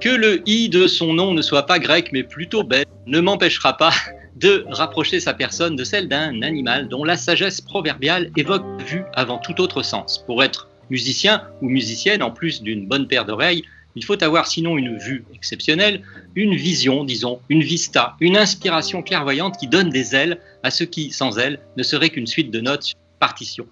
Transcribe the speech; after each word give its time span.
Que 0.00 0.08
le 0.08 0.42
i 0.48 0.70
de 0.70 0.86
son 0.86 1.12
nom 1.12 1.34
ne 1.34 1.42
soit 1.42 1.66
pas 1.66 1.78
grec 1.78 2.10
mais 2.12 2.22
plutôt 2.22 2.64
belge 2.64 2.86
ne 3.06 3.20
m'empêchera 3.20 3.76
pas 3.76 3.92
de 4.36 4.64
rapprocher 4.68 5.20
sa 5.20 5.34
personne 5.34 5.76
de 5.76 5.84
celle 5.84 6.08
d'un 6.08 6.40
animal 6.40 6.88
dont 6.88 7.04
la 7.04 7.18
sagesse 7.18 7.60
proverbiale 7.60 8.30
évoque 8.36 8.64
vue 8.86 9.04
avant 9.12 9.36
tout 9.36 9.60
autre 9.60 9.82
sens. 9.82 10.24
Pour 10.26 10.42
être 10.42 10.68
musicien 10.88 11.42
ou 11.60 11.68
musicienne, 11.68 12.22
en 12.22 12.30
plus 12.30 12.62
d'une 12.62 12.86
bonne 12.86 13.06
paire 13.06 13.26
d'oreilles, 13.26 13.64
il 13.96 14.04
faut 14.04 14.22
avoir 14.22 14.46
sinon 14.46 14.78
une 14.78 14.96
vue 14.96 15.24
exceptionnelle, 15.34 16.02
une 16.34 16.54
vision, 16.54 17.04
disons, 17.04 17.40
une 17.48 17.62
vista, 17.62 18.16
une 18.20 18.36
inspiration 18.36 19.02
clairvoyante 19.02 19.58
qui 19.58 19.68
donne 19.68 19.90
des 19.90 20.14
ailes 20.14 20.40
à 20.62 20.70
ce 20.70 20.84
qui, 20.84 21.10
sans 21.10 21.38
elle, 21.38 21.60
ne 21.76 21.82
serait 21.82 22.10
qu'une 22.10 22.26
suite 22.26 22.50
de 22.50 22.60
notes 22.60 22.84
sur 22.84 22.96
partition. 23.18 23.66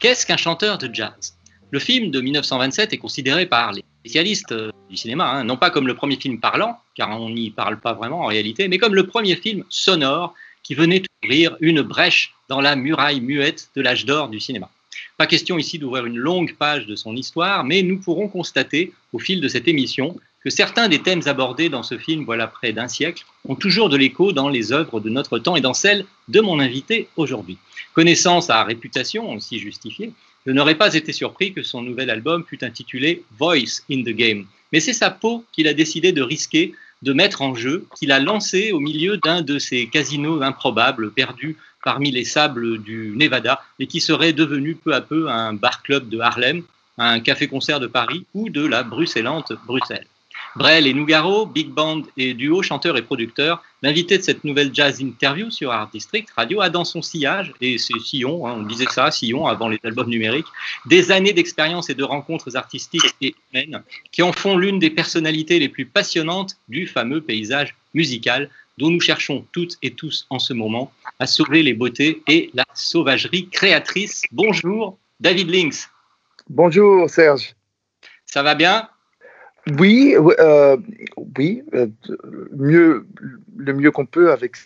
Qu'est-ce 0.00 0.24
qu'un 0.24 0.38
chanteur 0.38 0.78
de 0.78 0.88
jazz? 0.90 1.36
Le 1.70 1.78
film 1.78 2.10
de 2.10 2.22
1927 2.22 2.94
est 2.94 2.96
considéré 2.96 3.44
par 3.44 3.72
les 3.72 3.84
spécialistes 4.00 4.52
euh, 4.52 4.72
du 4.88 4.96
cinéma, 4.96 5.28
hein, 5.28 5.44
non 5.44 5.58
pas 5.58 5.68
comme 5.68 5.86
le 5.86 5.94
premier 5.94 6.16
film 6.16 6.40
parlant, 6.40 6.78
car 6.94 7.10
on 7.10 7.28
n'y 7.28 7.50
parle 7.50 7.78
pas 7.78 7.92
vraiment 7.92 8.20
en 8.20 8.26
réalité, 8.26 8.66
mais 8.68 8.78
comme 8.78 8.94
le 8.94 9.06
premier 9.06 9.36
film 9.36 9.62
sonore 9.68 10.34
qui 10.62 10.74
venait 10.74 11.02
ouvrir 11.22 11.54
une 11.60 11.82
brèche 11.82 12.32
dans 12.48 12.62
la 12.62 12.76
muraille 12.76 13.20
muette 13.20 13.68
de 13.76 13.82
l'âge 13.82 14.06
d'or 14.06 14.30
du 14.30 14.40
cinéma. 14.40 14.70
Pas 15.18 15.26
question 15.26 15.58
ici 15.58 15.78
d'ouvrir 15.78 16.06
une 16.06 16.16
longue 16.16 16.56
page 16.56 16.86
de 16.86 16.96
son 16.96 17.14
histoire, 17.14 17.62
mais 17.64 17.82
nous 17.82 18.00
pourrons 18.00 18.28
constater 18.28 18.94
au 19.12 19.18
fil 19.18 19.42
de 19.42 19.48
cette 19.48 19.68
émission 19.68 20.16
que 20.42 20.50
certains 20.50 20.88
des 20.88 21.02
thèmes 21.02 21.22
abordés 21.26 21.68
dans 21.68 21.82
ce 21.82 21.98
film 21.98 22.24
voilà 22.24 22.46
près 22.46 22.72
d'un 22.72 22.88
siècle 22.88 23.24
ont 23.48 23.54
toujours 23.54 23.88
de 23.88 23.96
l'écho 23.96 24.32
dans 24.32 24.48
les 24.48 24.72
œuvres 24.72 25.00
de 25.00 25.10
notre 25.10 25.38
temps 25.38 25.56
et 25.56 25.60
dans 25.60 25.74
celles 25.74 26.06
de 26.28 26.40
mon 26.40 26.60
invité 26.60 27.08
aujourd'hui. 27.16 27.58
Connaissant 27.94 28.40
sa 28.40 28.62
réputation 28.64 29.32
aussi 29.32 29.58
justifiée, 29.58 30.12
je 30.46 30.52
n'aurais 30.52 30.76
pas 30.76 30.94
été 30.94 31.12
surpris 31.12 31.52
que 31.52 31.62
son 31.62 31.82
nouvel 31.82 32.08
album 32.08 32.44
fût 32.48 32.64
intitulé 32.64 33.22
Voice 33.38 33.82
in 33.90 34.02
the 34.02 34.14
Game. 34.14 34.46
Mais 34.72 34.80
c'est 34.80 34.94
sa 34.94 35.10
peau 35.10 35.44
qu'il 35.52 35.68
a 35.68 35.74
décidé 35.74 36.12
de 36.12 36.22
risquer 36.22 36.74
de 37.02 37.12
mettre 37.12 37.42
en 37.42 37.54
jeu, 37.54 37.86
qu'il 37.96 38.12
a 38.12 38.20
lancé 38.20 38.72
au 38.72 38.80
milieu 38.80 39.16
d'un 39.16 39.42
de 39.42 39.58
ces 39.58 39.86
casinos 39.86 40.42
improbables 40.42 41.10
perdus 41.12 41.56
parmi 41.82 42.10
les 42.10 42.24
sables 42.24 42.78
du 42.78 43.14
Nevada 43.16 43.62
et 43.78 43.86
qui 43.86 44.00
serait 44.00 44.34
devenu 44.34 44.74
peu 44.74 44.94
à 44.94 45.00
peu 45.00 45.30
un 45.30 45.54
bar-club 45.54 46.08
de 46.08 46.18
Harlem, 46.18 46.62
un 46.98 47.20
café-concert 47.20 47.80
de 47.80 47.86
Paris 47.86 48.26
ou 48.34 48.50
de 48.50 48.64
la 48.66 48.82
bruxellante 48.82 49.52
Bruxelles. 49.66 50.06
Brel 50.56 50.86
et 50.86 50.94
Nougaro, 50.94 51.46
big 51.46 51.68
band 51.68 52.02
et 52.16 52.34
duo, 52.34 52.62
chanteur 52.62 52.96
et 52.96 53.02
producteur, 53.02 53.62
l'invité 53.82 54.18
de 54.18 54.22
cette 54.22 54.42
nouvelle 54.44 54.74
jazz 54.74 55.00
interview 55.00 55.50
sur 55.50 55.70
Art 55.70 55.90
District 55.90 56.28
Radio 56.36 56.60
a 56.60 56.70
dans 56.70 56.84
son 56.84 57.02
sillage, 57.02 57.52
et 57.60 57.78
c'est 57.78 57.98
sillon, 58.00 58.46
hein, 58.46 58.56
on 58.58 58.62
disait 58.62 58.86
ça, 58.90 59.10
sillon 59.10 59.46
avant 59.46 59.68
les 59.68 59.78
albums 59.84 60.08
numériques, 60.08 60.48
des 60.86 61.12
années 61.12 61.32
d'expérience 61.32 61.88
et 61.88 61.94
de 61.94 62.02
rencontres 62.02 62.56
artistiques 62.56 63.14
et 63.20 63.34
humaines 63.52 63.82
qui 64.10 64.22
en 64.22 64.32
font 64.32 64.56
l'une 64.56 64.78
des 64.78 64.90
personnalités 64.90 65.58
les 65.58 65.68
plus 65.68 65.86
passionnantes 65.86 66.56
du 66.68 66.86
fameux 66.86 67.20
paysage 67.20 67.76
musical 67.94 68.50
dont 68.78 68.90
nous 68.90 69.00
cherchons 69.00 69.44
toutes 69.52 69.76
et 69.82 69.92
tous 69.92 70.26
en 70.30 70.38
ce 70.38 70.52
moment 70.52 70.92
à 71.18 71.26
sauver 71.26 71.62
les 71.62 71.74
beautés 71.74 72.22
et 72.26 72.50
la 72.54 72.64
sauvagerie 72.74 73.48
créatrice. 73.48 74.24
Bonjour, 74.32 74.98
David 75.20 75.50
Links. 75.50 75.88
Bonjour 76.48 77.08
Serge. 77.08 77.54
Ça 78.26 78.42
va 78.42 78.54
bien? 78.54 78.88
Oui, 79.78 80.14
euh, 80.16 80.76
oui, 81.38 81.62
euh, 81.74 81.86
mieux, 82.56 83.06
le 83.56 83.72
mieux 83.72 83.90
qu'on 83.90 84.06
peut 84.06 84.32
avec 84.32 84.56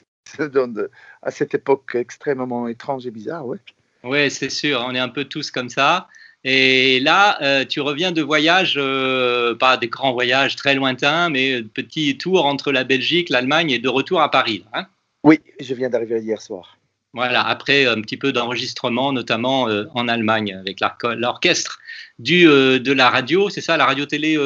à 1.22 1.30
cette 1.30 1.54
époque 1.54 1.94
extrêmement 1.94 2.66
étrange 2.68 3.06
et 3.06 3.10
bizarre, 3.10 3.46
ouais. 3.46 3.58
Oui, 4.02 4.30
c'est 4.30 4.50
sûr, 4.50 4.84
on 4.86 4.94
est 4.94 4.98
un 4.98 5.08
peu 5.08 5.24
tous 5.24 5.50
comme 5.50 5.68
ça. 5.68 6.08
Et 6.44 7.00
là, 7.00 7.38
euh, 7.42 7.64
tu 7.64 7.80
reviens 7.80 8.12
de 8.12 8.20
voyages, 8.20 8.74
euh, 8.76 9.54
pas 9.54 9.78
des 9.78 9.88
grands 9.88 10.12
voyages 10.12 10.56
très 10.56 10.74
lointains, 10.74 11.30
mais 11.30 11.62
petit 11.62 12.18
tour 12.18 12.44
entre 12.44 12.70
la 12.70 12.84
Belgique, 12.84 13.30
l'Allemagne 13.30 13.70
et 13.70 13.78
de 13.78 13.88
retour 13.88 14.20
à 14.20 14.30
Paris. 14.30 14.64
Hein? 14.74 14.86
Oui, 15.22 15.40
je 15.58 15.72
viens 15.74 15.88
d'arriver 15.88 16.20
hier 16.20 16.42
soir. 16.42 16.76
Voilà, 17.14 17.46
après 17.46 17.86
un 17.86 18.00
petit 18.00 18.16
peu 18.16 18.32
d'enregistrement, 18.32 19.12
notamment 19.12 19.68
euh, 19.68 19.84
en 19.94 20.08
Allemagne, 20.08 20.54
avec 20.54 20.80
l'orchestre 21.16 21.78
du 22.18 22.44
de 22.44 22.92
la 22.92 23.08
radio, 23.08 23.48
c'est 23.48 23.60
ça, 23.60 23.76
la 23.76 23.86
radio-télé 23.86 24.36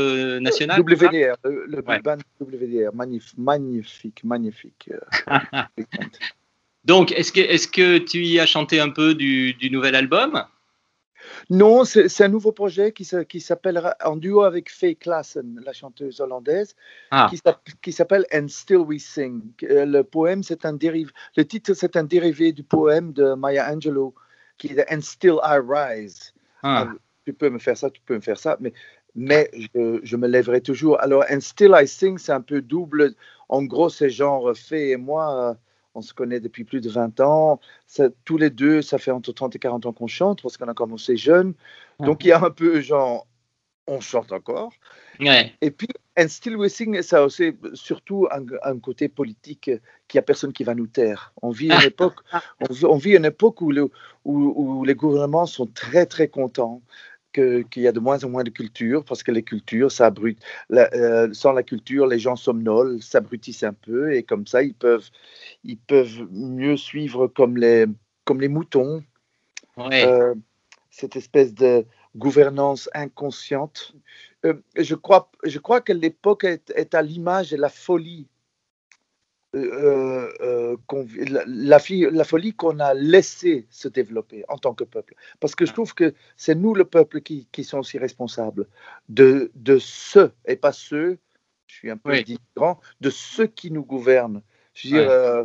nationale 0.41 0.81
WDR, 0.81 1.37
le, 1.45 1.67
le 1.67 1.83
ouais. 1.87 2.01
band 2.01 2.19
WDR, 2.41 2.95
magnifique, 2.95 3.39
magnifique, 3.39 4.23
magnifique. 4.25 4.91
Donc, 6.84 7.12
est-ce 7.12 7.33
que, 7.33 7.41
est 7.41 7.71
que 7.71 7.99
tu 7.99 8.25
y 8.25 8.41
as 8.41 8.47
chanté 8.47 8.81
un 8.81 8.89
peu 8.89 9.15
du, 9.15 9.53
du 9.55 9.71
nouvel 9.71 9.95
album? 9.95 10.43
Non, 11.50 11.84
c'est 11.84 12.21
un 12.22 12.28
nouveau 12.28 12.53
projet 12.53 12.93
qui, 12.93 13.09
qui 13.28 13.41
s'appellera 13.41 13.97
en 14.05 14.16
duo 14.16 14.43
avec 14.43 14.71
Faye 14.71 14.97
Klassen, 14.97 15.61
la 15.65 15.72
chanteuse 15.72 16.21
hollandaise, 16.21 16.75
ah. 17.11 17.31
qui 17.83 17.93
s'appelle 17.93 18.27
And 18.33 18.49
Still 18.49 18.78
We 18.78 19.03
Sing. 19.03 19.43
Le 19.61 20.03
poème, 20.03 20.43
c'est 20.43 20.65
un 20.65 20.72
dérivé. 20.72 21.11
Le 21.37 21.44
titre, 21.44 21.75
c'est 21.75 21.97
un 21.97 22.05
dérivé 22.05 22.53
du 22.53 22.62
poème 22.62 23.12
de 23.12 23.34
Maya 23.34 23.71
Angelou, 23.72 24.15
qui 24.56 24.69
est 24.69 24.93
And 24.93 25.00
Still 25.00 25.37
I 25.43 25.59
Rise. 25.66 26.33
Ah. 26.62 26.83
Alors, 26.83 26.94
tu 27.25 27.33
peux 27.33 27.50
me 27.50 27.59
faire 27.59 27.77
ça, 27.77 27.91
tu 27.91 28.00
peux 28.05 28.15
me 28.15 28.21
faire 28.21 28.39
ça, 28.39 28.56
mais 28.60 28.72
mais 29.15 29.50
je, 29.75 29.99
je, 30.03 30.16
me 30.16 30.28
lèverai 30.28 30.60
toujours. 30.60 31.00
Alors, 31.00 31.25
And 31.31 31.41
Still 31.41 31.75
I 31.75 31.89
Sing, 31.89 32.19
c'est 32.19 32.33
un 32.33 32.41
peu 32.41 32.62
double. 32.62 33.15
En 33.49 33.65
gros, 33.65 33.89
c'est 33.89 34.10
genre 34.10 34.56
Faye 34.56 34.93
et 34.93 34.97
moi 34.97 35.56
on 35.98 36.03
se 36.03 36.14
connaît 36.14 36.41
depuis 36.41 36.64
plus 36.64 36.81
de 36.81 36.88
20 36.88 37.20
ans. 37.20 37.60
Ça, 37.86 38.09
tous 38.25 38.38
les 38.38 38.50
deux, 38.50 38.82
ça 38.82 38.98
fait 38.98 39.10
entre 39.10 39.32
30 39.32 39.56
et 39.56 39.59
40 39.59 39.86
ans 39.86 39.92
qu'on 39.92 40.06
chante 40.06 40.42
parce 40.42 40.56
qu'on 40.56 40.69
a 40.69 40.75
commencé 40.75 41.16
jeune. 41.16 41.54
Donc 42.00 42.25
il 42.25 42.28
y 42.28 42.32
a 42.32 42.42
un 42.42 42.50
peu 42.50 42.81
genre, 42.81 43.26
on 43.88 44.00
chante 44.00 44.32
encore. 44.32 44.72
Ouais. 45.19 45.53
Et 45.60 45.70
puis, 45.70 45.88
And 46.16 46.28
Still 46.28 46.56
We 46.56 46.72
Sing, 46.72 47.00
ça 47.03 47.19
a 47.19 47.22
aussi 47.22 47.53
surtout 47.75 48.28
un, 48.31 48.44
un 48.62 48.78
côté 48.78 49.09
politique 49.09 49.70
qu'il 50.09 50.19
n'y 50.19 50.19
a 50.19 50.22
personne 50.22 50.53
qui 50.53 50.64
va 50.64 50.75
nous 50.75 50.86
taire. 50.86 51.32
On 51.42 51.50
vit 51.50 51.66
une 51.66 51.82
époque, 51.82 52.20
on 52.60 52.72
vit, 52.72 52.84
on 52.84 52.97
vit 52.97 53.16
une 53.16 53.25
époque 53.25 53.60
où, 53.60 53.70
le, 53.70 53.88
où, 54.25 54.53
où, 54.56 54.84
les 54.84 54.94
gouvernements 54.94 55.47
sont 55.47 55.66
très 55.66 56.06
très 56.06 56.28
contents 56.28 56.82
qu'il 57.33 57.83
y 57.83 57.87
a 57.87 57.93
de 57.93 58.00
moins 58.00 58.22
en 58.25 58.31
moins 58.31 58.44
de 58.44 58.50
culture, 58.50 59.05
parce 59.05 59.22
que 59.22 59.31
les 59.31 59.43
cultures, 59.43 59.93
ça 59.93 60.06
abrute. 60.06 60.39
La, 60.71 60.89
euh, 60.94 61.28
sans 61.33 61.53
la 61.53 61.62
culture, 61.62 62.06
les 62.06 62.19
gens 62.19 62.37
somnolent, 62.37 63.03
s'abrutissent 63.03 63.62
un 63.62 63.72
peu, 63.72 64.12
et 64.15 64.22
comme 64.22 64.47
ça, 64.47 64.62
ils 64.62 64.75
peuvent, 64.75 65.09
ils 65.65 65.78
peuvent 65.78 66.27
mieux 66.31 66.77
suivre 66.77 67.27
comme 67.28 67.56
les, 67.56 67.87
comme 68.25 68.41
les 68.41 68.49
moutons. 68.49 69.03
Ouais. 69.77 70.05
Euh, 70.06 70.34
cette 70.91 71.16
espèce 71.16 71.55
de 71.55 71.84
gouvernance 72.16 72.91
inconsciente. 72.93 73.95
Euh, 74.45 74.55
je, 74.77 74.95
crois, 74.95 75.31
je 75.45 75.59
crois 75.59 75.80
que 75.80 75.92
l'époque 75.92 76.45
est, 76.45 76.72
est, 76.75 76.95
à 76.95 77.03
l'image 77.03 77.51
de 77.51 77.57
la 77.57 77.69
folie. 77.69 78.27
Euh, 79.56 80.30
euh, 80.42 80.77
la, 81.30 81.42
la, 81.47 81.78
la, 82.10 82.24
folie 82.24 82.53
qu'on 82.53 82.80
a 82.80 82.92
laissé 82.92 83.66
se 83.71 83.89
développer 83.89 84.45
en 84.48 84.59
tant 84.59 84.74
que 84.74 84.84
peuple. 84.84 85.15
Parce 85.41 85.54
que 85.54 85.65
je 85.65 85.72
trouve 85.72 85.95
que 85.95 86.12
c'est 86.36 86.54
nous, 86.54 86.74
le 86.74 86.84
peuple, 86.84 87.22
qui, 87.22 87.48
qui 87.50 87.65
sont 87.65 87.78
aussi 87.78 87.97
responsables 87.97 88.66
de, 89.09 89.50
de 89.54 89.78
ceux, 89.78 90.33
et 90.47 90.56
pas 90.56 90.72
ceux, 90.72 91.18
je 91.66 91.74
suis 91.74 91.91
un 91.91 91.97
peu 91.97 92.12
Oui. 92.12 92.24
différent, 92.24 92.78
de 93.00 93.09
ceux 93.09 93.47
qui 93.47 93.71
nous 93.71 93.84
gouvernent. 93.84 94.42
Je 94.74 94.89
veux 94.89 95.00
dire, 95.00 95.10
euh, 95.10 95.45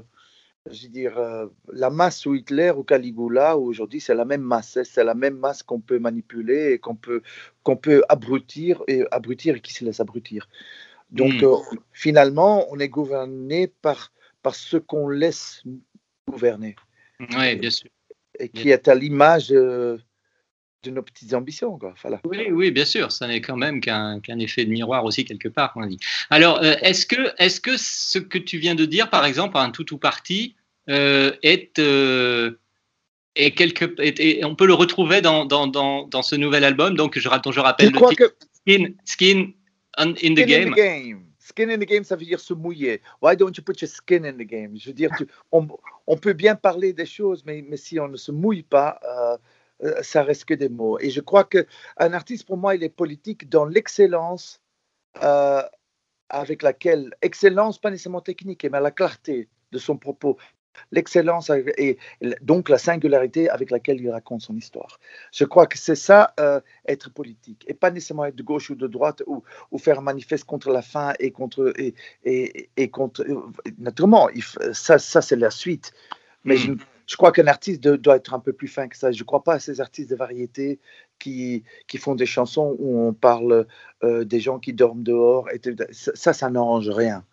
je 0.69 0.83
veux 0.83 0.89
dire 0.89 1.49
la 1.71 1.89
masse 1.89 2.25
ou 2.25 2.35
Hitler 2.35 2.71
ou 2.71 2.83
Caligula, 2.83 3.57
aujourd'hui, 3.57 4.01
c'est 4.01 4.15
la 4.15 4.25
même 4.25 4.41
masse. 4.41 4.75
hein, 4.75 4.83
C'est 4.83 5.05
la 5.05 5.15
même 5.15 5.37
masse 5.37 5.63
qu'on 5.63 5.79
peut 5.79 5.99
manipuler 5.99 6.73
et 6.73 6.79
qu'on 6.79 6.95
peut, 6.95 7.21
qu'on 7.63 7.77
peut 7.77 8.03
abrutir 8.09 8.83
et 8.89 9.05
abrutir 9.11 9.55
et 9.55 9.61
qui 9.61 9.73
se 9.73 9.85
laisse 9.85 10.01
abrutir. 10.01 10.49
Donc, 11.13 11.41
Mm. 11.41 11.45
euh, 11.45 11.57
finalement, 11.93 12.65
on 12.71 12.79
est 12.79 12.89
gouverné 12.89 13.67
par, 13.67 14.11
par 14.41 14.55
ce 14.55 14.77
qu'on 14.77 15.07
laisse 15.09 15.61
gouverner 16.27 16.75
Oui, 17.37 17.55
bien 17.55 17.69
sûr. 17.69 17.89
et 18.39 18.49
qui 18.49 18.71
est 18.71 18.87
à 18.87 18.95
l'image 18.95 19.51
euh, 19.51 19.97
de 20.83 20.89
nos 20.89 21.03
petites 21.03 21.33
ambitions. 21.35 21.77
Quoi. 21.77 21.93
Voilà. 22.01 22.19
Oui, 22.25 22.47
oui, 22.51 22.71
bien 22.71 22.83
sûr. 22.85 23.11
Ça 23.11 23.27
n'est 23.27 23.41
quand 23.41 23.55
même 23.55 23.79
qu'un 23.79 24.19
effet 24.39 24.65
de 24.65 24.71
miroir 24.71 25.05
aussi 25.05 25.23
quelque 25.23 25.47
part, 25.47 25.71
on 25.75 25.85
dit. 25.85 25.99
Alors, 26.31 26.61
euh, 26.63 26.73
est-ce 26.81 27.05
que, 27.05 27.31
est 27.37 27.47
-ce 27.49 27.61
que 27.61 27.77
ce 27.77 28.17
que 28.19 28.39
tu 28.39 28.57
viens 28.57 28.75
de 28.75 28.85
dire, 28.85 29.09
par 29.09 29.23
exemple, 29.25 29.55
un 29.57 29.69
tout 29.69 29.93
ou 29.93 29.97
parti, 29.99 30.55
euh, 30.89 31.31
est, 31.43 31.79
est 33.35 33.51
quelque, 33.51 33.85
on 34.45 34.55
peut 34.55 34.67
le 34.67 34.73
retrouver 34.73 35.21
dans, 35.21 35.45
dans, 35.45 35.67
dans, 35.67 36.07
dans 36.07 36.21
ce 36.23 36.35
nouvel 36.35 36.63
album? 36.63 36.95
Donc, 36.95 37.17
je, 37.19 37.29
dont 37.43 37.51
je 37.51 37.59
rappelle 37.59 37.91
le 37.91 37.99
titre 37.99 38.15
que 38.15 38.33
Skin, 38.65 38.83
Skin 39.05 39.51
in 39.97 40.13
the 40.13 40.17
skin 40.17 40.45
Game. 40.47 40.67
in 40.67 40.71
the 40.71 40.75
game. 40.75 41.25
Skin 41.39 41.69
in 41.69 41.77
the 41.79 41.85
game, 41.85 42.03
ça 42.03 42.15
veut 42.15 42.25
dire 42.25 42.39
se 42.39 42.53
mouiller. 42.53 43.01
Why 43.21 43.35
don't 43.35 43.55
you 43.57 43.63
put 43.63 43.81
your 43.81 43.89
skin 43.89 44.23
in 44.25 44.33
the 44.37 44.45
game? 44.47 44.77
Je 44.77 44.87
veux 44.89 44.93
dire, 44.93 45.11
tu- 45.17 45.27
on, 45.51 45.67
on 46.07 46.17
peut 46.17 46.33
bien 46.33 46.55
parler 46.55 46.93
des 46.93 47.05
choses, 47.05 47.43
mais, 47.45 47.63
mais 47.67 47.77
si 47.77 47.99
on 47.99 48.07
ne 48.07 48.17
se 48.17 48.31
mouille 48.31 48.63
pas, 48.63 48.99
euh, 49.03 49.37
euh, 49.83 50.01
ça 50.01 50.23
reste 50.23 50.45
que 50.45 50.53
des 50.53 50.69
mots. 50.69 50.97
Et 50.99 51.09
je 51.09 51.19
crois 51.19 51.43
que 51.43 51.65
un 51.97 52.13
artiste, 52.13 52.45
pour 52.47 52.57
moi, 52.57 52.75
il 52.75 52.83
est 52.83 52.89
politique 52.89 53.49
dans 53.49 53.65
l'excellence 53.65 54.61
euh, 55.21 55.61
avec 56.29 56.63
laquelle, 56.63 57.13
excellence 57.21 57.77
pas 57.77 57.91
nécessairement 57.91 58.21
technique, 58.21 58.65
mais 58.71 58.79
la 58.79 58.91
clarté 58.91 59.49
de 59.71 59.77
son 59.77 59.97
propos, 59.97 60.37
l'excellence 60.91 61.49
et 61.77 61.97
donc 62.41 62.69
la 62.69 62.77
singularité 62.77 63.49
avec 63.49 63.71
laquelle 63.71 64.01
il 64.01 64.09
raconte 64.09 64.41
son 64.41 64.55
histoire. 64.55 64.99
Je 65.31 65.45
crois 65.45 65.67
que 65.67 65.77
c'est 65.77 65.95
ça, 65.95 66.33
euh, 66.39 66.59
être 66.87 67.09
politique, 67.11 67.63
et 67.67 67.73
pas 67.73 67.91
nécessairement 67.91 68.25
être 68.25 68.35
de 68.35 68.43
gauche 68.43 68.69
ou 68.69 68.75
de 68.75 68.87
droite 68.87 69.23
ou, 69.27 69.43
ou 69.71 69.77
faire 69.77 69.99
un 69.99 70.03
manifeste 70.03 70.45
contre 70.45 70.69
la 70.71 70.81
faim 70.81 71.13
et 71.19 71.31
contre 71.31 71.73
et, 71.77 71.93
et, 72.23 72.69
et 72.77 72.89
contre. 72.89 73.21
euh, 73.23 73.41
Naturellement, 73.77 74.29
ça, 74.73 74.99
ça 74.99 75.21
c'est 75.21 75.35
la 75.35 75.51
suite. 75.51 75.93
Mais 76.45 76.57
je, 76.57 76.73
je 77.07 77.15
crois 77.15 77.31
qu'un 77.31 77.47
artiste 77.47 77.81
de- 77.81 77.95
doit 77.95 78.17
être 78.17 78.33
un 78.33 78.39
peu 78.39 78.53
plus 78.53 78.67
fin 78.67 78.87
que 78.87 78.97
ça. 78.97 79.11
Je 79.11 79.19
ne 79.19 79.23
crois 79.25 79.43
pas 79.43 79.53
à 79.53 79.59
ces 79.59 79.79
artistes 79.81 80.09
de 80.09 80.15
variété 80.15 80.79
qui, 81.19 81.63
qui 81.87 81.97
font 81.97 82.15
des 82.15 82.25
chansons 82.25 82.75
où 82.79 82.99
on 82.99 83.13
parle 83.13 83.65
euh, 84.03 84.25
des 84.25 84.39
gens 84.39 84.59
qui 84.59 84.73
dorment 84.73 85.03
dehors. 85.03 85.49
Et 85.51 85.61
ça, 85.91 86.33
ça 86.33 86.49
n'arrange 86.49 86.89
rien. 86.89 87.23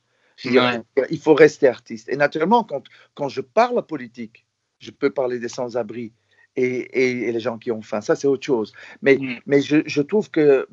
Il 1.10 1.18
faut 1.18 1.34
rester 1.34 1.68
artiste. 1.68 2.08
Et 2.08 2.16
naturellement, 2.16 2.64
quand, 2.64 2.82
quand 3.14 3.28
je 3.28 3.40
parle 3.40 3.84
politique, 3.86 4.46
je 4.78 4.90
peux 4.90 5.10
parler 5.10 5.38
des 5.38 5.48
sans-abri 5.48 6.12
et, 6.56 6.64
et- 6.64 7.28
et 7.28 7.32
les 7.32 7.40
gens 7.40 7.58
qui 7.58 7.70
ont 7.70 7.82
faim. 7.82 8.00
Ça, 8.00 8.16
c'est 8.16 8.26
autre 8.26 8.44
chose. 8.46 8.72
Mais, 9.02 9.18
mais 9.46 9.60
je, 9.60 9.82
je 9.86 10.02
trouve 10.02 10.30
que, 10.30 10.66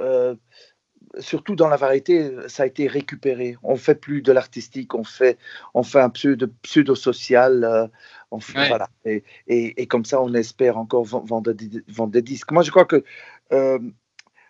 euh, 0.00 0.34
surtout 1.20 1.54
dans 1.56 1.68
la 1.68 1.76
variété, 1.76 2.30
ça 2.48 2.62
a 2.64 2.66
été 2.66 2.86
récupéré. 2.88 3.56
On 3.62 3.76
fait 3.76 3.94
plus 3.94 4.22
de 4.22 4.32
l'artistique, 4.32 4.94
on 4.94 5.04
fait, 5.04 5.38
on 5.74 5.82
fait 5.82 6.00
un 6.00 6.10
pseudo, 6.10 6.46
pseudo-social. 6.62 7.64
euh, 7.64 7.86
Ouais. 8.56 8.68
voilà. 8.68 8.88
et, 9.04 9.22
et- 9.46 9.86
comme 9.86 10.06
ça, 10.06 10.22
on 10.22 10.32
espère 10.32 10.78
encore 10.78 11.04
ven- 11.04 11.22
vendre, 11.26 11.52
des- 11.52 11.82
vendre 11.88 12.12
des 12.12 12.22
disques. 12.22 12.50
Moi, 12.50 12.62
je 12.62 12.70
crois 12.70 12.86
que. 12.86 13.04
euh, 13.52 13.78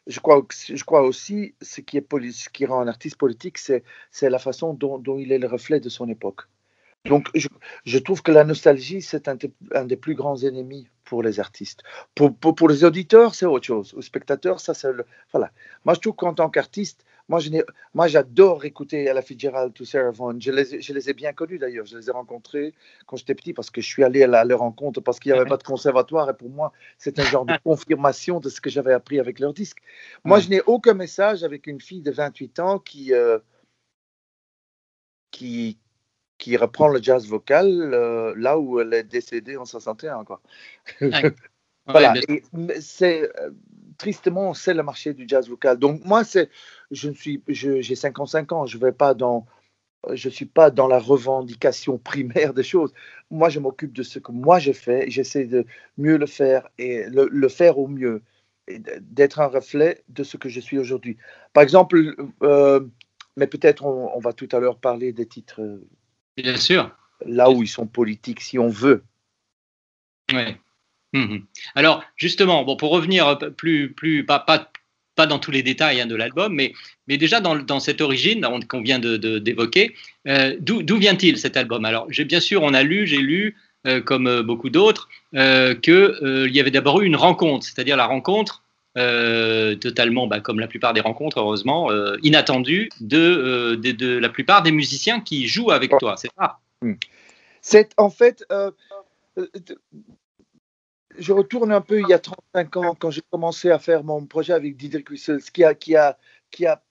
je 0.06 0.20
crois, 0.20 0.44
je 0.50 0.84
crois 0.84 1.02
aussi 1.02 1.54
ce 1.60 1.81
qui, 1.81 1.96
est 1.96 2.32
ce 2.32 2.49
qui 2.49 2.66
rend 2.66 2.81
un 2.81 2.88
artiste 2.88 3.16
politique, 3.16 3.58
c'est 3.58 3.82
la 4.22 4.38
façon 4.38 4.75
dont, 4.75 5.19
il 5.19 5.32
est 5.32 5.38
le 5.38 5.46
reflet 5.46 5.81
de 5.81 5.88
son 5.88 6.08
époque. 6.08 6.43
Donc, 7.04 7.28
je, 7.34 7.99
trouve 7.99 8.22
que 8.22 8.31
la 8.31 8.44
nostalgie, 8.44 9.02
c'est 9.02 9.26
un, 9.26 9.34
des- 9.34 9.96
plus 9.96 10.14
grands 10.14 10.37
ennemis 10.37 10.88
pour 11.04 11.22
les 11.22 11.40
artistes. 11.40 11.82
Pour 12.14 12.69
les 12.69 12.84
auditeurs, 12.84 13.34
c'est 13.34 13.46
autre 13.46 13.66
chose. 13.66 13.93
Aux 13.94 14.02
spectateurs, 14.02 14.60
ça, 14.60 14.72
c'est 14.72 14.93
le. 14.93 15.04
Voilà. 15.32 15.50
Moi, 15.84 15.94
je 15.94 16.00
trouve 16.00 16.14
qu'en 16.14 16.32
tant 16.32 16.48
qu'artiste, 16.48 17.05
moi, 17.32 17.40
je 17.40 17.49
n'ai- 17.49 17.64
moi, 17.94 18.08
j'adore 18.08 18.67
écouter 18.67 19.05
Ella 19.05 19.23
Fitzgerald 19.23 19.73
ou 19.81 19.87
Sarah 19.87 20.11
Vaughan. 20.11 20.38
Je 20.38 20.50
les, 20.52 20.75
ai- 20.75 20.82
je 20.82 20.93
les 20.93 21.08
ai 21.08 21.14
bien 21.14 21.32
connus 21.32 21.58
d'ailleurs. 21.58 21.87
Je 21.87 21.96
les 21.96 22.11
ai 22.11 22.12
rencontrés 22.12 22.75
quand 23.06 23.17
j'étais 23.17 23.34
petit 23.34 23.55
parce 23.55 23.70
que 23.70 23.81
je 23.81 23.87
suis 23.87 24.05
allé 24.05 24.23
à, 24.23 24.26
la- 24.26 24.40
à 24.40 24.44
leur 24.44 24.58
rencontre 24.58 25.00
parce 25.00 25.19
qu'il 25.19 25.32
n'y 25.32 25.38
avait 25.38 25.49
pas 25.56 25.56
de 25.56 25.62
conservatoire. 25.62 26.29
Et 26.29 26.34
pour 26.34 26.50
moi, 26.50 26.75
c'est 26.99 27.19
un 27.19 27.25
genre 27.25 27.46
de 27.46 27.55
confirmation 27.64 28.38
de 28.38 28.50
ce 28.50 28.61
que 28.61 28.69
j'avais 28.69 28.93
appris 28.93 29.19
avec 29.19 29.38
leurs 29.38 29.55
disques. 29.55 29.79
Moi, 30.25 30.40
je 30.40 30.50
n'ai 30.50 30.61
aucun 30.67 30.93
message 30.93 31.43
avec 31.43 31.67
une 31.67 31.81
fille 31.81 32.02
de 32.02 32.11
28 32.11 32.58
ans 32.61 32.79
qui, 32.79 33.14
euh, 33.14 33.38
qui, 35.31 35.79
qui 36.37 36.58
reprend 36.58 36.88
le 36.88 37.00
jazz 37.00 37.26
vocal 37.26 37.94
euh, 37.94 38.34
là 38.37 38.58
où 38.58 38.79
elle 38.79 38.93
est 38.93 39.05
décédée 39.05 39.56
en 39.56 39.64
61. 39.64 40.25
Quoi. 40.25 40.43
voilà. 41.87 42.12
Ouais, 42.12 42.43
mais 42.52 42.79
c'est 42.82 43.23
euh, 43.40 43.52
tristement 43.99 44.55
c'est 44.55 44.75
le 44.75 44.83
marché 44.83 45.15
du 45.15 45.25
jazz 45.29 45.49
vocal. 45.49 45.79
Donc 45.79 46.05
moi 46.05 46.25
c'est 46.25 46.50
je 46.91 47.09
ne 47.09 47.15
suis 47.15 47.43
j'ai 47.49 47.94
55 47.94 48.53
ans, 48.53 48.67
je 48.67 48.79
vais 48.79 48.93
pas 48.93 49.15
dans 49.15 49.47
je 50.12 50.29
suis 50.29 50.47
pas 50.47 50.71
dans 50.71 50.89
la 50.89 50.99
revendication 50.99 51.99
primaire 51.99 52.55
des 52.55 52.62
choses. 52.65 52.93
Moi 53.31 53.49
je 53.49 53.61
m'occupe 53.61 53.93
de 53.93 54.03
ce 54.03 54.19
que 54.19 54.33
moi 54.33 54.59
je 54.59 54.73
fais, 54.73 55.09
j'essaie 55.11 55.44
de 55.47 55.65
mieux 55.97 56.17
le 56.17 56.27
faire 56.27 56.69
et 56.79 57.05
le, 57.09 57.29
le 57.31 57.49
faire 57.49 57.79
au 57.79 57.87
mieux 57.89 58.23
d'être 59.00 59.41
un 59.41 59.47
reflet 59.49 60.03
de 60.09 60.23
ce 60.25 60.37
que 60.37 60.49
je 60.49 60.61
suis 60.61 60.79
aujourd'hui. 60.79 61.17
Par 61.53 61.62
exemple 61.62 62.15
euh, 62.43 62.81
mais 63.37 63.47
peut-être 63.47 63.85
on, 63.85 64.15
on 64.15 64.19
va 64.21 64.33
tout 64.33 64.49
à 64.53 64.59
l'heure 64.61 64.79
parler 64.79 65.12
des 65.12 65.27
titres 65.27 65.61
euh, 65.61 65.89
Bien 66.37 66.56
sûr. 66.56 66.97
là 67.25 67.50
où 67.50 67.62
ils 67.62 67.69
sont 67.69 67.87
politiques 67.87 68.41
si 68.41 68.59
on 68.59 68.69
veut. 68.69 69.05
Ouais. 70.33 70.59
Mhm. 71.12 71.44
Alors, 71.75 72.03
justement, 72.17 72.64
bon, 72.64 72.76
pour 72.76 72.91
revenir 72.91 73.38
peu 73.38 73.50
plus, 73.50 73.93
plus 73.93 74.25
pas, 74.25 74.38
pas, 74.38 74.70
pas 75.14 75.26
dans 75.26 75.38
tous 75.38 75.50
les 75.50 75.62
détails 75.62 76.00
hein, 76.00 76.06
de 76.06 76.17
l'album, 76.17 76.55
mais, 76.55 76.73
mais 77.06 77.19
déjà 77.19 77.41
dans, 77.41 77.56
dans 77.56 77.81
cette 77.81 78.00
origine 78.00 78.47
on- 78.47 78.61
qu'on 78.61 78.81
vient 78.81 78.99
de- 78.99 79.19
de- 79.19 79.38
d'évoquer, 79.38 79.94
euh, 80.26 80.56
d'où 80.59 80.97
vient-il 80.97 81.38
cet 81.38 81.56
album? 81.56 81.85
Alors, 81.85 82.06
j'ai 82.09 82.25
bien 82.25 82.41
sûr, 82.41 82.62
on 82.62 82.73
a 82.73 82.82
lu, 82.82 83.06
j'ai 83.06 83.19
lu, 83.19 83.56
euh, 83.87 84.00
comme 84.00 84.26
euh, 84.26 84.43
beaucoup 84.43 84.70
d'autres, 84.70 85.09
euh, 85.35 85.75
qu'il 85.75 86.55
y 86.55 86.61
avait 86.61 86.70
d'abord 86.70 87.03
eu 87.03 87.06
une 87.06 87.17
rencontre, 87.17 87.67
c'est-à-dire 87.67 87.97
la 87.97 88.06
rencontre 88.06 88.62
euh, 88.99 89.75
totalement, 89.75 90.26
bah, 90.26 90.41
comme 90.41 90.61
la 90.61 90.67
plupart 90.69 90.93
des 90.93 91.00
rencontres, 91.00 91.38
heureusement, 91.41 91.91
euh, 91.91 92.17
inattendue 92.23 92.91
de, 93.00 93.19
euh, 93.19 93.76
de, 93.76 93.93
de 93.93 94.19
la 94.19 94.29
plupart 94.29 94.62
des 94.62 94.70
musiciens 94.73 95.20
qui 95.20 95.47
jouent 95.49 95.70
avec 95.70 95.93
toi, 95.99 96.17
c'est 96.17 96.31
ça? 96.38 96.58
C'est 97.62 97.93
en 97.97 98.11
fait, 98.11 98.44
euh, 98.53 98.70
euh, 99.38 99.47
je 101.19 101.32
retourne 101.32 101.73
un 101.73 101.81
peu 101.81 102.00
il 102.00 102.09
y 102.09 102.12
a 102.12 102.19
35 102.19 102.76
ans 102.76 102.94
quand 102.99 103.11
j'ai 103.11 103.23
commencé 103.31 103.70
à 103.70 103.79
faire 103.79 104.05
mon 104.05 104.25
projet 104.26 104.53
avec 104.53 104.76
Diederik 104.76 105.11
Wissels, 105.11 105.43
qui 105.53 105.64
a, 105.64 105.75
qui 105.75 105.97
a, 105.97 106.19
qui 106.50 106.67
a, 106.67 106.82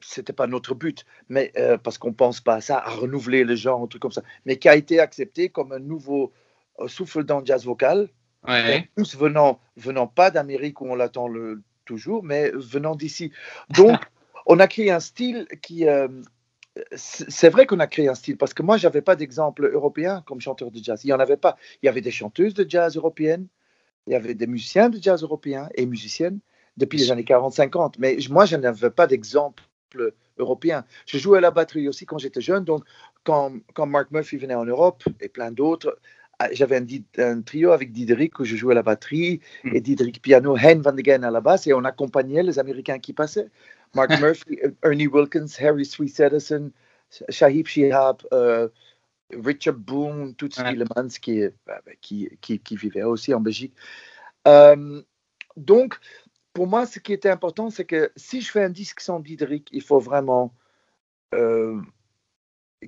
c'était 0.00 0.32
pas 0.32 0.46
notre 0.46 0.74
but, 0.74 1.04
mais 1.28 1.52
euh, 1.56 1.78
parce 1.78 1.98
qu'on 1.98 2.12
pense 2.12 2.40
pas 2.40 2.56
à 2.56 2.60
ça, 2.60 2.78
à 2.78 2.90
renouveler 2.90 3.44
le 3.44 3.54
genre, 3.54 3.82
un 3.82 3.86
truc 3.86 4.02
comme 4.02 4.10
ça, 4.12 4.22
mais 4.46 4.56
qui 4.58 4.68
a 4.68 4.76
été 4.76 5.00
accepté 5.00 5.48
comme 5.48 5.72
un 5.72 5.78
nouveau 5.78 6.32
euh, 6.80 6.88
souffle 6.88 7.24
dans 7.24 7.40
le 7.40 7.46
jazz 7.46 7.64
vocal, 7.64 8.08
Ouais. 8.46 8.90
plus 8.94 9.16
venant, 9.16 9.58
venant 9.76 10.06
pas 10.06 10.30
d'Amérique 10.30 10.82
où 10.82 10.86
on 10.86 10.94
l'attend 10.94 11.28
toujours, 11.86 12.22
mais 12.22 12.50
venant 12.50 12.94
d'ici. 12.94 13.32
Donc, 13.70 13.98
on 14.44 14.58
a 14.60 14.66
créé 14.68 14.90
un 14.90 15.00
style 15.00 15.46
qui. 15.62 15.88
euh, 15.88 16.08
c'est 16.92 17.50
vrai 17.50 17.66
qu'on 17.66 17.80
a 17.80 17.86
créé 17.86 18.08
un 18.08 18.14
style 18.14 18.36
parce 18.36 18.54
que 18.54 18.62
moi, 18.62 18.76
j'avais 18.76 19.02
pas 19.02 19.16
d'exemple 19.16 19.70
européen 19.72 20.22
comme 20.26 20.40
chanteur 20.40 20.70
de 20.70 20.82
jazz. 20.82 21.04
Il 21.04 21.08
y 21.08 21.12
en 21.12 21.20
avait 21.20 21.36
pas. 21.36 21.56
Il 21.82 21.86
y 21.86 21.88
avait 21.88 22.00
des 22.00 22.10
chanteuses 22.10 22.54
de 22.54 22.68
jazz 22.68 22.96
européennes, 22.96 23.46
il 24.06 24.12
y 24.12 24.16
avait 24.16 24.34
des 24.34 24.46
musiciens 24.46 24.88
de 24.88 25.00
jazz 25.00 25.22
européens 25.22 25.68
et 25.74 25.86
musiciennes 25.86 26.40
depuis 26.76 26.98
les 26.98 27.12
années 27.12 27.22
40-50, 27.24 27.98
mais 27.98 28.20
je- 28.20 28.32
moi, 28.32 28.46
je 28.46 28.56
n'avais 28.56 28.90
pas 28.90 29.06
d'exemple 29.06 29.62
européen. 30.38 30.84
Je 31.06 31.18
jouais 31.18 31.38
à 31.38 31.40
la 31.40 31.52
batterie 31.52 31.88
aussi 31.88 32.06
quand 32.06 32.18
j'étais 32.18 32.40
jeune, 32.40 32.64
donc 32.64 32.84
quand, 33.22 33.52
quand 33.74 33.86
Mark 33.86 34.10
Murphy 34.10 34.36
venait 34.36 34.54
en 34.54 34.64
Europe 34.64 35.04
et 35.20 35.28
plein 35.28 35.52
d'autres, 35.52 35.98
ah, 36.40 36.48
j'avais 36.52 36.82
un, 37.18 37.42
trio 37.42 37.70
avec 37.70 37.92
Diederik 37.92 38.40
où 38.40 38.44
je 38.44 38.56
jouais 38.56 38.72
à 38.72 38.74
la 38.74 38.82
batterie 38.82 39.40
et 39.64 39.80
Diederik 39.80 40.20
piano, 40.20 40.56
Hein 40.56 40.80
Van 40.82 40.92
de 40.92 41.02
Gen 41.04 41.22
à 41.22 41.30
la 41.30 41.40
basse 41.40 41.68
et 41.68 41.72
on 41.72 41.84
accompagnait 41.84 42.42
les 42.42 42.58
Américains 42.58 42.98
qui 42.98 43.12
passaient. 43.12 43.50
Mark 43.94 44.10
Murphy, 44.20 44.58
Ernie 44.82 45.08
Wilkins, 45.08 45.56
Harry 45.58 45.84
Sweet 45.84 46.18
Edison, 46.20 46.70
Shahib 47.28 47.66
Shihab, 47.66 48.22
euh, 48.32 48.68
Richard 49.32 49.78
Boone, 49.78 50.34
Toots 50.34 50.50
Tielemans 50.50 51.08
qui, 51.20 51.42
qui, 52.00 52.28
qui, 52.40 52.58
qui 52.58 52.76
vivait 52.76 53.02
aussi 53.02 53.32
en 53.34 53.40
Belgique. 53.40 53.74
Euh, 54.46 55.02
donc, 55.56 55.98
pour 56.52 56.66
moi, 56.66 56.86
ce 56.86 56.98
qui 56.98 57.12
était 57.12 57.30
important, 57.30 57.70
c'est 57.70 57.84
que 57.84 58.12
si 58.16 58.40
je 58.40 58.50
fais 58.50 58.62
un 58.62 58.70
disque 58.70 59.00
sans 59.00 59.20
Diederik, 59.20 59.68
il 59.72 59.82
faut 59.82 59.98
vraiment 59.98 60.54
euh, 61.34 61.80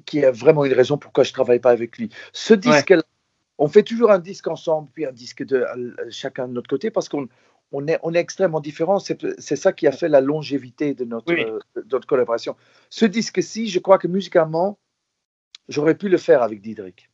qu'il 0.05 0.21
y 0.21 0.23
ait 0.23 0.31
vraiment 0.31 0.65
une 0.65 0.73
raison 0.73 0.99
pourquoi 0.99 1.25
je 1.25 1.31
ne 1.31 1.35
travaille 1.35 1.61
pas 1.61 1.71
avec 1.71 1.99
lui. 1.99 2.11
Ce 2.33 2.55
disque-là, 2.55 3.03
on 3.59 3.69
fait 3.69 3.83
toujours 3.83 4.11
un 4.11 4.19
disque 4.19 4.47
ensemble, 4.49 4.91
puis 4.93 5.07
un 5.07 5.13
disque 5.13 5.43
de 5.45 5.67
chacun 6.11 6.47
de 6.47 6.53
notre 6.53 6.69
côté, 6.69 6.91
parce 6.91 7.09
qu'on 7.09 7.29
on 7.73 7.87
est, 7.89 7.99
on 8.03 8.15
est 8.15 8.19
extrêmement 8.19 8.61
différents. 8.61 8.99
C'est 8.99 9.57
ça 9.57 9.73
qui 9.73 9.87
a 9.87 9.93
fait 9.93 10.09
la 10.09 10.21
longévité 10.21 10.95
de 10.95 11.05
notre, 11.05 11.33
Oui. 11.33 11.45
euh, 11.45 11.59
de 11.75 11.87
notre 11.91 12.07
collaboration. 12.07 12.57
Ce 12.91 13.05
disque-ci, 13.05 13.69
je 13.69 13.79
crois 13.79 13.99
que 13.99 14.09
musicalement, 14.09 14.79
j'aurais 15.69 15.97
pu 15.97 16.09
le 16.09 16.17
faire 16.19 16.43
avec 16.43 16.61
Diederik. 16.61 17.11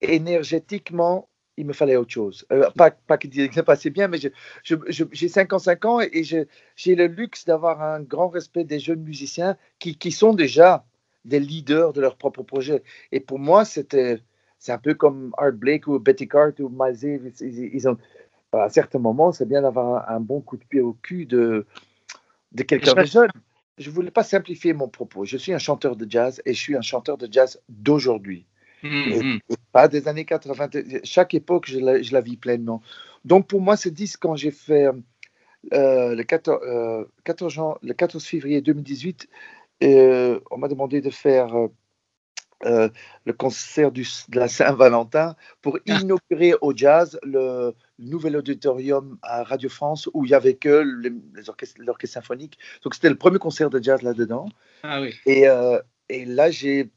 Énergétiquement, 0.00 1.28
il 1.56 1.66
me 1.66 1.72
fallait 1.72 1.96
autre 1.96 2.12
chose. 2.12 2.46
Euh, 2.52 2.70
pas, 2.76 2.92
pas 2.92 3.18
que 3.18 3.26
Diederik 3.26 3.56
n'est 3.56 3.64
pas 3.64 3.72
assez 3.72 3.90
bien, 3.90 4.06
mais 4.06 4.18
j'ai 4.62 5.28
55 5.28 5.84
ans 5.86 6.00
et 6.00 6.22
j'ai 6.22 6.94
le 6.94 7.06
luxe 7.06 7.44
d'avoir 7.44 7.82
un 7.82 8.00
grand 8.00 8.28
respect 8.28 8.64
des 8.64 8.78
jeunes 8.78 9.02
musiciens 9.02 9.56
qui, 9.80 9.98
qui 9.98 10.12
sont 10.12 10.34
déjà 10.34 10.84
des 11.24 11.40
leaders 11.40 11.92
de 11.92 12.00
leur 12.00 12.16
propre 12.16 12.44
projet. 12.44 12.84
Et 13.10 13.18
pour 13.18 13.40
moi, 13.40 13.64
c'était 13.64 14.20
c'est 14.60 14.72
un 14.72 14.78
peu 14.78 14.94
comme 14.94 15.32
Art 15.38 15.52
Blake 15.52 15.86
ou 15.86 15.98
Betty 16.00 16.26
Cart 16.26 16.52
ou 16.58 16.68
Miles 16.68 16.98
Davis. 17.00 17.40
Ils, 17.40 17.74
ils 17.74 17.88
ont, 17.88 17.96
à 18.52 18.68
certains 18.68 18.98
moments, 18.98 19.32
c'est 19.32 19.46
bien 19.46 19.62
d'avoir 19.62 20.08
un, 20.10 20.16
un 20.16 20.20
bon 20.20 20.40
coup 20.40 20.56
de 20.56 20.64
pied 20.64 20.80
au 20.80 20.94
cul 20.94 21.26
de, 21.26 21.66
de 22.52 22.62
quelqu'un 22.62 22.94
de 22.94 23.06
jeune. 23.06 23.30
Je 23.76 23.90
ne 23.90 23.94
voulais 23.94 24.10
pas 24.10 24.24
simplifier 24.24 24.72
mon 24.72 24.88
propos. 24.88 25.24
Je 25.24 25.36
suis 25.36 25.52
un 25.52 25.58
chanteur 25.58 25.96
de 25.96 26.06
jazz 26.10 26.42
et 26.44 26.54
je 26.54 26.58
suis 26.58 26.76
un 26.76 26.80
chanteur 26.80 27.16
de 27.18 27.28
jazz 27.30 27.60
d'aujourd'hui. 27.68 28.46
Hum. 28.84 28.90
et 29.48 29.56
pas 29.72 29.88
des 29.88 30.06
années 30.08 30.24
80. 30.24 30.68
Chaque 31.04 31.34
époque, 31.34 31.66
je 31.68 31.78
la, 31.78 32.00
je 32.00 32.12
la 32.12 32.20
vis 32.20 32.36
pleinement. 32.36 32.80
Donc 33.24 33.48
pour 33.48 33.60
moi, 33.60 33.76
ce 33.76 33.88
disque, 33.88 34.20
quand 34.20 34.36
j'ai 34.36 34.52
fait 34.52 34.86
euh, 35.72 36.14
le, 36.14 36.22
14, 36.22 36.60
euh, 36.62 37.04
14 37.24 37.52
jan- 37.52 37.78
le 37.82 37.92
14 37.92 38.24
février 38.24 38.60
2018, 38.60 39.28
euh, 39.82 40.40
on 40.50 40.58
m'a 40.58 40.68
demandé 40.68 41.00
de 41.00 41.10
faire 41.10 41.54
euh, 42.64 42.88
le 43.24 43.32
concert 43.32 43.92
du, 43.92 44.06
de 44.28 44.38
la 44.38 44.48
Saint-Valentin 44.48 45.36
pour 45.62 45.78
inaugurer 45.86 46.54
au 46.60 46.74
jazz 46.74 47.18
le, 47.22 47.74
nouvel 47.98 48.36
auditorium 48.36 49.18
à 49.22 49.42
Radio 49.42 49.68
France 49.68 50.08
où 50.14 50.24
il 50.24 50.30
y 50.30 50.34
avait 50.34 50.54
que 50.54 50.82
les, 51.02 51.12
les 51.34 51.48
orchestres- 51.48 51.80
l'orchestre 51.80 52.14
symphonique. 52.14 52.58
Donc 52.82 52.94
c'était 52.94 53.10
le 53.10 53.18
premier 53.18 53.38
concert 53.38 53.70
de 53.70 53.82
jazz 53.82 54.02
là-dedans. 54.02 54.48
Ah 54.82 55.00
oui. 55.00 55.14
Et, 55.26 55.48
euh, 55.48 55.80
et 56.08 56.24
là, 56.24 56.50
j'ai 56.50 56.90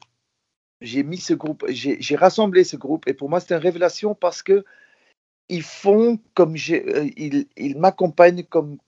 j'ai 0.80 1.04
mis 1.04 1.18
ce 1.18 1.32
groupe, 1.32 1.64
j'ai 1.68 2.16
rassemblé 2.16 2.64
ce 2.64 2.76
groupe. 2.76 3.06
Et 3.06 3.14
pour 3.14 3.30
moi, 3.30 3.38
c'était 3.38 3.54
une 3.54 3.60
révélation 3.60 4.16
parce 4.16 4.42
que 4.42 4.64
ils 5.48 5.62
font 5.62 6.18
comme 6.34 6.56
euh, 6.70 7.10
ils, 7.16 7.46
ils 7.56 7.78
m'accompagnent 7.78 8.42
comme 8.42 8.78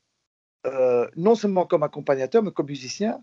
euh, 0.67 1.09
non 1.17 1.35
seulement 1.35 1.67
comme 1.67 1.83
accompagnateur, 1.83 2.43
mais 2.43 2.51
comme 2.51 2.67
musicien. 2.67 3.23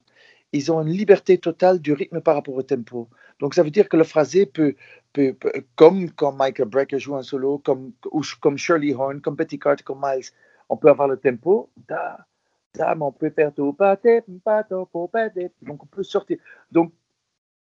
Ils 0.54 0.72
ont 0.72 0.82
une 0.82 0.90
liberté 0.90 1.38
totale 1.38 1.80
du 1.80 1.94
rythme 1.94 2.20
par 2.22 2.36
rapport 2.36 2.56
au 2.56 2.64
tempo. 2.64 3.08
Donc 3.40 3.54
ça 3.54 3.64
veut 3.64 3.72
dire 3.72 3.88
que 3.88 3.98
le 3.98 4.04
phrasé 4.04 4.46
peut, 4.46 4.76
peut, 5.14 5.36
comme 5.76 6.12
quand 6.12 6.34
Michael 6.34 6.68
Brecker 6.68 7.00
joue 7.00 7.16
un 7.16 7.24
solo, 7.24 7.58
comme, 7.60 7.94
ou 8.12 8.22
comme 8.42 8.58
Shirley 8.58 8.94
Horn, 8.94 9.22
comme 9.22 9.36
Betty 9.36 9.58
Carter, 9.58 9.84
comme 9.84 10.02
Miles, 10.04 10.26
on 10.70 10.78
peut 10.78 10.90
avoir 10.90 11.08
le 11.08 11.18
tempo. 11.18 11.70
Da, 11.88 12.26
da, 12.76 12.96
mais 12.96 13.04
on 13.04 13.12
peut 13.12 13.34
donc 15.62 15.84
on 15.84 15.88
peut 15.88 16.04
sortir. 16.04 16.38
Donc, 16.72 16.92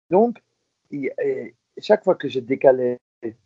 donc 0.10 0.41
chaque 1.77 2.03
fois 2.03 2.15
que 2.15 2.27
je 2.27 2.39
décalais 2.39 3.00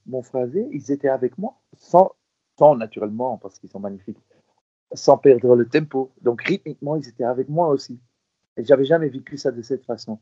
mon 0.06 0.22
phrasé, 0.22 0.68
ils 0.72 0.92
étaient 0.92 1.10
avec 1.10 1.38
moi, 1.38 1.56
sans, 1.78 2.12
sans 2.58 2.76
naturellement, 2.76 3.38
parce 3.38 3.60
qu'ils 3.60 3.70
sont 3.70 3.80
magnifiques, 3.80 4.18
sans 4.94 5.18
perdre 5.18 5.56
le 5.56 5.68
tempo. 5.68 6.12
Donc 6.22 6.42
rythmiquement, 6.42 6.96
ils 6.96 7.08
étaient 7.08 7.24
avec 7.24 7.50
moi 7.50 7.68
aussi. 7.70 8.00
Et 8.58 8.64
j'avais 8.66 8.86
jamais 8.86 9.10
vécu 9.10 9.38
ça 9.38 9.52
de 9.52 9.62
cette 9.62 9.84
façon. 9.86 10.20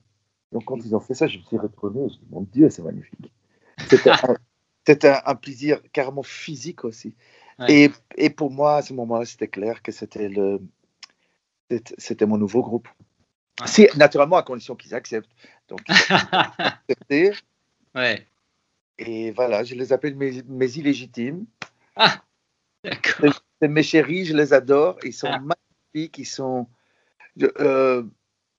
Donc 0.51 0.65
quand 0.65 0.77
ils 0.85 0.95
ont 0.95 0.99
fait 0.99 1.13
ça, 1.13 1.27
je 1.27 1.37
me 1.39 1.43
suis 1.43 1.57
retourné, 1.57 1.99
je 2.09 2.15
me 2.15 2.19
dis, 2.19 2.27
mon 2.29 2.41
Dieu, 2.41 2.69
c'est 2.69 2.81
magnifique. 2.83 3.31
C'était 3.87 4.11
un, 5.25 5.35
plaisir 5.35 5.81
carrément 5.91 6.23
physique 6.23 6.83
aussi. 6.83 7.15
Ouais. 7.59 7.85
Et, 7.85 7.91
et 8.17 8.29
pour 8.29 8.51
moi, 8.51 8.77
à 8.77 8.81
ce 8.81 8.93
moment-là, 8.93 9.25
c'était 9.25 9.47
clair 9.47 9.81
que 9.81 9.91
c'était 9.91 10.29
le, 10.29 10.59
c'était- 11.69 11.95
c'était 11.97 12.25
mon 12.25 12.37
nouveau 12.37 12.61
groupe. 12.61 12.87
Ouais. 13.61 13.67
C'est 13.67 13.95
naturellement 13.95 14.37
à 14.37 14.43
condition 14.43 14.75
qu'ils 14.75 14.95
acceptent. 14.95 15.29
Donc, 15.67 15.81
ils 15.87 15.93
accepté. 16.57 17.33
ouais. 17.95 18.27
Et 18.99 19.31
voilà, 19.31 19.63
je 19.63 19.73
les 19.75 19.91
appelle 19.93 20.15
mes, 20.15 20.43
mes 20.43 20.77
illégitimes. 20.77 21.45
D'accord. 22.83 23.41
C'est 23.61 23.67
mes 23.67 23.83
chéris, 23.83 24.25
je 24.25 24.35
les 24.35 24.53
adore. 24.53 24.97
Ils 25.03 25.13
sont 25.13 25.29
Ah. 25.31 25.39
magnifiques. 25.39 26.17
Ils 26.17 26.25
sont. 26.25 26.67
euh, 27.59 28.03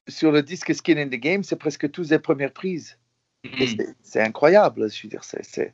sur 0.08 0.32
le 0.32 0.42
disque 0.42 0.74
Skin 0.74 0.96
in 0.98 1.06
the 1.08 1.20
Game, 1.20 1.42
c'est 1.42 1.56
presque 1.56 1.90
tous 1.90 2.08
des 2.10 2.18
premières 2.18 2.52
prises. 2.52 2.98
Hum. 3.46 3.66
c'est- 4.02 4.20
incroyable. 4.22 4.90
Je 4.90 5.02
veux 5.02 5.08
dire, 5.10 5.22
c'est- 5.24 5.72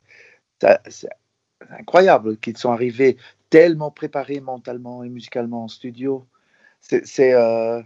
incroyable 1.69 2.37
qu'ils 2.37 2.57
sont 2.57 2.71
arrivés 2.71 3.17
tellement 3.49 3.91
préparés 3.91 4.39
mentalement 4.41 5.03
et 5.03 5.09
musicalement 5.09 5.63
en 5.65 5.67
studio. 5.67 6.27
C'est. 6.81 7.33
euh, 7.33 7.81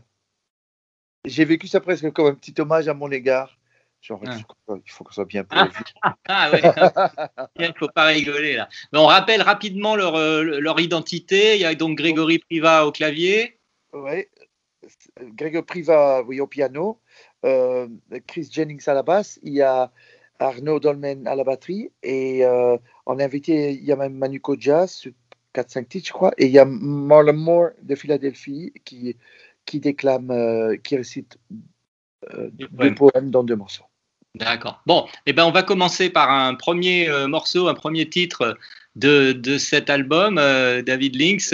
J'ai 1.25 1.45
vécu 1.45 1.67
ça 1.67 1.79
presque 1.79 2.11
comme 2.11 2.27
un 2.27 2.35
petit 2.35 2.53
hommage 2.59 2.87
à 2.87 2.93
mon 2.93 3.11
égard. 3.11 3.57
Genre, 4.01 4.21
Ah. 4.27 4.37
il 4.85 4.91
faut- 4.91 5.05
ça 5.09 5.11
soit 5.15 5.25
bien 5.25 5.43
prévu. 5.43 5.71
Ah 6.27 6.51
ouais. 6.51 6.61
Il 7.57 7.73
faut 7.79 7.87
pas 7.89 8.05
rigoler 8.05 8.55
là. 8.55 8.69
Mais 8.93 8.99
on 8.99 9.07
rappelle 9.07 9.41
rapidement 9.41 9.95
leur, 9.95 10.15
euh, 10.15 10.43
leur 10.59 10.79
identité. 10.79 11.55
Il 11.55 11.61
y 11.61 11.65
a 11.65 11.73
donc 11.73 11.97
Grégory 11.97 12.37
Priva 12.37 12.85
au 12.85 12.91
clavier. 12.91 13.57
Oui, 13.93 14.27
Grégory 15.21 15.65
Priva 15.65 16.23
oui, 16.23 16.39
au 16.39 16.47
piano, 16.47 16.99
euh, 17.45 17.87
Chris 18.27 18.49
Jennings 18.51 18.83
à 18.87 18.93
la 18.93 19.03
basse, 19.03 19.39
il 19.43 19.53
y 19.53 19.61
a 19.61 19.91
Arnaud 20.39 20.79
Dolmen 20.79 21.27
à 21.27 21.35
la 21.35 21.43
batterie, 21.43 21.91
et 22.03 22.45
euh, 22.45 22.77
en 23.05 23.19
invité, 23.19 23.71
il 23.71 23.83
y 23.83 23.91
a 23.91 23.95
même 23.95 24.13
Manu 24.13 24.41
sur 24.87 25.11
4-5 25.53 25.87
titres, 25.87 26.07
je 26.07 26.13
crois, 26.13 26.33
et 26.37 26.47
il 26.47 26.51
y 26.51 26.59
a 26.59 26.65
Marlon 26.65 27.33
Moore 27.33 27.69
de 27.81 27.95
Philadelphie 27.95 28.73
qui, 28.83 29.15
qui 29.65 29.79
déclame, 29.79 30.31
euh, 30.31 30.75
qui 30.77 30.97
récite 30.97 31.37
deux 32.33 32.67
poèmes. 32.67 32.95
poèmes 32.95 33.29
dans 33.29 33.43
deux 33.43 33.55
morceaux. 33.55 33.85
D'accord. 34.33 34.81
Bon, 34.85 35.05
eh 35.27 35.31
ben 35.31 35.45
on 35.45 35.51
va 35.51 35.63
commencer 35.63 36.09
par 36.09 36.29
un 36.29 36.55
premier 36.55 37.07
morceau, 37.27 37.69
un 37.69 37.73
premier 37.73 38.09
titre 38.09 38.57
de, 38.95 39.31
de 39.31 39.57
cet 39.57 39.89
album, 39.89 40.35
David 40.35 41.15
Lynx. 41.15 41.53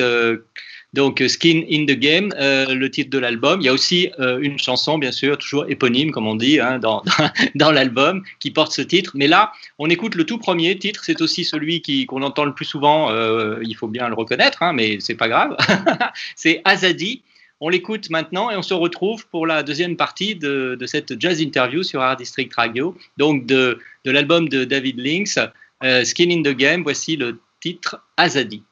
Euh, 0.94 1.02
donc 1.02 1.24
Skin 1.28 1.64
in 1.70 1.86
the 1.86 1.98
Game, 1.98 2.34
euh, 2.40 2.74
le 2.74 2.90
titre 2.92 3.10
de 3.10 3.18
l'album. 3.18 3.62
Il 3.62 3.66
y 3.66 3.70
a 3.70 3.74
aussi 3.74 4.10
euh, 4.20 4.40
une 4.42 4.60
chanson, 4.60 4.98
bien 4.98 5.12
sûr, 5.12 5.38
toujours 5.38 5.66
éponyme, 5.70 6.12
comme 6.12 6.28
on 6.28 6.36
dit, 6.36 6.60
hein, 6.60 6.80
dans, 6.80 7.04
dans 7.56 7.72
l'album, 7.72 8.24
qui 8.40 8.52
porte 8.52 8.72
ce 8.74 8.82
titre. 8.82 9.12
Mais 9.16 9.28
là, 9.28 9.52
on 9.80 9.90
écoute 9.90 10.16
le 10.16 10.26
tout 10.26 10.38
premier 10.38 10.78
titre. 10.78 11.04
C'est 11.04 11.22
aussi 11.22 11.46
celui 11.46 11.82
qu'on 12.06 12.22
entend 12.22 12.46
le 12.46 12.54
plus 12.54 12.66
souvent. 12.66 13.12
euh, 13.12 13.60
il 13.64 13.76
faut 13.76 13.88
bien 13.88 14.08
le 14.10 14.16
reconnaître, 14.16 14.64
hein, 14.64 14.74
mais 14.74 14.98
c'est 15.00 15.16
pas 15.16 15.28
grave. 15.30 15.56
c'est 16.36 16.62
Azadi. 16.66 17.24
On 17.64 17.70
l'écoute 17.70 18.10
maintenant 18.10 18.50
et 18.50 18.56
on 18.56 18.64
se 18.64 18.74
retrouve 18.74 19.28
pour 19.28 19.46
la 19.46 19.62
deuxième 19.62 19.96
partie 19.96 20.36
de, 20.36 20.76
de 20.80 20.86
cette 20.88 21.22
jazz 21.22 21.40
interview 21.42 21.84
sur 21.84 22.02
Art 22.02 22.16
District 22.16 22.52
Radio, 22.56 22.98
donc 23.18 23.46
de, 23.46 23.78
de 24.04 24.12
l'album 24.12 24.50
de 24.50 24.64
David 24.64 25.00
euh, 25.84 26.04
Skin 26.04 26.32
in 26.32 26.42
the 26.42 26.56
Game. 26.56 26.82
Voici 26.82 27.16
le 27.16 27.40
titre 27.60 28.02
Azadi. 28.18 28.64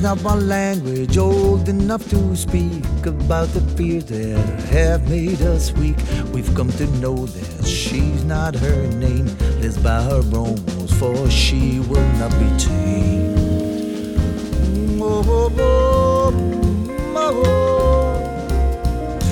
There's 0.00 0.16
not 0.16 0.24
one 0.24 0.48
language 0.48 1.18
old 1.18 1.68
enough 1.68 2.08
to 2.08 2.34
speak 2.34 3.04
about 3.04 3.48
the 3.48 3.60
fears 3.76 4.06
that 4.06 4.60
have 4.70 5.10
made 5.10 5.42
us 5.42 5.72
weak. 5.72 5.98
We've 6.32 6.54
come 6.54 6.72
to 6.72 6.86
know 7.02 7.26
that 7.26 7.66
she's 7.66 8.24
not 8.24 8.54
her 8.54 8.86
name, 8.94 9.26
lives 9.60 9.76
by 9.76 10.02
her 10.04 10.22
own 10.32 10.56
rules, 10.64 10.90
for 10.98 11.28
she 11.28 11.80
will 11.80 12.12
not 12.16 12.30
be 12.40 12.48
tamed. 12.56 13.36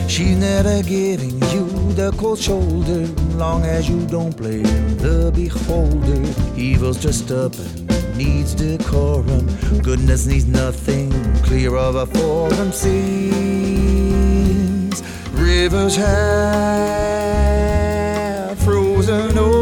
She's 0.07 0.37
never 0.37 0.83
giving 0.83 1.41
you 1.51 1.65
the 1.95 2.13
cold 2.19 2.41
shoulder, 2.41 3.07
long 3.39 3.65
as 3.65 3.89
you 3.89 4.07
don't 4.07 4.37
play 4.37 4.61
the 5.01 5.33
beholder. 5.35 6.61
Evil's 6.61 7.03
just 7.03 7.31
up 7.31 7.55
and 7.55 7.98
needs 8.19 8.55
decorum. 8.55 9.47
Goodness 9.81 10.27
needs 10.27 10.47
nothing 10.47 11.11
clear 11.43 11.77
of 11.77 11.95
a 11.95 12.07
forum. 12.07 12.73
Sins, 12.73 13.73
rivers 15.33 15.95
have 15.97 16.19
frozen 18.59 19.39
over 19.39 19.58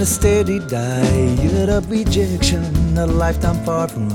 A 0.00 0.06
steady 0.06 0.60
diet 0.60 1.68
of 1.68 1.90
rejection, 1.90 2.62
a 2.96 3.04
lifetime 3.04 3.64
far 3.64 3.88
from 3.88 4.08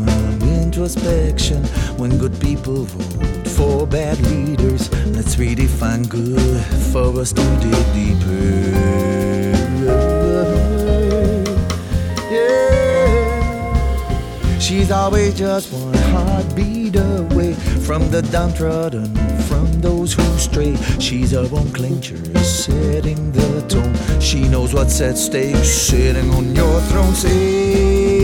introspection. 0.43 1.61
When 1.97 2.17
good 2.17 2.39
people 2.39 2.85
vote 2.85 3.47
for 3.49 3.85
bad 3.85 4.17
leaders, 4.31 4.89
let's 5.07 5.35
redefine 5.35 6.07
good 6.07 6.63
for 6.93 7.19
us 7.19 7.33
to 7.33 7.41
dig 7.59 7.85
deeper. 7.93 9.51
Yeah. 12.31 13.59
She's 14.59 14.89
always 14.89 15.33
just 15.37 15.73
one 15.73 15.93
heartbeat 15.93 16.95
away 16.95 17.55
from 17.85 18.09
the 18.11 18.21
downtrodden, 18.21 19.13
from 19.49 19.81
those 19.81 20.13
who 20.13 20.23
stray. 20.37 20.75
She's 20.99 21.31
her 21.31 21.47
own 21.51 21.71
clincher, 21.73 22.17
setting 22.43 23.31
the 23.33 23.61
tone. 23.67 23.93
She 24.21 24.47
knows 24.47 24.73
what's 24.73 25.01
at 25.01 25.17
stake, 25.17 25.63
sitting 25.63 26.29
on 26.31 26.55
your 26.55 26.79
throne. 26.81 27.13
Sails, 27.13 28.22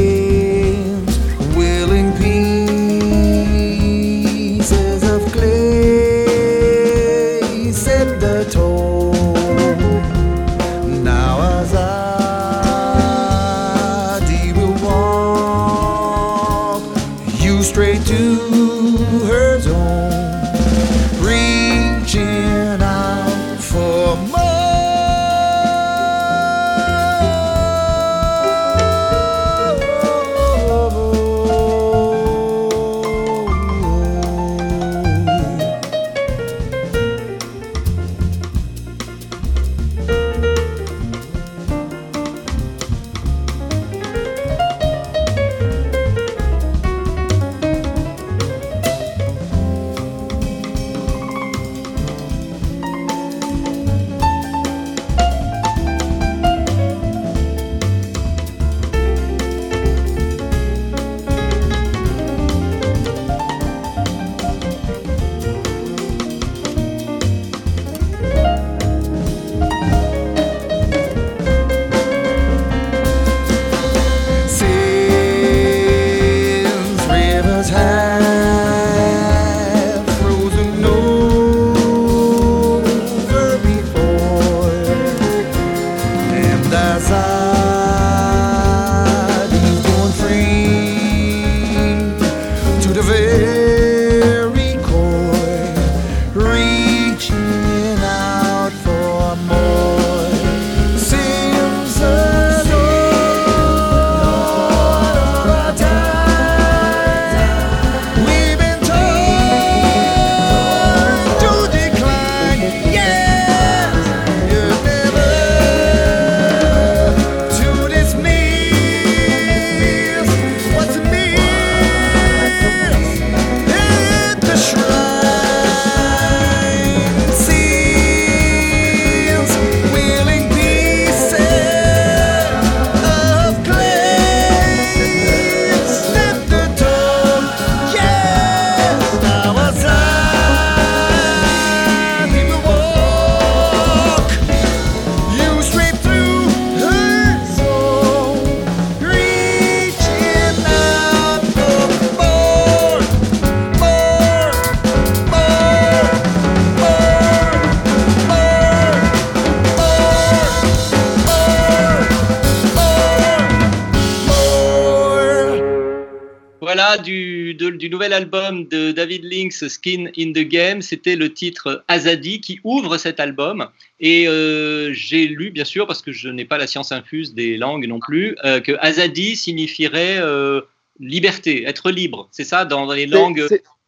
Du, 166.97 167.56
nouvel 167.91 168.13
album 168.13 168.67
de 168.67 168.91
David 168.91 169.23
Lynx, 169.23 169.67
Skin 169.67 170.08
in 170.17 170.32
the 170.32 170.47
Game. 170.47 170.82
C'était 170.82 171.15
le 171.15 171.34
titre 171.34 171.84
Azadi 171.88 172.41
qui 172.41 172.60
ouvre 172.63 172.97
cet 172.97 173.19
album. 173.19 173.67
Et 173.99 174.28
euh, 174.28 174.91
j'ai 174.93 175.28
lu, 175.28 175.52
bien 175.52 175.65
sûr, 175.65 175.88
parce 175.88 176.02
que 176.02 176.12
je 176.12 176.30
n'ai 176.30 176.45
pas 176.45 176.58
la 176.58 176.67
science 176.67 176.91
infuse 176.91 177.34
des 177.34 177.58
langues 177.58 177.88
non 177.88 177.99
plus, 177.99 178.36
euh, 178.43 178.60
que 178.60 178.73
Azadi 178.80 179.36
signifierait 179.36 180.19
euh, 180.19 180.62
liberté, 180.99 181.67
être 181.67 181.91
libre. 181.91 182.28
C'est 182.32 182.43
ça 182.43 182.65
dans 182.65 182.91
les 182.91 183.06
langues 183.06 183.45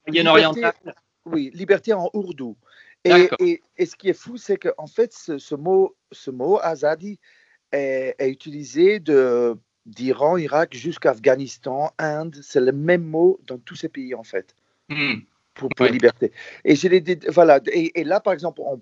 moyen-orientales 0.08 0.74
Oui, 1.26 1.52
liberté 1.54 1.94
en 1.94 2.10
ourdou. 2.14 2.58
Et, 3.04 3.10
D'accord. 3.10 3.38
et, 3.42 3.62
et 3.78 3.86
ce 3.86 3.96
qui 3.96 4.10
est 4.10 4.14
fou, 4.14 4.38
c'est 4.38 4.58
qu'en 4.58 4.88
fait, 4.88 5.14
ce, 5.14 5.38
ce 5.38 5.56
mot, 5.56 5.96
ce 6.12 6.30
mot 6.30 6.60
azadi 6.62 7.20
est, 7.72 8.16
est 8.20 8.30
utilisé 8.30 9.00
de 9.00 9.56
d'Iran, 9.86 10.38
Irak 10.38 10.76
jusqu'à 10.76 11.12
Afghanistan, 11.12 11.92
Inde. 11.98 12.38
C'est 12.42 12.62
le 12.62 12.72
même 12.72 13.04
mot 13.04 13.40
dans 13.48 13.58
tous 13.58 13.76
ces 13.76 13.90
pays, 13.90 14.14
en 14.16 14.24
fait, 14.24 14.56
Hmm. 14.90 15.22
pour, 15.54 15.70
pour 15.70 15.86
Ouais. 15.86 15.92
liberté. 15.92 16.32
Et, 16.66 16.76
je 16.76 16.88
dit- 16.88 17.20
voilà, 17.30 17.60
et, 17.72 18.00
et 18.00 18.04
là, 18.04 18.20
par 18.20 18.34
exemple, 18.34 18.62
on 18.64 18.80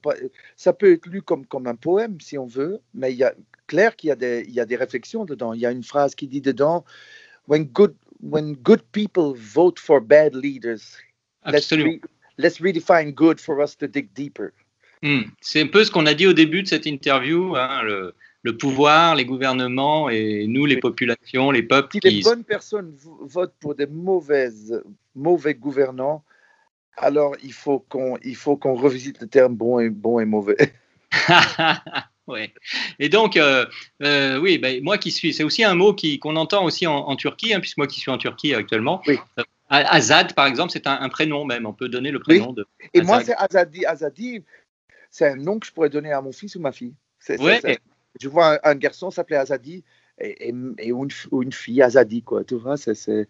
ça 0.56 0.74
peut 0.74 0.94
être 0.94 1.06
lu 1.08 1.22
comme, 1.22 1.46
comme 1.46 1.68
un 1.68 1.76
poème, 1.76 2.20
si 2.20 2.38
on 2.38 2.46
veut, 2.46 2.80
mais 2.94 3.12
il 3.14 3.18
y 3.18 3.24
a 3.24 3.34
clair 3.68 3.96
qu'il 3.96 4.10
y, 4.10 4.12
a 4.12 4.16
des- 4.16 4.44
il 4.48 4.54
y 4.54 4.60
a 4.60 4.66
des 4.66 4.76
réflexions 4.76 5.26
dedans. 5.26 5.54
Il 5.54 5.60
y 5.62 5.66
a 5.66 5.72
une 5.72 5.84
phrase 5.84 6.16
qui 6.16 6.28
dit 6.28 6.42
dedans 6.42 6.84
When 7.48 7.66
good, 7.66 7.96
when 8.22 8.54
good 8.54 8.82
people 8.92 9.34
vote 9.36 9.80
for 9.80 10.02
bad 10.02 10.36
leaders, 10.36 10.98
let's, 11.46 11.72
Absolument. 11.72 11.94
re- 11.94 12.02
let's 12.38 12.60
redefine 12.62 13.12
good 13.12 13.40
for 13.40 13.60
us 13.60 13.76
to 13.78 13.88
dig 13.88 14.10
deeper. 14.14 14.52
Hmm. 15.02 15.22
C'est 15.42 15.62
un 15.62 15.68
peu 15.68 15.84
ce 15.84 15.90
qu'on 15.92 16.06
a 16.06 16.14
dit 16.14 16.28
au 16.28 16.34
début 16.34 16.62
de 16.62 16.68
cette 16.68 16.86
interview, 16.86 17.56
hein, 17.56 17.82
le, 17.84 18.14
le 18.44 18.58
pouvoir, 18.58 19.16
les 19.16 19.26
gouvernements 19.26 20.10
et 20.10 20.46
nous, 20.48 20.66
les 20.66 20.78
populations, 20.78 21.52
les 21.52 21.64
peuples 21.64 21.90
Si 21.92 22.00
les 22.04 22.10
qui... 22.18 22.22
bonnes 22.22 22.44
personnes 22.44 22.94
vo- 22.96 23.20
votent 23.22 23.56
pour 23.60 23.76
des 23.76 23.88
mauvaises, 23.88 24.82
mauvais 25.16 25.56
gouvernants, 25.56 26.24
alors 26.98 27.36
il 27.44 27.54
faut 27.54 27.80
qu'on 27.80 28.18
qu'on 28.60 28.76
revisite 28.76 29.22
le 29.22 29.28
terme 29.28 29.56
bon 29.56 29.80
et, 29.80 29.90
bon 29.90 30.20
et 30.20 30.26
mauvais. 30.26 30.74
ouais. 32.28 32.54
Et 33.00 33.10
donc, 33.10 33.36
euh, 33.36 33.66
euh, 34.04 34.38
oui, 34.40 34.58
ben, 34.58 34.82
moi 34.84 34.98
qui 34.98 35.12
suis, 35.12 35.34
c'est 35.34 35.44
aussi 35.44 35.64
un 35.64 35.76
mot 35.76 35.94
qui, 35.94 36.20
qu'on 36.20 36.36
entend 36.36 36.64
aussi 36.64 36.88
en, 36.88 36.96
en 36.96 37.16
Turquie, 37.16 37.54
hein, 37.54 37.60
puisque 37.60 37.78
moi 37.78 37.88
qui 37.88 38.00
suis 38.00 38.12
en 38.12 38.18
Turquie 38.18 38.54
actuellement. 38.54 39.02
Oui. 39.08 39.18
Euh, 39.38 39.44
Azad, 39.72 40.34
par 40.34 40.48
exemple, 40.48 40.72
c'est 40.72 40.88
un, 40.88 41.00
un 41.00 41.10
prénom 41.10 41.46
même. 41.46 41.66
On 41.68 41.74
peut 41.74 41.90
donner 41.90 42.10
le 42.12 42.20
prénom 42.20 42.54
de. 42.54 42.66
Et 42.94 43.02
moi, 43.02 43.24
c'est 43.24 43.36
Azadi. 43.36 43.86
Azadi, 43.86 44.44
c'est 45.12 45.28
un 45.28 45.36
nom 45.36 45.60
que 45.60 45.68
je 45.68 45.72
pourrais 45.72 45.90
donner 45.92 46.12
à 46.12 46.22
mon 46.22 46.32
fils 46.32 46.56
ou 46.56 46.60
ma 46.60 46.72
fille. 46.72 46.94
C'est- 47.20 47.40
Ouais. 47.40 47.62
Je 48.22 48.28
vois 48.30 48.56
un, 48.56 48.72
un 48.72 48.76
garçon 48.76 49.12
s'appeler 49.12 49.38
Azadi 49.38 49.84
et, 50.20 50.50
et, 50.50 50.56
et 50.80 50.90
une, 50.90 51.08
une 51.32 51.52
fille 51.54 51.82
Azadi, 51.82 52.24
quoi. 52.24 52.44
Tu 52.44 52.56
vois, 52.56 52.78
c'est, 52.78 52.96
c'est, 52.96 53.28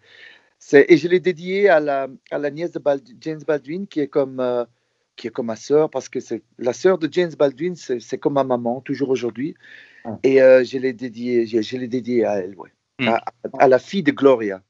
c'est- 0.58 0.86
et 0.88 0.96
je 0.98 1.08
l'ai 1.08 1.20
dédié 1.20 1.68
à 1.68 1.80
la, 1.80 2.08
à 2.30 2.38
la 2.38 2.50
nièce 2.50 2.72
de 2.72 2.82
James 3.20 3.40
Baldwin, 3.46 3.86
qui 3.86 4.00
est 4.00 4.08
comme, 4.08 4.40
euh, 4.40 4.64
qui 5.16 5.28
est 5.28 5.30
comme 5.30 5.46
ma 5.46 5.56
sœur, 5.56 5.90
parce 5.90 6.08
que 6.08 6.20
c'est 6.20 6.42
la 6.58 6.72
sœur 6.72 6.98
de 6.98 7.08
James 7.12 7.32
Baldwin, 7.38 7.76
c'est, 7.76 8.00
c'est 8.00 8.18
comme 8.18 8.34
ma 8.34 8.44
maman, 8.44 8.80
toujours 8.80 9.10
aujourd'hui. 9.10 9.54
Et 10.22 10.42
euh, 10.42 10.64
je 10.64 10.78
l'ai 10.78 10.92
dédié, 10.92 11.46
je, 11.46 11.62
je 11.62 11.76
l'ai 11.76 11.88
dédié 11.88 12.24
à 12.24 12.38
elle, 12.38 12.56
ouais. 12.56 12.70
Hmm. 12.98 13.08
à, 13.08 13.24
à 13.58 13.68
la 13.68 13.78
fille 13.78 14.02
de 14.02 14.12
Gloria. 14.12 14.62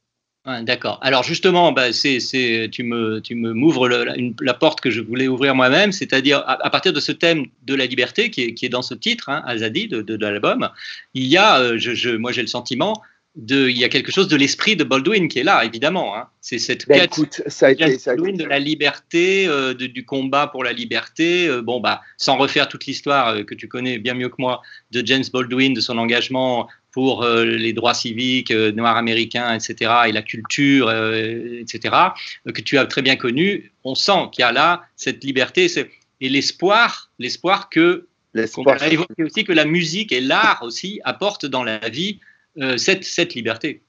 Ouais, 0.46 0.62
D'accord. 0.62 0.98
Alors 1.02 1.22
justement, 1.22 1.70
bah, 1.72 1.90
tu 1.92 2.82
me, 2.82 3.18
tu 3.20 3.34
me 3.34 3.52
m'ouvres 3.52 3.88
la, 3.88 4.54
porte 4.54 4.80
que 4.80 4.90
je 4.90 5.02
voulais 5.02 5.28
ouvrir 5.28 5.54
moi-même, 5.54 5.92
c'est-à-dire 5.92 6.38
à, 6.38 6.64
à 6.64 6.70
partir 6.70 6.94
de 6.94 7.00
ce 7.00 7.12
thème 7.12 7.46
de 7.64 7.74
la 7.74 7.84
liberté 7.84 8.30
qui 8.30 8.42
est, 8.42 8.54
qui 8.54 8.64
est 8.64 8.70
dans 8.70 8.80
ce 8.82 8.94
titre, 8.94 9.28
hein, 9.28 9.42
Azadi, 9.46 9.88
de, 9.88 10.00
de, 10.00 10.16
de 10.16 10.26
l'album, 10.26 10.70
il 11.12 11.26
y 11.26 11.36
a, 11.36 11.60
euh, 11.60 11.74
je, 11.78 11.94
je- 11.94 12.10
moi 12.16 12.32
j'ai 12.32 12.40
le 12.40 12.46
sentiment, 12.48 13.02
de, 13.36 13.68
il 13.68 13.78
y 13.78 13.84
a 13.84 13.88
quelque 13.88 14.10
chose 14.10 14.26
de 14.28 14.34
l'esprit 14.36 14.74
de 14.76 14.82
Baldwin 14.82 15.28
qui 15.28 15.38
est 15.38 15.44
là, 15.44 15.64
évidemment. 15.64 16.16
Hein. 16.16 16.26
C'est 16.40 16.58
cette 16.58 16.88
Ben, 16.88 17.00
quête 17.00 17.12
écoute, 17.12 17.42
ça 17.46 17.66
a 17.66 17.70
été, 17.70 17.96
ça 17.98 18.10
a 18.10 18.14
Baldwin 18.16 18.34
été- 18.34 18.42
de 18.44 18.48
la 18.48 18.58
liberté, 18.58 19.46
euh, 19.46 19.72
de- 19.72 19.86
du 19.86 20.04
combat 20.04 20.48
pour 20.48 20.64
la 20.64 20.72
liberté. 20.72 21.46
euh, 21.48 21.62
bon, 21.62 21.80
bah, 21.80 22.00
sans 22.16 22.36
refaire 22.38 22.66
toute 22.68 22.86
l'histoire 22.86 23.44
que 23.46 23.54
tu 23.54 23.68
connais 23.68 23.98
bien 23.98 24.14
mieux 24.14 24.30
que 24.30 24.36
moi 24.38 24.62
de 24.90 25.06
James 25.06 25.22
Baldwin, 25.32 25.74
de 25.74 25.80
son 25.80 25.96
engagement 25.98 26.66
pour 26.92 27.22
euh, 27.22 27.44
les 27.44 27.72
droits 27.72 27.94
civiques 27.94 28.50
euh, 28.50 28.72
noirs 28.72 28.96
américains, 28.96 29.54
etc., 29.54 29.92
et 30.08 30.12
la 30.12 30.22
culture, 30.22 30.88
euh, 30.88 31.60
etc., 31.60 31.94
que 32.52 32.60
tu 32.60 32.78
as 32.78 32.86
très 32.86 33.02
bien 33.02 33.16
connu, 33.16 33.72
on 33.84 33.94
sent 33.94 34.28
qu'il 34.32 34.42
y 34.42 34.44
a 34.44 34.52
là 34.52 34.84
cette 34.96 35.22
liberté 35.24 35.68
et 36.20 36.28
l'espoir, 36.28 37.10
l'espoir 37.18 37.70
que 37.70 38.06
qu'on 38.32 38.40
l'espoir. 38.40 38.82
a 38.82 38.88
évoqué 38.88 39.24
aussi 39.24 39.44
que 39.44 39.52
la 39.52 39.64
musique 39.64 40.12
et 40.12 40.20
l'art 40.20 40.62
aussi 40.62 41.00
apportent 41.04 41.46
dans 41.46 41.64
la 41.64 41.88
vie 41.88 42.20
euh, 42.58 42.76
cette, 42.76 43.04
cette 43.04 43.34
liberté. 43.34 43.82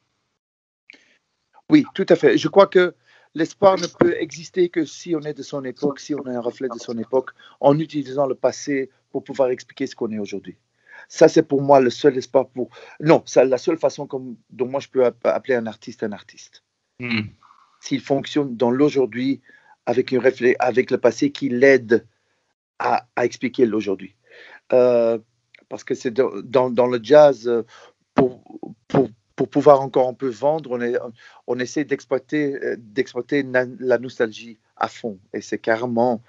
Oui, 1.70 1.86
tout 1.94 2.06
à 2.10 2.16
fait. 2.16 2.38
Je 2.38 2.48
crois 2.48 2.68
que 2.68 2.96
l'espoir 3.34 3.78
ne 3.78 3.88
peut 3.88 4.16
exister 4.20 4.70
que 4.70 4.86
si 4.86 5.16
on 5.16 5.22
est 5.22 5.34
de 5.34 5.44
son 5.44 5.64
époque, 5.64 6.00
si 6.00 6.16
on 6.16 6.26
est 6.26 6.36
un 6.36 6.42
reflet 6.42 6.68
de 6.68 6.80
son 6.80 6.98
époque, 6.98 7.32
en 7.60 7.78
utilisant 7.80 8.26
le 8.26 8.36
passé 8.36 8.90
pour 9.12 9.24
pouvoir 9.24 9.50
expliquer 9.50 9.88
ce 9.88 9.96
qu'on 9.96 10.12
est 10.12 10.20
aujourd'hui. 10.20 10.56
Ça, 11.14 11.28
c'est 11.28 11.44
pour 11.44 11.62
moi 11.62 11.82
le 11.82 11.90
seul 11.90 12.18
espoir 12.18 12.48
pour. 12.48 12.70
Non, 13.02 13.22
c'est 13.26 13.44
la 13.44 13.58
seule 13.58 13.78
façon 13.78 14.08
comme, 14.08 14.38
dont 14.50 14.66
moi 14.66 14.80
je 14.80 14.88
peux 14.88 15.04
app- 15.04 15.26
appeler 15.26 15.56
un 15.56 15.68
artiste 15.68 16.04
un 16.04 16.14
artiste. 16.14 16.64
Hmm. 17.02 17.24
S'il 17.82 18.00
fonctionne 18.00 18.56
dans 18.56 18.72
l'aujourd'hui 18.72 19.42
avec, 19.86 20.14
une 20.14 20.22
avec 20.60 20.90
le 20.90 20.98
passé 20.98 21.34
qui 21.34 21.50
l'aide 21.50 22.08
à, 22.80 23.08
à 23.18 23.26
expliquer 23.26 23.66
l'aujourd'hui. 23.66 24.16
Euh, 24.72 25.20
parce 25.68 25.84
que 25.84 25.96
c'est 25.96 26.12
dans, 26.12 26.32
dans- 26.46 26.70
dans 26.70 26.88
le 26.88 27.02
jazz, 27.04 27.46
euh, 27.46 27.64
pour, 28.16 28.42
pour, 28.88 29.10
pour 29.36 29.50
pouvoir 29.50 29.82
encore 29.82 30.08
un 30.08 30.14
peu 30.14 30.30
vendre, 30.30 30.72
on, 30.72 30.80
est, 30.80 30.96
on 31.46 31.60
essaie 31.60 31.84
d'exploiter, 31.84 32.56
euh, 32.56 32.78
la 33.82 33.98
nostalgie 33.98 34.60
à 34.78 34.88
fond. 34.88 35.20
Et 35.34 35.42
c'est 35.42 35.60
carrément. 35.60 36.24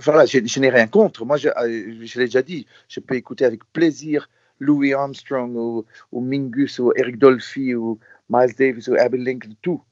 Voilà, 0.00 0.26
je, 0.26 0.38
je 0.44 0.60
n'ai 0.60 0.70
rien 0.70 0.86
contre. 0.86 1.24
Moi, 1.24 1.36
je, 1.36 1.48
euh, 1.48 2.04
je 2.04 2.18
l'ai 2.18 2.26
déjà 2.26 2.42
dit, 2.42 2.66
je 2.88 3.00
peux 3.00 3.14
écouter 3.14 3.44
avec 3.44 3.64
plaisir 3.72 4.28
Louis 4.58 4.92
Armstrong 4.92 5.54
ou, 5.56 5.84
ou 6.12 6.20
Mingus 6.20 6.78
ou 6.78 6.92
Eric 6.96 7.18
Dolphy 7.18 7.74
ou 7.74 7.98
Miles 8.28 8.54
Davis 8.58 8.88
ou 8.88 8.94
Abby 8.94 9.18
Lincoln, 9.18 9.54
tout. 9.62 9.82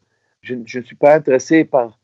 Je, 0.43 0.55
je 0.65 0.79
ne 0.79 0.85
suis 0.85 0.97
pas 0.97 1.15
intéressé 1.15 1.65
par, 1.65 1.99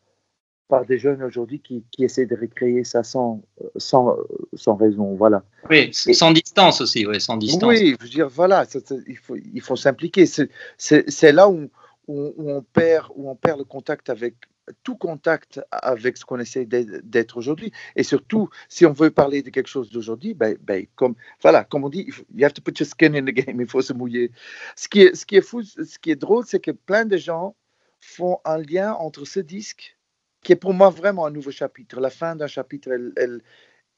par 0.68 0.85
des 0.85 0.98
jeunes 0.98 1.22
aujourd'hui 1.22 1.61
qui, 1.61 1.85
qui 1.90 2.05
essaient 2.05 2.26
de 2.26 2.37
recréer 2.37 2.85
ça 2.85 3.02
sans, 3.02 3.42
sans, 3.76 4.16
sans 4.55 4.74
raison. 4.74 5.14
Voilà. 5.14 5.44
Oui, 5.70 5.92
sans 5.92 6.33
distance 6.33 6.81
aussi, 6.81 7.07
ouais, 7.07 7.20
sans 7.20 7.37
distance. 7.37 7.64
Oui, 7.68 7.96
je 7.98 8.05
veux 8.05 8.11
dire, 8.11 8.29
voilà, 8.29 8.64
ça- 8.64 8.81
ça- 8.85 8.94
il 9.07 9.16
faut, 9.16 9.37
il 9.37 9.61
faut 9.61 9.76
s'impliquer. 9.76 10.26
C'est 10.26 11.33
là 11.33 11.48
où, 11.48 11.68
où, 12.09 12.33
où 12.37 12.50
on 12.50 12.62
perd, 12.62 13.09
où 13.14 13.31
on 13.31 13.35
perd 13.37 13.59
le 13.59 13.64
contact 13.64 14.11
avec 14.11 14.35
tout 14.83 14.96
contact 14.96 15.61
avec 15.70 16.16
ce 16.16 16.24
qu'on 16.24 16.38
essaie 16.38 16.66
d'être 16.66 17.37
aujourd'hui. 17.37 17.72
Et 17.94 18.02
surtout, 18.02 18.48
si 18.68 18.87
on 18.87 18.92
veut 18.92 19.11
parler 19.11 19.42
de 19.42 19.50
quelque 19.50 19.68
chose 19.68 19.90
d'aujourd'hui, 19.90 20.35
ben, 20.35 20.57
ben, 20.61 20.87
comme, 20.94 21.14
voilà, 21.42 21.64
comme 21.64 21.85
on 21.85 21.88
dit, 21.88 22.09
you 22.35 22.44
have 22.44 22.52
to 22.52 22.62
put 22.62 22.79
your 22.79 22.88
skin 22.88 23.14
in 23.14 23.24
the 23.24 23.35
game, 23.35 23.61
il 23.61 23.68
faut 23.68 23.83
se 23.83 23.92
mouiller. 23.92 24.31
Ce 24.74 24.88
qui 24.88 25.02
est, 25.02 25.14
ce 25.14 25.26
qui 25.26 25.37
est 25.37 25.42
fou, 25.42 25.62
ce 25.62 25.98
qui 25.98 26.11
est 26.11 26.16
drôle, 26.16 26.44
c'est 26.46 26.61
que 26.61 26.70
plein 26.70 27.05
de 27.05 27.16
gens 27.16 27.55
font 28.00 28.38
un 28.44 28.59
lien 28.59 28.94
entre 28.94 29.24
ce 29.24 29.40
disque, 29.40 29.96
qui 30.42 30.52
est 30.52 30.57
pour 30.57 30.74
moi 30.74 30.90
vraiment 30.90 31.26
un 31.26 31.31
nouveau 31.31 31.50
chapitre, 31.50 32.00
la 32.00 32.11
fin 32.11 32.37
d'un 32.37 32.46
chapitre 32.46 32.90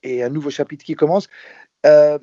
et 0.02 0.22
un 0.22 0.28
nouveau 0.28 0.50
chapitre 0.50 0.84
qui 0.84 0.94
commence. 0.94 1.28
Euh, 1.86 2.18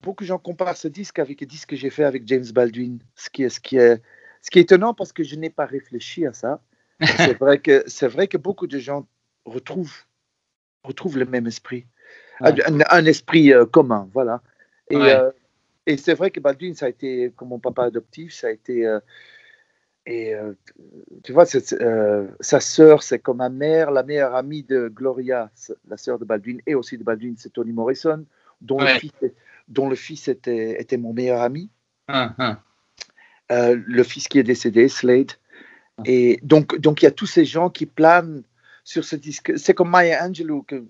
beaucoup 0.00 0.24
de 0.24 0.28
gens 0.28 0.38
comparent 0.38 0.76
ce 0.76 0.88
disque 0.88 1.18
avec 1.18 1.40
le 1.40 1.46
disque 1.46 1.70
que 1.70 1.76
j'ai 1.76 1.90
fait 1.90 2.04
avec 2.04 2.26
James 2.26 2.46
Baldwin, 2.52 3.00
ce 3.14 3.30
qui 3.30 3.42
est, 3.42 3.48
ce 3.48 3.60
qui 3.60 3.76
est, 3.76 4.00
ce 4.42 4.50
qui 4.50 4.58
est 4.58 4.62
étonnant 4.62 4.94
parce 4.94 5.12
que 5.12 5.22
je 5.22 5.34
n'ai 5.36 5.50
pas 5.50 5.66
réfléchi 5.66 6.26
à 6.26 6.32
ça. 6.32 6.62
C'est 7.00 7.38
vrai 7.38 7.58
que 7.58 7.84
c'est 7.86 8.08
vrai 8.08 8.28
que 8.28 8.36
beaucoup 8.36 8.66
de 8.66 8.78
gens 8.78 9.06
retrouvent 9.44 10.04
retrouvent 10.84 11.18
le 11.18 11.26
même 11.26 11.46
esprit, 11.46 11.86
Ouais. 12.40 12.54
un, 12.66 12.78
un 12.90 13.04
esprit 13.04 13.52
euh, 13.52 13.66
commun, 13.66 14.08
voilà. 14.12 14.42
Et, 14.90 14.96
Ouais. 14.96 15.10
euh, 15.12 15.30
et 15.86 15.96
c'est 15.96 16.14
vrai 16.14 16.30
que 16.30 16.40
Baldwin, 16.40 16.74
ça 16.74 16.86
a 16.86 16.88
été 16.88 17.32
comme 17.36 17.48
mon 17.48 17.58
papa 17.58 17.84
adoptif, 17.84 18.32
ça 18.32 18.46
a 18.46 18.50
été 18.50 18.86
euh, 18.86 19.00
et 20.06 20.34
tu 21.22 21.32
vois, 21.32 21.44
sa 21.44 22.60
sœur, 22.60 23.02
c'est 23.02 23.18
comme 23.18 23.38
ma 23.38 23.50
mère, 23.50 23.90
la 23.90 24.02
meilleure 24.02 24.34
amie 24.34 24.62
de 24.62 24.88
Gloria, 24.88 25.50
la 25.86 25.98
sœur 25.98 26.18
de 26.18 26.24
Baldwin, 26.24 26.62
et 26.66 26.74
aussi 26.74 26.96
de 26.96 27.04
Baldwin, 27.04 27.34
c'est 27.36 27.52
Toni 27.52 27.72
Morrison, 27.72 28.24
dont, 28.62 28.78
Ouais. 28.78 28.94
le 28.94 28.98
fils, 29.00 29.12
dont 29.68 29.86
le 29.90 29.96
fils 29.96 30.28
était, 30.28 30.80
était 30.80 30.96
mon 30.96 31.12
meilleur 31.12 31.42
ami. 31.42 31.68
Hein. 32.08 32.58
Euh, 33.52 33.78
le 33.86 34.02
fils 34.02 34.28
qui 34.28 34.38
est 34.38 34.44
décédé, 34.44 34.88
Slade. 34.88 35.32
Et 36.04 36.38
donc, 36.42 36.78
donc 36.78 37.02
il 37.02 37.06
y 37.06 37.08
a 37.08 37.12
tous 37.12 37.26
ces 37.26 37.44
gens 37.44 37.70
qui 37.70 37.86
planent 37.86 38.42
sur 38.84 39.04
ce 39.04 39.16
disque. 39.16 39.52
C'est 39.58 39.74
comme 39.74 39.90
Maya 39.90 40.24
Angelou, 40.24 40.62
que 40.62 40.84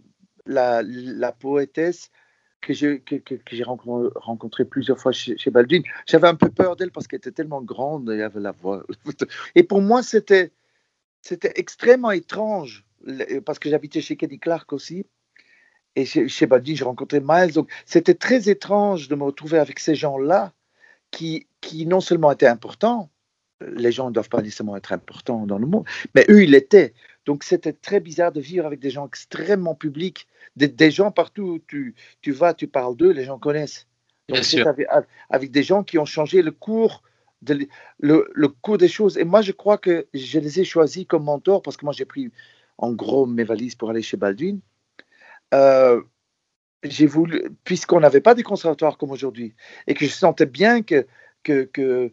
la, 0.46 1.32
poétesse 1.32 2.10
que 2.60 2.72
j'ai 2.72 3.02
rencontrée 3.64 4.64
plusieurs 4.64 4.98
fois 4.98 5.12
chez, 5.12 5.50
Baldwin. 5.50 5.82
J'avais 6.06 6.28
un 6.28 6.34
peu 6.34 6.50
peur 6.50 6.76
d'elle 6.76 6.90
parce 6.90 7.06
qu'elle 7.06 7.18
était 7.18 7.30
tellement 7.30 7.62
grande 7.62 8.10
et 8.10 8.22
avait 8.22 8.40
la 8.40 8.52
voix. 8.52 8.84
Et 9.54 9.62
pour 9.62 9.80
moi, 9.80 10.02
c'était 10.02 10.52
c'était 11.22 11.52
extrêmement 11.56 12.10
étrange 12.10 12.84
parce 13.44 13.58
que 13.58 13.68
j'habitais 13.68 14.00
chez 14.00 14.16
Kenny 14.16 14.38
Clark 14.38 14.72
aussi. 14.72 15.06
Et 15.96 16.04
chez, 16.04 16.28
chez 16.28 16.46
Baldwin, 16.46 16.76
j'ai 16.76 16.84
rencontré 16.84 17.20
Miles. 17.20 17.52
Donc, 17.52 17.70
c'était 17.84 18.14
très 18.14 18.48
étrange 18.48 19.08
de 19.08 19.14
me 19.16 19.24
retrouver 19.24 19.58
avec 19.58 19.80
ces 19.80 19.94
gens-là 19.94 20.52
qui, 21.10 21.46
qui 21.60 21.86
non 21.86 22.00
seulement 22.00 22.30
étaient 22.30 22.46
importants, 22.46 23.10
les 23.60 23.92
gens 23.92 24.08
ne 24.08 24.14
doivent 24.14 24.28
pas 24.28 24.42
nécessairement 24.42 24.76
être 24.76 24.92
importants 24.92 25.46
dans 25.46 25.58
le 25.58 25.66
monde, 25.66 25.84
mais 26.14 26.24
eux, 26.28 26.42
ils 26.42 26.50
l'étaient. 26.50 26.94
Donc, 27.26 27.44
c'était 27.44 27.72
très 27.72 28.00
bizarre 28.00 28.32
de 28.32 28.40
vivre 28.40 28.66
avec 28.66 28.80
des 28.80 28.90
gens 28.90 29.06
extrêmement 29.06 29.74
publics, 29.74 30.28
des, 30.56 30.68
des 30.68 30.90
gens 30.90 31.10
partout 31.10 31.42
où 31.42 31.58
tu, 31.58 31.94
tu 32.20 32.32
vas, 32.32 32.54
tu 32.54 32.68
parles 32.68 32.96
d'eux, 32.96 33.10
les 33.10 33.24
gens 33.24 33.38
connaissent. 33.38 33.86
Bien 34.28 34.36
Donc, 34.36 34.44
c'est 34.44 34.66
avec, 34.66 34.86
avec 35.28 35.50
des 35.50 35.62
gens 35.62 35.82
qui 35.82 35.98
ont 35.98 36.04
changé 36.04 36.42
le 36.42 36.52
cours, 36.52 37.02
de, 37.42 37.54
l- 37.54 37.68
le, 37.98 38.30
le 38.34 38.48
cours 38.48 38.78
des 38.78 38.88
choses. 38.88 39.18
Et 39.18 39.24
moi, 39.24 39.42
je 39.42 39.52
crois 39.52 39.78
que 39.78 40.06
je 40.14 40.38
les 40.38 40.60
ai 40.60 40.64
choisis 40.64 41.04
comme 41.06 41.24
mentors 41.24 41.62
parce 41.62 41.76
que 41.76 41.84
moi, 41.84 41.92
j'ai 41.92 42.04
pris 42.04 42.30
en 42.78 42.92
gros 42.92 43.26
mes 43.26 43.44
valises 43.44 43.74
pour 43.74 43.90
aller 43.90 44.02
chez 44.02 44.16
Baldwin. 44.16 44.60
Euh, 45.54 46.02
j'ai 46.84 47.06
voulu, 47.06 47.50
puisqu'on 47.64 48.00
n'avait 48.00 48.20
pas 48.20 48.34
des 48.34 48.42
conservatoires 48.42 48.98
comme 48.98 49.10
aujourd'hui, 49.10 49.54
et 49.86 49.94
que 49.94 50.04
je 50.06 50.12
sentais 50.12 50.46
bien 50.46 50.82
que, 50.82 51.06
que, 51.42 51.64
que, 51.64 52.12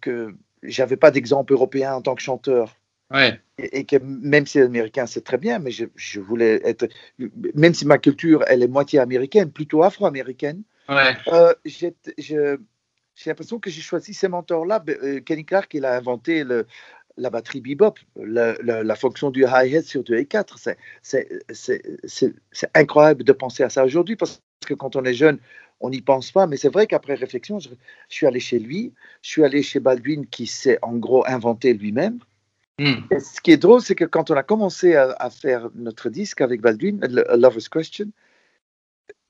que 0.00 0.34
j'avais 0.62 0.96
pas 0.96 1.10
d'exemple 1.10 1.52
européen 1.52 1.94
en 1.94 2.02
tant 2.02 2.14
que 2.14 2.22
chanteur. 2.22 2.76
Ouais. 3.10 3.40
Et, 3.58 3.78
et 3.80 3.84
que 3.84 3.96
même 3.96 4.46
si 4.46 4.60
américain, 4.60 5.06
c'est 5.06 5.24
très 5.24 5.38
bien, 5.38 5.58
mais 5.58 5.70
je, 5.70 5.86
je 5.96 6.20
voulais 6.20 6.60
être, 6.64 6.88
même 7.54 7.72
si 7.74 7.86
ma 7.86 7.98
culture, 7.98 8.44
elle 8.48 8.62
est 8.62 8.68
moitié 8.68 8.98
américaine, 8.98 9.50
plutôt 9.50 9.82
afro-américaine, 9.82 10.62
Ouais. 10.88 11.14
euh, 11.32 11.52
j'ai 11.66 11.94
l'impression 13.26 13.58
que 13.58 13.68
j'ai 13.70 13.82
choisi 13.82 14.14
ces 14.14 14.28
mentors-là. 14.28 14.82
Euh, 14.88 15.20
Kenny 15.20 15.44
Clark, 15.44 15.72
il 15.74 15.84
a 15.84 15.94
inventé 15.96 16.44
le, 16.44 16.66
la 17.16 17.30
batterie 17.30 17.60
bebop, 17.60 17.94
la 18.16 18.94
fonction 18.94 19.30
du 19.30 19.44
hi-hat 19.44 19.82
sur 19.82 20.02
du 20.04 20.12
A4. 20.14 20.56
C'est- 20.56 20.78
C'est 21.02 21.28
c'est- 21.50 21.82
c'est- 22.04 22.34
c'est 22.52 22.70
incroyable 22.74 23.24
de 23.24 23.32
penser 23.32 23.62
à 23.62 23.70
ça 23.70 23.84
aujourd'hui 23.84 24.16
parce 24.16 24.40
que 24.66 24.74
quand 24.74 24.96
on 24.96 25.04
est 25.04 25.14
jeune, 25.14 25.38
on 25.80 25.90
n'y 25.90 26.00
pense 26.00 26.30
pas. 26.30 26.46
Mais 26.46 26.56
c'est 26.56 26.72
vrai 26.72 26.86
qu'après 26.86 27.14
réflexion, 27.14 27.58
je, 27.58 27.68
je 28.08 28.14
suis 28.14 28.26
allé 28.26 28.40
chez 28.40 28.58
lui, 28.58 28.92
je 29.22 29.30
suis 29.30 29.44
allé 29.44 29.62
chez 29.62 29.80
Baldwin 29.80 30.26
qui 30.26 30.46
s'est 30.46 30.78
en 30.82 30.94
gros 30.96 31.24
inventé 31.26 31.72
lui-même. 31.74 32.18
Hmm. 32.78 33.00
Et 33.10 33.18
ce 33.18 33.40
qui 33.40 33.50
est 33.50 33.56
drôle, 33.56 33.80
c'est 33.80 33.96
que 33.96 34.04
quand 34.04 34.30
on 34.30 34.34
a 34.34 34.42
commencé 34.42 34.94
à, 34.94 35.10
à 35.18 35.30
faire 35.30 35.68
notre 35.74 36.10
disque 36.10 36.40
avec 36.40 36.60
Baldwin, 36.60 37.02
A 37.02 37.36
Lover's 37.36 37.68
Question, 37.68 38.10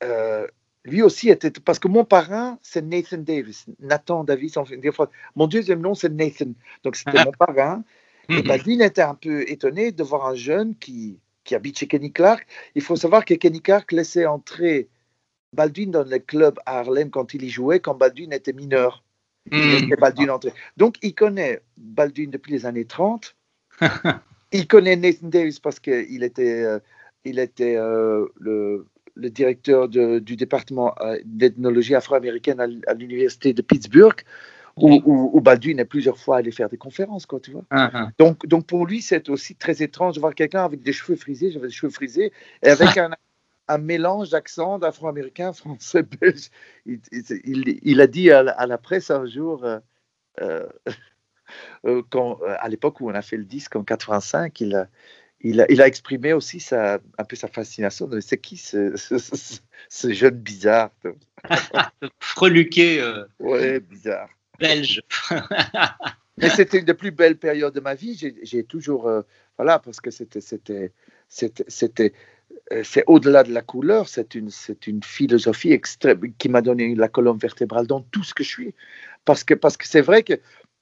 euh, 0.04 0.46
lui 0.84 1.02
aussi 1.02 1.30
était. 1.30 1.50
Parce 1.50 1.78
que 1.78 1.88
mon 1.88 2.04
parrain, 2.04 2.58
c'est 2.62 2.82
Nathan 2.82 3.18
Davis. 3.18 3.66
Nathan 3.80 4.24
Davis, 4.24 4.56
on 4.56 4.64
fait. 4.64 4.80
Mon 5.34 5.46
deuxième 5.46 5.80
nom, 5.80 5.94
c'est 5.94 6.12
Nathan. 6.12 6.52
Donc 6.84 6.96
c'était 6.96 7.24
mon 7.24 7.32
parrain. 7.38 7.84
Et 8.28 8.42
Mhm. 8.42 8.42
Baldwin 8.42 8.82
était 8.82 9.02
un 9.02 9.14
peu 9.14 9.48
étonné 9.50 9.90
de 9.90 10.02
voir 10.02 10.26
un 10.26 10.34
jeune 10.34 10.74
qui, 10.76 11.18
qui 11.44 11.54
habite 11.54 11.78
chez 11.78 11.86
Kenny 11.86 12.12
Clark. 12.12 12.46
Il 12.74 12.82
faut 12.82 12.96
savoir 12.96 13.24
que 13.24 13.32
Kenny 13.34 13.62
Clark 13.62 13.90
laissait 13.92 14.26
entrer 14.26 14.88
Baldwin 15.52 15.90
dans 15.90 16.04
le 16.04 16.18
club 16.18 16.58
à 16.66 16.78
Harlem 16.80 17.10
quand 17.10 17.34
il 17.34 17.42
y 17.44 17.50
jouait, 17.50 17.80
quand 17.80 17.94
Baldwin 17.94 18.32
était 18.32 18.52
mineur. 18.52 19.04
Il 19.50 19.86
Hmm. 19.86 19.94
Baldwin 19.98 20.30
entrer. 20.30 20.52
Donc 20.76 20.96
il 21.02 21.14
connaît 21.14 21.62
Baldwin 21.76 22.30
depuis 22.30 22.52
les 22.52 22.66
années 22.66 22.84
30. 22.84 23.34
il 24.52 24.66
connaît 24.66 24.96
Nathan 24.96 25.28
Davis 25.28 25.58
parce 25.58 25.80
qu'il 25.80 26.22
était, 26.22 26.64
euh, 26.64 26.78
il 27.24 27.38
était 27.38 27.76
euh, 27.76 28.26
le, 28.38 28.86
le 29.14 29.30
directeur 29.30 29.88
de- 29.88 30.18
du 30.18 30.36
département 30.36 30.94
euh, 31.00 31.18
d'ethnologie 31.24 31.94
afro-américaine 31.94 32.60
à, 32.60 32.94
l'université 32.94 33.52
de 33.52 33.62
Pittsburgh, 33.62 34.20
où, 34.76 34.90
Oui. 34.90 35.02
où- 35.04 35.30
où 35.32 35.40
Baldwin 35.40 35.78
est 35.80 35.84
plusieurs 35.84 36.18
fois 36.18 36.36
allé 36.38 36.52
faire 36.52 36.68
des 36.68 36.76
conférences, 36.76 37.26
quoi, 37.26 37.40
tu 37.40 37.50
vois. 37.50 37.64
Hein, 37.70 37.90
hein. 37.94 38.12
Donc, 38.18 38.46
donc 38.46 38.66
pour 38.66 38.86
lui, 38.86 39.02
c'est 39.02 39.28
aussi 39.28 39.54
très 39.54 39.82
étrange 39.82 40.14
de 40.14 40.20
voir 40.20 40.34
quelqu'un 40.34 40.64
avec 40.64 40.82
des 40.82 40.92
cheveux 40.92 41.16
frisés, 41.16 41.50
j'avais 41.50 41.68
des 41.68 41.72
cheveux 41.72 41.90
frisés, 41.90 42.32
et 42.62 42.68
avec 42.68 42.96
un, 42.96 43.10
un 43.68 43.78
mélange 43.78 44.30
d'accent 44.30 44.78
d'afro-américain, 44.78 45.52
français, 45.52 46.02
belge. 46.02 46.48
Il, 46.86 47.00
il- 47.44 47.78
il 47.82 48.00
a 48.00 48.06
dit 48.06 48.30
à 48.30 48.42
la, 48.42 48.52
à 48.52 48.66
la 48.66 48.78
presse 48.78 49.10
un 49.10 49.26
jour, 49.26 49.64
euh, 49.64 49.78
euh, 50.40 50.66
euh, 51.86 52.02
quand, 52.10 52.40
à 52.42 52.68
l'époque 52.68 53.00
où 53.00 53.08
on 53.10 53.14
a 53.14 53.22
fait 53.22 53.36
le 53.36 53.44
disque 53.44 53.76
en 53.76 53.84
85, 53.84 54.60
il 54.60 54.74
a, 54.74 54.88
il 55.40 55.60
a, 55.60 55.66
il 55.70 55.80
a 55.82 55.86
exprimé 55.86 56.32
aussi 56.32 56.60
sa, 56.60 56.98
un 57.18 57.24
peu 57.24 57.36
sa 57.36 57.48
fascination. 57.48 58.06
de 58.06 58.20
C'est 58.20 58.38
qui 58.38 58.56
ce, 58.56 58.96
ce- 58.96 59.18
ce- 59.18 59.60
ce 59.88 60.12
jeune 60.12 60.36
bizarre 60.36 60.90
Freluqué 62.20 63.00
euh, 63.00 63.24
Ouais, 63.38 63.80
bizarre. 63.80 64.28
belge. 64.58 65.02
Mais 66.38 66.50
c'était 66.50 66.78
une 66.78 66.84
des 66.84 66.94
plus 66.94 67.10
belles 67.10 67.38
périodes 67.38 67.74
de 67.74 67.80
ma 67.80 67.94
vie. 67.94 68.14
J'ai- 68.42 68.64
toujours, 68.64 69.10
voilà, 69.56 69.78
parce 69.78 70.00
que 70.00 70.10
c'était, 70.10 70.92
c'était, 71.28 72.12
euh, 72.72 72.82
c'est 72.84 73.04
au-delà 73.06 73.42
de 73.44 73.52
la 73.52 73.62
couleur. 73.62 74.08
C'est 74.08 74.34
une, 74.34 74.50
c'est 74.50 74.86
une 74.86 75.02
philosophie 75.02 75.72
extrême 75.72 76.20
qui 76.38 76.48
m'a 76.48 76.62
donné 76.62 76.94
la 76.94 77.08
colonne 77.08 77.38
vertébrale 77.38 77.86
dans 77.86 78.00
tout 78.02 78.24
ce 78.24 78.34
que 78.34 78.44
je 78.44 78.48
suis. 78.48 78.74
Parce 79.24 79.44
que, 79.44 79.54
parce 79.54 79.76
que 79.76 79.86
c'est 79.88 80.00
vrai 80.02 80.22
que 80.22 80.34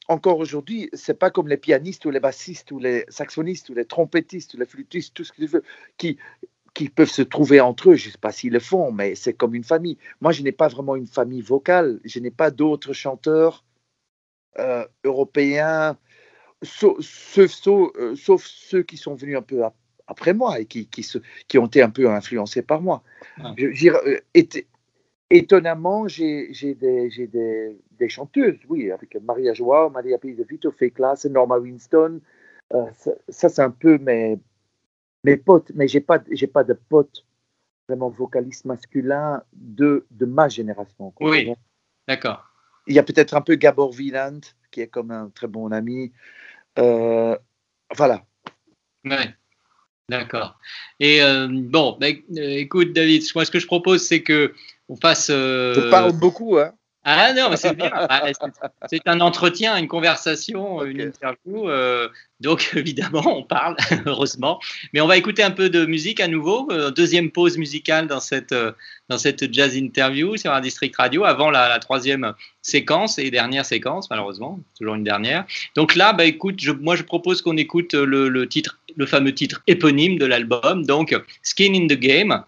encore 0.08 0.38
aujourd'hui, 0.38 0.88
c'est 0.92 1.18
pas 1.18 1.30
comme 1.30 1.48
les 1.48 1.56
pianistes 1.56 2.04
ou 2.06 2.10
les 2.10 2.20
bassistes 2.20 2.70
ou 2.72 2.78
les 2.78 3.04
saxophonistes 3.08 3.70
ou 3.70 3.74
les 3.74 3.84
trompettistes 3.86 4.54
ou 4.54 4.58
les 4.58 4.66
flûtistes, 4.66 5.14
tout 5.14 5.24
ce 5.24 5.32
que 5.32 5.38
tu 5.38 5.46
veux, 5.46 5.62
qui 5.98 6.18
qui 6.74 6.88
peuvent 6.90 7.10
se 7.10 7.22
trouver 7.22 7.60
entre 7.60 7.90
eux. 7.90 7.94
Je 7.96 8.08
ne 8.08 8.12
sais 8.12 8.18
pas 8.18 8.32
s'ils 8.32 8.52
le 8.52 8.60
font, 8.60 8.92
mais 8.92 9.14
c'est 9.14 9.32
comme 9.34 9.54
une 9.54 9.64
famille. 9.64 9.98
Moi, 10.20 10.32
je 10.32 10.42
n'ai 10.42 10.52
pas 10.52 10.68
vraiment 10.68 10.96
une 10.96 11.06
famille 11.06 11.42
vocale. 11.42 12.00
Je 12.04 12.20
n'ai 12.20 12.30
pas 12.30 12.50
d'autres 12.50 12.92
chanteurs 12.92 13.64
euh, 14.58 14.86
européens, 15.04 15.98
sauf, 16.62 17.00
sauf, 17.00 17.52
euh, 17.68 18.16
sauf 18.16 18.44
ceux 18.46 18.82
qui 18.82 18.96
sont 18.96 19.14
venus 19.14 19.36
un 19.36 19.42
peu 19.42 19.64
ap- 19.64 19.76
après 20.06 20.34
moi 20.34 20.60
et 20.60 20.66
qui, 20.66 20.86
qui, 20.86 21.02
se- 21.02 21.18
qui 21.48 21.58
ont 21.58 21.66
été 21.66 21.82
un 21.82 21.90
peu 21.90 22.08
influencés 22.08 22.62
par 22.62 22.80
moi. 22.80 23.02
Ah. 23.38 23.54
Je- 23.56 23.88
euh, 23.88 24.20
étonnamment, 25.30 26.06
j'ai 26.08 26.48
des, 26.74 27.08
des, 27.26 27.76
des 27.90 28.08
chanteuses, 28.08 28.58
oui, 28.68 28.90
avec 28.90 29.16
Maria 29.22 29.54
Joao, 29.54 29.90
Maria 29.90 30.18
de 30.18 30.44
Vito, 30.48 30.72
Class, 30.72 31.24
Norma 31.26 31.58
Winston. 31.58 32.20
Euh, 32.72 32.84
ça, 32.96 33.12
ça, 33.28 33.48
c'est 33.48 33.62
un 33.62 33.70
peu 33.70 33.98
mes, 33.98 34.38
mes 35.24 35.36
potes, 35.36 35.72
mais 35.74 35.88
j'ai 35.88 36.00
pas, 36.00 36.22
j'ai 36.30 36.46
pas 36.46 36.64
de 36.64 36.74
potes 36.74 37.24
vraiment 37.88 38.08
vocalistes 38.08 38.64
masculins 38.64 39.42
de, 39.52 40.06
de 40.10 40.26
ma 40.26 40.48
génération. 40.48 41.12
Oui, 41.20 41.52
d'accord. 42.08 42.52
Il 42.88 42.94
y 42.94 42.98
a 42.98 43.02
peut-être 43.02 43.34
un 43.34 43.40
peu 43.40 43.56
Gabor 43.56 43.90
Wieland, 43.96 44.40
qui 44.70 44.80
est 44.80 44.88
comme 44.88 45.10
un 45.10 45.30
très 45.30 45.48
bon 45.48 45.72
ami. 45.72 46.12
Euh, 46.78 47.36
voilà. 47.96 48.24
Ouais. 49.04 49.34
D'accord. 50.08 50.54
Et 51.00 51.20
euh, 51.22 51.48
bon, 51.50 51.96
bah, 52.00 52.06
euh, 52.36 52.40
écoute, 52.58 52.92
David, 52.92 53.24
moi, 53.34 53.44
ce 53.44 53.50
que 53.50 53.58
je 53.58 53.66
propose, 53.66 54.06
c'est 54.06 54.22
que 54.22 54.54
on 54.88 54.96
fasse. 54.96 55.28
euh, 55.30 55.74
Je 55.74 55.90
parle 55.90 56.12
beaucoup, 56.12 56.58
hein. 56.58 56.72
Ah 57.08 57.32
non, 57.32 57.50
mais 57.50 57.56
c'est 57.56 57.74
bien. 57.76 57.88
Ah, 57.92 58.24
c'est- 58.88 59.06
un 59.06 59.20
entretien, 59.20 59.76
une 59.76 59.86
conversation, 59.86 60.82
une 60.84 61.00
interview. 61.02 61.68
euh, 61.68 62.08
donc 62.40 62.72
évidemment, 62.76 63.22
on 63.38 63.44
parle, 63.44 63.76
heureusement. 64.06 64.58
Mais 64.92 65.00
on 65.00 65.06
va 65.06 65.16
écouter 65.16 65.44
un 65.44 65.52
peu 65.52 65.70
de 65.70 65.86
musique 65.86 66.18
à 66.18 66.26
nouveau. 66.26 66.68
euh, 66.72 66.90
deuxième 66.90 67.30
pause 67.30 67.58
musicale 67.58 68.08
dans 68.08 68.18
cette, 68.18 68.50
euh, 68.50 68.72
dans 69.08 69.18
cette 69.18 69.52
jazz 69.54 69.76
interview 69.76 70.36
sur 70.36 70.52
un 70.52 70.60
district 70.60 70.96
radio 70.96 71.24
avant 71.24 71.50
la, 71.50 71.68
la 71.68 71.78
troisième 71.78 72.32
séquence 72.60 73.20
et 73.20 73.30
dernière 73.30 73.64
séquence, 73.64 74.10
malheureusement. 74.10 74.58
Toujours 74.76 74.96
une 74.96 75.04
dernière. 75.04 75.44
Donc 75.76 75.94
là, 75.94 76.12
bah, 76.12 76.24
écoute, 76.24 76.56
je- 76.58 76.72
moi 76.72 76.96
je 76.96 77.04
propose 77.04 77.40
qu'on 77.40 77.56
écoute 77.56 77.94
le, 77.94 78.28
le 78.28 78.48
titre, 78.48 78.80
le 78.96 79.06
fameux 79.06 79.32
titre 79.32 79.62
éponyme 79.66 80.18
de 80.18 80.26
l'album, 80.26 80.84
donc 80.84 81.14
Skin 81.42 81.74
in 81.74 81.86
the 81.86 81.98
Game. 81.98 82.42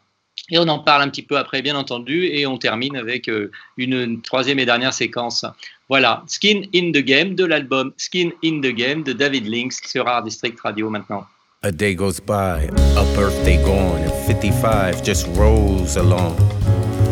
Et 0.50 0.58
on 0.58 0.66
en 0.68 0.78
parle 0.78 1.02
un 1.02 1.08
petit 1.08 1.22
peu 1.22 1.36
après, 1.36 1.62
bien 1.62 1.76
entendu, 1.76 2.24
et 2.24 2.46
on 2.46 2.56
termine 2.58 2.96
avec 2.96 3.28
euh, 3.28 3.50
une, 3.76 4.22
troisième 4.22 4.58
et 4.58 4.64
dernière 4.64 4.94
séquence. 4.94 5.44
Voilà, 5.88 6.22
Skin 6.26 6.62
in 6.74 6.90
the 6.92 7.04
Game 7.04 7.34
de 7.34 7.44
l'album 7.44 7.92
Skin 7.96 8.30
in 8.42 8.60
the 8.60 8.72
Game 8.74 9.02
de 9.02 9.12
David 9.12 9.46
Links 9.46 9.86
sur 9.86 10.06
Art 10.06 10.22
District 10.22 10.58
Radio 10.60 10.90
maintenant. 10.90 11.24
A 11.64 11.72
day 11.72 11.92
goes 11.92 12.20
by, 12.20 12.70
a 12.96 13.04
birthday 13.16 13.56
gone, 13.64 14.00
and 14.00 14.12
55 14.26 15.02
just 15.02 15.26
rolls 15.36 15.96
along. 15.96 16.36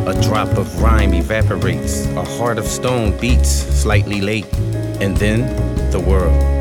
A 0.06 0.14
drop 0.22 0.56
of 0.56 0.80
rhyme 0.80 1.12
evaporates, 1.14 2.06
a 2.14 2.22
heart 2.22 2.56
of 2.56 2.64
stone 2.64 3.18
beats 3.18 3.50
slightly 3.50 4.20
late, 4.20 4.46
and 5.00 5.16
then 5.16 5.40
the 5.90 5.98
world. 5.98 6.55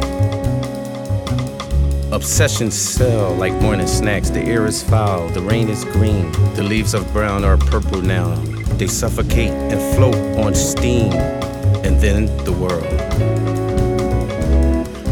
Obsessions 2.15 2.73
sell 2.73 3.35
like 3.35 3.51
morning 3.61 3.87
snacks. 3.87 4.29
The 4.29 4.39
air 4.39 4.65
is 4.65 4.81
foul, 4.81 5.27
the 5.27 5.41
rain 5.41 5.67
is 5.67 5.83
green, 5.83 6.31
the 6.53 6.63
leaves 6.63 6.93
of 6.93 7.11
brown 7.11 7.43
are 7.43 7.57
purple 7.57 8.01
now. 8.01 8.33
They 8.77 8.87
suffocate 8.87 9.51
and 9.51 9.97
float 9.97 10.15
on 10.39 10.55
steam, 10.55 11.11
and 11.11 11.99
then 11.99 12.27
the 12.45 12.53
world. 12.53 12.87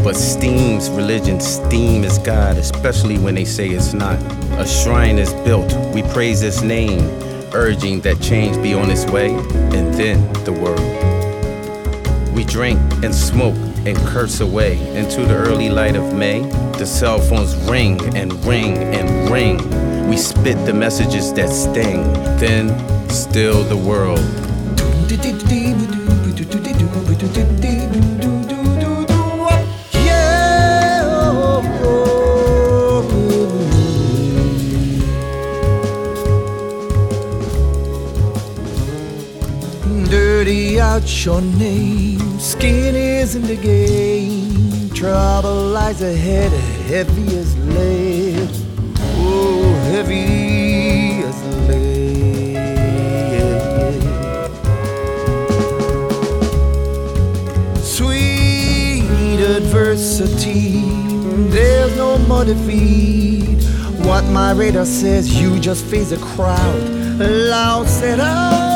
But 0.02 0.16
steam's 0.16 0.90
religion, 0.92 1.42
steam 1.42 2.06
is 2.06 2.20
God, 2.20 2.56
especially 2.56 3.18
when 3.18 3.36
they 3.36 3.44
say 3.44 3.68
it's 3.68 3.94
not. 3.94 4.18
A 4.58 4.66
shrine 4.66 5.18
is 5.18 5.34
built, 5.44 5.74
we 5.94 6.04
praise 6.04 6.42
its 6.42 6.62
name, 6.62 7.02
urging 7.54 8.00
that 8.02 8.22
change 8.22 8.56
be 8.64 8.74
on 8.74 8.90
its 8.90 9.06
way, 9.08 9.32
and 9.76 9.94
then 9.96 10.32
the 10.46 10.54
world. 10.54 10.80
We 12.34 12.46
drink 12.46 12.80
and 13.04 13.14
smoke 13.14 13.58
and 13.86 13.98
curse 14.08 14.40
away 14.40 14.78
into 14.96 15.26
the 15.26 15.36
early 15.36 15.70
light 15.70 15.96
of 15.96 16.14
May. 16.14 16.42
The 16.78 16.86
cell 16.86 17.20
phones 17.20 17.56
ring 17.70 18.00
and 18.16 18.34
ring 18.46 18.78
and 18.78 19.30
ring. 19.30 19.58
We 20.10 20.18
spit 20.18 20.66
the 20.66 20.74
messages 20.74 21.34
that 21.34 21.50
sting, 21.50 22.04
then 22.38 22.70
still 23.10 23.64
the 23.64 23.78
world. 23.78 24.20
Dirty 40.10 40.80
out 40.80 41.26
your 41.26 41.42
name, 41.42 42.13
skin 42.44 42.94
isn't 42.94 43.44
the 43.44 43.56
game. 43.56 44.90
Trouble 44.90 45.68
lies 45.68 46.02
ahead, 46.02 46.52
heavy 46.92 47.38
as 47.38 47.56
lead. 47.76 48.50
Oh, 49.16 49.74
heavy 49.92 51.24
as 51.24 51.42
lead. 51.68 52.04
Sweet 57.82 59.40
adversity, 59.40 60.82
there's 61.50 61.96
no 61.96 62.18
more 62.28 62.44
defeat. 62.44 63.64
What 64.06 64.26
my 64.26 64.52
radar 64.52 64.86
says, 64.86 65.40
you 65.42 65.60
just 65.60 65.86
face 65.86 66.12
a 66.12 66.18
crowd. 66.18 66.90
Loud 67.20 67.88
set 67.88 68.20
out 68.20 68.54
oh, 68.54 68.73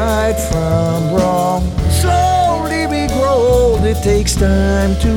right 0.00 0.38
from 0.50 1.14
wrong. 1.14 1.62
Slowly 1.90 2.86
we 2.86 3.06
grow, 3.08 3.76
it 3.82 4.02
takes 4.02 4.34
time 4.34 4.92
to 5.06 5.14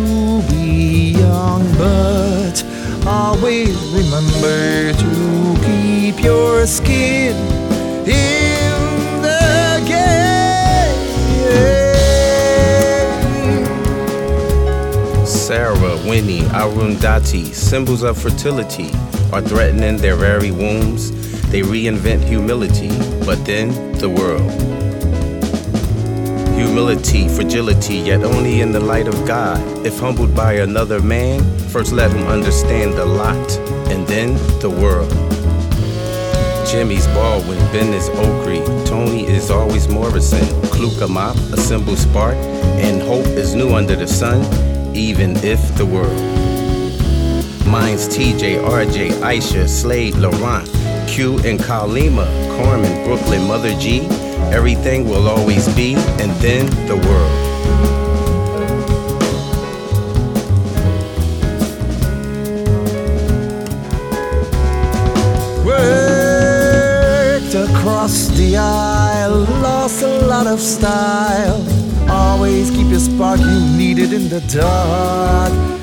be 0.49 1.15
young, 1.23 1.63
but 1.77 2.55
always 3.07 3.75
remember 3.99 4.91
to 5.03 5.13
keep 5.67 6.23
your 6.23 6.65
skin. 6.67 7.35
Sarah, 15.25 15.97
Winnie, 16.07 16.47
Arundhati, 16.61 17.53
symbols 17.53 18.01
of 18.01 18.17
fertility, 18.17 18.89
are 19.31 19.41
threatening 19.41 19.97
their 19.97 20.15
very 20.15 20.51
wombs. 20.51 21.11
They 21.51 21.61
reinvent 21.61 22.23
humility, 22.23 22.89
but 23.25 23.45
then 23.45 23.69
the 23.99 24.09
world. 24.09 24.72
Humility, 26.73 27.27
fragility, 27.27 27.97
yet 27.97 28.23
only 28.23 28.61
in 28.61 28.71
the 28.71 28.79
light 28.79 29.07
of 29.07 29.13
God. 29.27 29.61
If 29.85 29.99
humbled 29.99 30.33
by 30.35 30.53
another 30.53 30.99
man, 30.99 31.43
first 31.69 31.91
let 31.91 32.11
him 32.11 32.25
understand 32.25 32.95
the 32.95 33.05
lot, 33.05 33.51
and 33.91 34.07
then 34.07 34.33
the 34.59 34.71
world. 34.71 35.11
Jimmy's 36.67 37.05
Baldwin, 37.13 37.59
Ben 37.71 37.93
is 37.93 38.09
Okri, 38.09 38.87
Tony 38.87 39.27
is 39.27 39.51
always 39.51 39.87
Morrison, 39.87 40.43
Kluka 40.73 41.07
Mop, 41.07 41.35
a 41.53 41.57
simple 41.57 41.95
spark, 41.95 42.33
and 42.81 43.03
hope 43.03 43.27
is 43.37 43.53
new 43.53 43.75
under 43.75 43.95
the 43.95 44.07
sun, 44.07 44.41
even 44.95 45.37
if 45.43 45.59
the 45.77 45.85
world. 45.85 46.19
Mine's 47.67 48.07
TJ, 48.07 48.57
RJ, 48.65 49.11
Aisha, 49.21 49.69
Slade, 49.69 50.15
Laurent, 50.15 50.67
Q 51.07 51.37
and 51.45 51.59
Kalima, 51.59 52.25
Carmen, 52.57 53.03
Brooklyn, 53.05 53.47
Mother 53.47 53.77
G, 53.77 54.07
Everything 54.51 55.07
will 55.07 55.27
always 55.27 55.67
be, 55.75 55.95
and 56.19 56.31
then 56.41 56.65
the 56.87 56.95
world. 56.95 57.31
Worked 65.65 67.55
across 67.55 68.27
the 68.37 68.57
aisle, 68.57 69.45
lost 69.61 70.01
a 70.01 70.25
lot 70.27 70.47
of 70.47 70.59
style. 70.59 71.61
Always 72.09 72.69
keep 72.71 72.87
your 72.87 72.99
spark, 72.99 73.39
you 73.39 73.59
need 73.77 73.99
it 73.99 74.11
in 74.13 74.27
the 74.29 74.41
dark. 74.51 75.82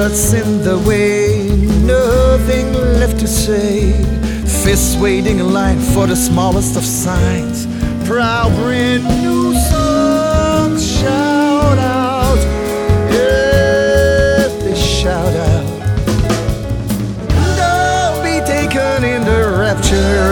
Ballots 0.00 0.32
in 0.32 0.62
the 0.62 0.78
way, 0.88 1.46
nothing 1.84 2.72
left 2.72 3.20
to 3.20 3.26
say. 3.26 3.92
Fists 4.64 4.96
waiting 4.96 5.40
in 5.40 5.52
line 5.52 5.78
for 5.92 6.06
the 6.06 6.16
smallest 6.16 6.74
of 6.78 6.86
signs. 6.86 7.66
Proud 8.08 8.50
brand 8.56 9.04
new 9.04 9.52
songs 9.68 10.80
shout 10.90 11.76
out. 11.76 12.38
Yeah, 13.12 14.48
they 14.62 14.74
shout 14.74 15.36
out. 15.50 15.68
Don't 17.60 18.22
be 18.24 18.40
taken 18.46 19.04
in 19.04 19.22
the 19.26 19.54
rapture 19.60 20.29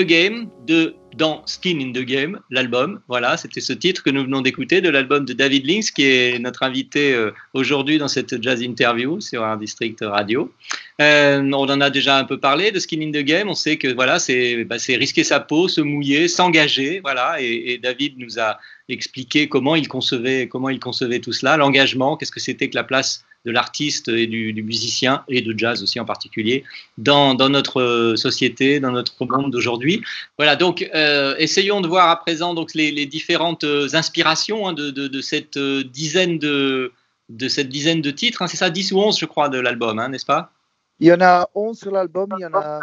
the 0.00 0.06
Game 0.06 0.48
de 0.66 0.94
dans 1.16 1.42
Skin 1.46 1.80
in 1.80 1.92
the 1.92 2.04
Game, 2.04 2.38
l'album. 2.50 3.00
Voilà, 3.08 3.36
c'était 3.36 3.60
ce 3.60 3.72
titre 3.72 4.02
que 4.02 4.10
nous 4.10 4.22
venons 4.22 4.40
d'écouter 4.40 4.80
de 4.80 4.88
l'album 4.88 5.24
de 5.24 5.32
David 5.32 5.66
Links, 5.66 5.92
qui 5.92 6.04
est 6.04 6.38
notre 6.38 6.62
invité 6.62 7.12
euh, 7.12 7.32
aujourd'hui 7.52 7.98
dans 7.98 8.08
cette 8.08 8.42
jazz 8.42 8.62
interview 8.62 9.20
sur 9.20 9.44
un 9.44 9.56
district 9.56 9.98
radio. 10.02 10.52
Euh, 11.00 11.50
on 11.52 11.68
en 11.68 11.80
a 11.80 11.88
déjà 11.88 12.18
un 12.18 12.24
peu 12.24 12.38
parlé 12.38 12.72
de 12.72 12.78
Skin 12.78 13.00
in 13.00 13.10
the 13.10 13.24
Game. 13.24 13.48
On 13.48 13.54
sait 13.54 13.78
que 13.78 13.88
voilà, 13.88 14.18
c'est 14.18 14.64
bah, 14.64 14.76
risquer 14.88 15.24
sa 15.24 15.40
peau, 15.40 15.66
se 15.66 15.80
mouiller, 15.80 16.28
s'engager. 16.28 17.00
Voilà, 17.00 17.40
et, 17.40 17.78
David 17.78 18.18
nous 18.18 18.38
a 18.38 18.58
expliqué 18.88 19.48
comment 19.48 19.76
il 19.76 19.88
concevait, 19.88 20.46
comment 20.48 20.68
il 20.68 20.78
concevait 20.78 21.20
tout 21.20 21.32
cela, 21.32 21.56
l'engagement, 21.56 22.16
qu'est-ce 22.16 22.32
que 22.32 22.40
c'était 22.40 22.68
que 22.68 22.74
la 22.74 22.84
place 22.84 23.24
de 23.46 23.50
l'artiste 23.50 24.08
et 24.08 24.26
du, 24.26 24.52
musicien 24.62 25.24
et 25.28 25.40
de 25.40 25.58
jazz 25.58 25.82
aussi 25.82 25.98
en 25.98 26.04
particulier 26.04 26.64
dans, 26.98 27.34
notre 27.48 28.12
société, 28.16 28.80
dans 28.80 28.92
notre 28.92 29.14
monde 29.24 29.50
d'aujourd'hui. 29.50 30.02
Voilà, 30.36 30.56
donc 30.56 30.86
euh, 30.94 31.34
essayons 31.38 31.80
de 31.80 31.88
voir 31.88 32.10
à 32.10 32.20
présent 32.20 32.52
donc 32.52 32.74
les, 32.74 33.06
différentes 33.06 33.64
inspirations 33.94 34.68
hein, 34.68 34.74
de, 34.74 35.20
cette 35.22 35.58
dizaine 35.58 36.38
de, 36.38 36.92
de 37.30 37.48
cette 37.48 37.70
dizaine 37.70 38.02
de 38.02 38.10
titres. 38.10 38.42
Hein. 38.42 38.46
C'est 38.46 38.58
ça, 38.58 38.68
10 38.68 38.92
ou 38.92 38.98
11 38.98 39.18
je 39.18 39.24
crois 39.24 39.48
de 39.48 39.58
l'album, 39.58 39.98
hein, 39.98 40.10
n'est-ce 40.10 40.26
pas? 40.26 40.52
Il 41.00 41.06
y 41.06 41.12
en 41.12 41.20
a 41.20 41.48
11 41.54 41.78
sur 41.78 41.90
l'album, 41.90 42.28
il 42.38 42.42
y 42.42 42.46
en 42.46 42.54
a 42.54 42.80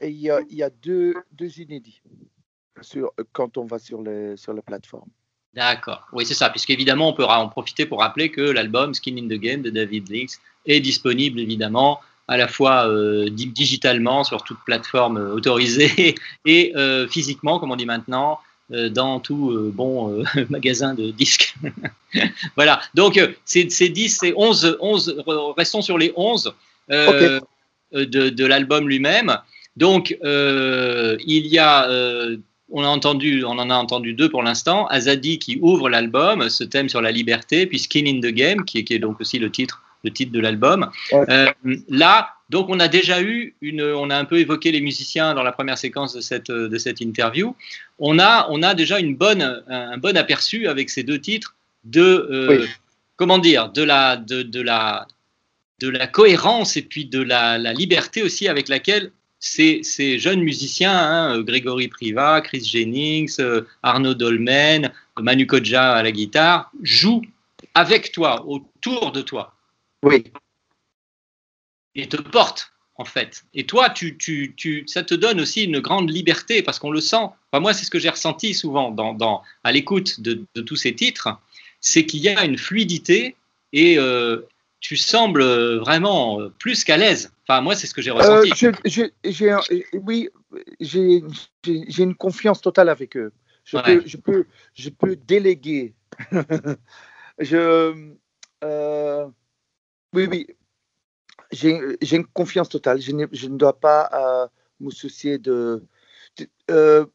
et 0.00 0.08
il 0.08 0.16
y 0.20 0.30
a, 0.30 0.40
il 0.48 0.56
y 0.56 0.62
a 0.62 0.70
deux, 0.70 1.14
deux 1.32 1.58
inédits 1.60 2.00
sur, 2.80 3.12
quand 3.32 3.58
on 3.58 3.66
va 3.66 3.78
sur 3.78 4.00
les, 4.02 4.36
sur 4.36 4.52
les 4.52 4.62
plateformes. 4.62 5.10
D'accord, 5.54 6.06
oui 6.12 6.24
c'est 6.24 6.34
ça, 6.34 6.50
puisqu'évidemment 6.50 7.08
on 7.08 7.14
peut 7.14 7.24
en 7.24 7.48
profiter 7.48 7.84
pour 7.86 8.00
rappeler 8.00 8.30
que 8.30 8.40
l'album 8.40 8.94
Skin 8.94 9.16
in 9.16 9.26
the 9.26 9.40
Game 9.40 9.62
de 9.62 9.70
David 9.70 10.08
Leaks 10.08 10.32
est 10.66 10.80
disponible 10.80 11.40
évidemment 11.40 12.00
à 12.28 12.36
la 12.36 12.46
fois 12.46 12.86
euh, 12.86 13.28
di- 13.30 13.46
digitalement 13.46 14.22
sur 14.24 14.42
toute 14.44 14.58
plateforme 14.64 15.16
euh, 15.16 15.32
autorisée 15.34 16.14
et 16.44 16.72
euh, 16.76 17.08
physiquement, 17.08 17.58
comme 17.58 17.72
on 17.72 17.76
dit 17.76 17.86
maintenant, 17.86 18.38
euh, 18.70 18.90
dans 18.90 19.18
tout 19.18 19.70
bon 19.72 20.22
magasin 20.50 20.94
de 20.94 21.10
disques. 21.10 21.54
voilà, 22.56 22.80
donc 22.94 23.18
c'est 23.46 23.70
c'est 23.70 23.88
10, 23.88 24.18
c'est 24.20 24.34
11, 24.36 24.76
11, 24.80 25.24
re- 25.26 25.54
restons 25.56 25.82
sur 25.82 25.96
les 25.98 26.12
11 26.16 26.54
euh, 26.90 27.40
de, 27.92 28.28
de 28.28 28.46
l'album 28.46 28.88
lui-même. 28.88 29.38
Donc 29.76 30.16
euh, 30.24 31.16
il 31.24 31.46
y 31.46 31.58
a, 31.58 31.88
euh, 31.88 32.36
on, 32.70 32.82
a 32.82 32.88
entendu, 32.88 33.44
on 33.44 33.58
en 33.58 33.70
a 33.70 33.74
entendu 33.74 34.12
deux 34.12 34.28
pour 34.28 34.42
l'instant, 34.42 34.86
Azadi 34.88 35.38
qui 35.38 35.58
ouvre 35.62 35.88
l'album, 35.88 36.48
ce 36.48 36.64
thème 36.64 36.88
sur 36.88 37.00
la 37.00 37.12
liberté, 37.12 37.66
puis 37.66 37.78
Skin 37.78 38.04
in 38.06 38.20
the 38.20 38.32
Game, 38.32 38.64
qui 38.64 38.78
est, 38.78 38.84
qui 38.84 38.94
est 38.94 38.98
donc 38.98 39.20
aussi 39.20 39.38
le 39.38 39.50
titre 39.50 39.82
le 40.04 40.12
titre 40.12 40.30
de 40.30 40.38
l'album. 40.38 40.90
Euh, 41.12 41.46
là, 41.88 42.30
donc 42.50 42.68
on 42.68 42.78
a 42.78 42.86
déjà 42.86 43.20
eu 43.20 43.56
une, 43.60 43.82
on 43.82 44.10
a 44.10 44.16
un 44.16 44.24
peu 44.24 44.38
évoqué 44.38 44.70
les 44.70 44.80
musiciens 44.80 45.34
dans 45.34 45.42
la 45.42 45.50
première 45.52 45.76
séquence 45.76 46.14
de 46.14 46.20
cette 46.20 46.50
de 46.50 46.78
cette 46.78 47.00
interview. 47.00 47.54
On 47.98 48.18
a 48.18 48.46
on 48.50 48.62
a 48.62 48.74
déjà 48.74 49.00
une 49.00 49.16
bonne 49.16 49.62
un 49.68 49.98
bon 49.98 50.16
aperçu 50.16 50.68
avec 50.68 50.90
ces 50.90 51.02
deux 51.02 51.20
titres 51.20 51.54
de 51.84 52.00
euh, 52.30 52.46
Oui. 52.48 52.66
comment 53.16 53.38
dire 53.38 53.70
de 53.70 53.82
la 53.82 54.16
de, 54.16 54.42
de 54.42 54.60
la 54.60 55.06
de 55.80 55.88
la 55.88 56.06
cohérence 56.06 56.76
et 56.76 56.82
puis 56.82 57.04
de 57.06 57.20
la, 57.20 57.58
la 57.58 57.72
liberté 57.72 58.22
aussi 58.22 58.48
avec 58.48 58.68
laquelle 58.68 59.12
ces, 59.40 59.82
ces 59.82 60.18
jeunes 60.18 60.42
musiciens, 60.42 60.96
hein, 60.96 61.40
Grégory 61.42 61.88
Priva, 61.88 62.40
Chris 62.40 62.64
Jennings, 62.64 63.36
euh, 63.38 63.62
Arnaud 63.82 64.14
Dolmen, 64.14 64.92
Manu 65.18 65.46
Kodja 65.46 65.94
à 65.94 66.02
la 66.02 66.10
guitare, 66.10 66.70
jouent 66.82 67.22
avec 67.74 68.10
toi, 68.12 68.44
autour 68.46 69.12
de 69.12 69.22
toi 69.22 69.54
Oui, 70.02 70.24
et 71.94 72.08
te 72.08 72.16
porte 72.16 72.72
en 72.96 73.04
fait. 73.04 73.44
Et 73.54 73.64
toi, 73.64 73.90
tu, 73.90 74.16
tu, 74.18 74.54
tu, 74.56 74.84
ça 74.86 75.04
te 75.04 75.14
donne 75.14 75.40
aussi 75.40 75.64
une 75.64 75.78
grande 75.78 76.10
liberté 76.10 76.62
parce 76.62 76.78
qu'on 76.78 76.90
le 76.90 77.00
sent. 77.00 77.16
Enfin, 77.52 77.60
moi, 77.60 77.72
c'est 77.72 77.84
ce 77.84 77.90
que 77.90 77.98
j'ai 77.98 78.08
ressenti 78.08 78.54
souvent 78.54 78.90
dans, 78.90 79.14
dans, 79.14 79.42
à 79.62 79.72
l'écoute 79.72 80.20
de, 80.20 80.44
de, 80.54 80.62
tous 80.62 80.76
ces 80.76 80.94
titres, 80.94 81.28
c'est 81.80 82.06
qu'il 82.06 82.20
y 82.20 82.28
a 82.28 82.44
une 82.44 82.58
fluidité 82.58 83.36
et 83.72 83.98
euh, 83.98 84.40
tu 84.80 84.96
sembles 84.96 85.42
vraiment 85.78 86.50
plus 86.58 86.84
qu'à 86.84 86.96
l'aise. 86.96 87.32
Enfin, 87.46 87.60
moi, 87.60 87.74
c'est 87.74 87.86
ce 87.86 87.94
que 87.94 88.02
j'ai 88.02 88.10
ressenti. 88.10 88.52
Euh, 88.66 88.72
je, 88.84 88.90
je, 88.90 89.30
j'ai 89.30 89.50
un- 89.50 89.60
oui, 89.92 90.28
j'ai 90.80 91.22
j'ai- 91.64 91.84
j'ai 91.88 92.02
une 92.02 92.14
confiance 92.14 92.60
totale 92.60 92.88
avec 92.88 93.16
eux. 93.16 93.32
Je, 93.64 93.76
Ouais. 93.76 93.82
peux, 93.82 94.02
je, 94.06 94.16
peux, 94.16 94.46
je 94.74 94.88
peux 94.90 95.16
déléguer. 95.16 95.94
je, 97.38 98.14
euh, 98.64 99.26
oui, 100.14 100.26
oui. 100.30 100.46
J'ai 101.50 101.80
j'ai 102.02 102.16
une 102.16 102.26
confiance 102.26 102.68
totale. 102.68 103.00
Je, 103.00 103.12
n'ai- 103.12 103.28
je 103.32 103.48
ne 103.48 103.56
dois 103.56 103.78
pas 103.78 104.10
euh, 104.12 104.48
me 104.80 104.90
soucier 104.90 105.38
de. 105.38 105.82
de- 106.38 106.48
euh, 106.70 107.06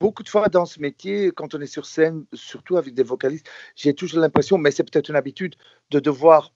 beaucoup 0.00 0.22
de 0.22 0.28
fois 0.28 0.48
dans 0.48 0.66
ce 0.66 0.80
métier, 0.80 1.30
quand 1.32 1.54
on 1.54 1.60
est 1.60 1.66
sur 1.66 1.86
scène, 1.86 2.26
surtout 2.34 2.76
avec 2.76 2.94
des 2.94 3.02
vocalistes, 3.02 3.48
j'ai 3.74 3.94
toujours 3.94 4.20
l'impression, 4.20 4.58
mais 4.58 4.70
c'est 4.70 4.84
peut-être 4.84 5.08
une 5.08 5.16
habitude, 5.16 5.54
de 5.90 6.00
devoir 6.00 6.52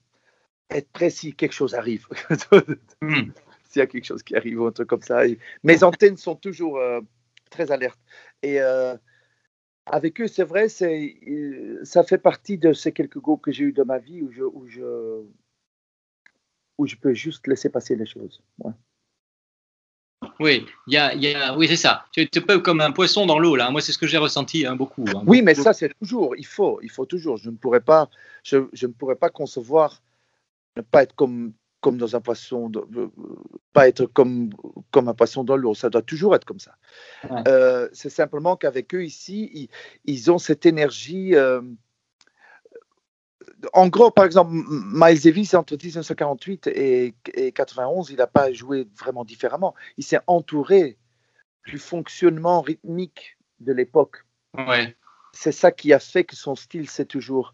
être 0.71 0.91
prêt 0.91 1.09
si 1.09 1.33
quelque 1.33 1.53
chose 1.53 1.75
arrive. 1.75 2.07
Hmm. 3.01 3.31
S'il 3.63 3.79
y 3.79 3.83
a 3.83 3.87
quelque 3.87 4.05
chose 4.05 4.21
qui 4.21 4.35
arrive 4.35 4.61
ou 4.61 4.65
un 4.65 4.71
truc 4.71 4.87
comme 4.87 5.01
ça. 5.01 5.21
Mes 5.63 5.83
antennes 5.83 6.17
sont 6.17 6.35
toujours 6.35 6.77
euh, 6.77 6.99
très 7.49 7.71
alertes. 7.71 7.99
Et 8.43 8.61
euh, 8.61 8.95
avec 9.85 10.19
eux, 10.21 10.27
c'est 10.27 10.43
vrai, 10.43 10.69
c'est, 10.69 11.15
ça 11.83 12.03
fait 12.03 12.17
partie 12.17 12.57
de 12.57 12.73
ces 12.73 12.91
quelques 12.91 13.17
go 13.17 13.37
que 13.37 13.51
j'ai 13.51 13.63
eu 13.63 13.71
dans 13.71 13.85
ma 13.85 13.97
vie 13.97 14.21
où 14.21 14.31
je, 14.31 14.43
où 14.43 14.67
je, 14.67 15.23
où 16.77 16.85
je 16.85 16.95
peux 16.95 17.13
juste 17.13 17.47
laisser 17.47 17.69
passer 17.69 17.95
les 17.95 18.05
choses. 18.05 18.43
Ouais. 18.59 18.73
Oui, 20.39 20.65
y 20.87 20.97
a, 20.97 21.15
y 21.15 21.33
a, 21.33 21.57
oui, 21.57 21.67
c'est 21.67 21.75
ça. 21.75 22.05
Tu 22.11 22.21
es 22.21 22.41
peu 22.41 22.59
comme 22.59 22.81
un 22.81 22.91
poisson 22.91 23.25
dans 23.25 23.39
l'eau 23.39 23.55
là. 23.55 23.71
Moi, 23.71 23.81
c'est 23.81 23.91
ce 23.91 23.97
que 23.97 24.07
j'ai 24.07 24.17
ressenti 24.17 24.65
hein, 24.65 24.75
beaucoup. 24.75 25.05
hein. 25.07 25.23
Oui, 25.25 25.41
mais 25.41 25.55
ça, 25.55 25.73
c'est 25.73 25.93
toujours, 25.99 26.35
il 26.35 26.45
faut, 26.45 26.79
il 26.81 26.89
faut 26.89 27.05
toujours. 27.05 27.37
Je 27.37 27.49
ne 27.49 27.55
pourrais 27.55 27.79
pas, 27.79 28.09
je, 28.43 28.57
je 28.73 28.87
ne 28.87 28.91
pourrais 28.91 29.15
pas 29.15 29.29
concevoir 29.29 30.01
ne 30.77 30.81
pas 30.81 31.03
être 31.03 31.15
comme, 31.15 31.53
comme 31.81 31.97
dans 31.97 32.15
un 32.15 32.21
poisson, 32.21 32.69
de- 32.69 32.85
euh, 32.95 33.09
pas 33.73 33.87
être 33.87 34.05
comme, 34.05 34.49
comme 34.91 35.07
un 35.09 35.13
poisson 35.13 35.43
dans 35.43 35.55
l'eau. 35.57 35.73
Ça 35.73 35.89
doit 35.89 36.01
toujours 36.01 36.35
être 36.35 36.45
comme 36.45 36.59
ça. 36.59 36.75
Ouais. 37.29 37.43
Euh, 37.47 37.89
c'est 37.93 38.09
simplement 38.09 38.55
qu'avec 38.55 38.93
eux 38.95 39.03
ici, 39.03 39.49
ils, 39.53 39.69
ils 40.05 40.31
ont 40.31 40.37
cette 40.37 40.65
énergie. 40.65 41.35
euh, 41.35 41.61
en 43.73 43.87
gros, 43.89 44.11
par 44.11 44.25
exemple, 44.25 44.51
Miles 44.53 45.21
Davis, 45.21 45.53
entre 45.53 45.73
1948 45.75 46.67
et, 46.67 47.13
et 47.33 47.51
91, 47.51 48.09
il 48.09 48.17
n'a 48.17 48.27
pas 48.27 48.51
joué 48.51 48.87
vraiment 48.97 49.23
différemment. 49.25 49.75
Il 49.97 50.03
s'est 50.03 50.19
entouré 50.27 50.97
du 51.67 51.77
fonctionnement 51.77 52.61
rythmique 52.61 53.37
de 53.59 53.73
l'époque 53.73 54.25
Ouais. 54.57 54.95
c'est 55.33 55.51
ça 55.51 55.71
qui 55.71 55.93
a 55.93 55.99
fait 55.99 56.23
que 56.23 56.35
son 56.35 56.55
style 56.55 56.89
s'est 56.89 57.05
toujours 57.05 57.53